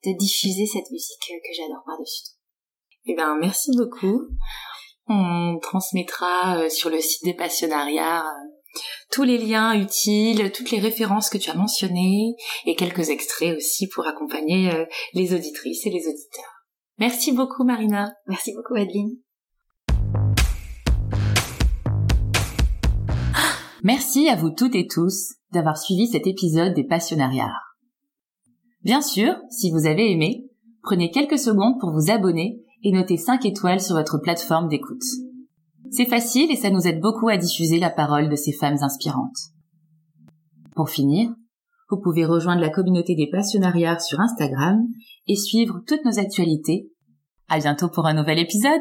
de 0.05 0.19
diffuser 0.19 0.67
cette 0.67 0.91
musique 0.91 1.23
que 1.29 1.55
j'adore 1.57 1.83
par-dessus 1.87 2.25
tout. 2.25 2.32
Eh 3.05 3.17
ben, 3.17 3.37
merci 3.41 3.73
beaucoup. 3.77 4.29
On 5.09 5.59
transmettra 5.61 6.59
euh, 6.59 6.69
sur 6.69 6.89
le 6.89 7.01
site 7.01 7.25
des 7.25 7.35
passionnariats 7.35 8.25
euh, 8.25 8.79
tous 9.11 9.25
les 9.25 9.39
liens 9.39 9.75
utiles, 9.75 10.53
toutes 10.53 10.71
les 10.71 10.79
références 10.79 11.29
que 11.29 11.37
tu 11.37 11.51
as 11.51 11.55
mentionnées 11.55 12.37
et 12.65 12.77
quelques 12.77 13.11
extraits 13.11 13.57
aussi 13.57 13.89
pour 13.89 14.07
accompagner 14.07 14.73
euh, 14.73 14.85
les 15.15 15.35
auditrices 15.35 15.85
et 15.85 15.91
les 15.91 16.07
auditeurs. 16.07 16.65
Merci 16.99 17.33
beaucoup 17.33 17.65
Marina. 17.65 18.15
Merci 18.29 18.55
beaucoup 18.55 18.75
Adeline. 18.75 19.19
Merci 23.83 24.29
à 24.29 24.37
vous 24.37 24.51
toutes 24.51 24.77
et 24.77 24.87
tous 24.87 25.35
d'avoir 25.51 25.77
suivi 25.77 26.07
cet 26.07 26.29
épisode 26.29 26.73
des 26.73 26.85
Passionnariats. 26.85 27.59
Bien 28.83 29.03
sûr, 29.03 29.35
si 29.51 29.73
vous 29.73 29.87
avez 29.87 30.13
aimé, 30.13 30.45
prenez 30.85 31.11
quelques 31.11 31.39
secondes 31.39 31.81
pour 31.81 31.91
vous 31.91 32.13
abonner 32.13 32.63
et 32.83 32.93
notez 32.93 33.17
5 33.17 33.45
étoiles 33.47 33.81
sur 33.81 33.97
votre 33.97 34.19
plateforme 34.19 34.69
d'écoute. 34.69 35.03
C'est 35.91 36.07
facile 36.07 36.51
et 36.51 36.57
ça 36.57 36.71
nous 36.71 36.87
aide 36.87 37.01
beaucoup 37.01 37.29
à 37.29 37.37
diffuser 37.37 37.79
la 37.79 37.91
parole 37.91 38.29
de 38.29 38.37
ces 38.37 38.53
femmes 38.53 38.79
inspirantes. 38.81 39.51
Pour 40.75 40.89
finir, 40.89 41.31
vous 41.91 42.01
pouvez 42.01 42.25
rejoindre 42.25 42.63
la 42.63 42.71
communauté 42.71 43.15
des 43.15 43.29
passionnariats 43.29 43.99
sur 43.99 44.21
Instagram 44.21 44.87
et 45.27 45.37
suivre 45.37 45.81
toutes 45.87 46.05
nos 46.05 46.19
actualités. 46.19 46.89
À 47.49 47.59
bientôt 47.59 47.89
pour 47.89 48.07
un 48.07 48.15
nouvel 48.15 48.39
épisode! 48.39 48.81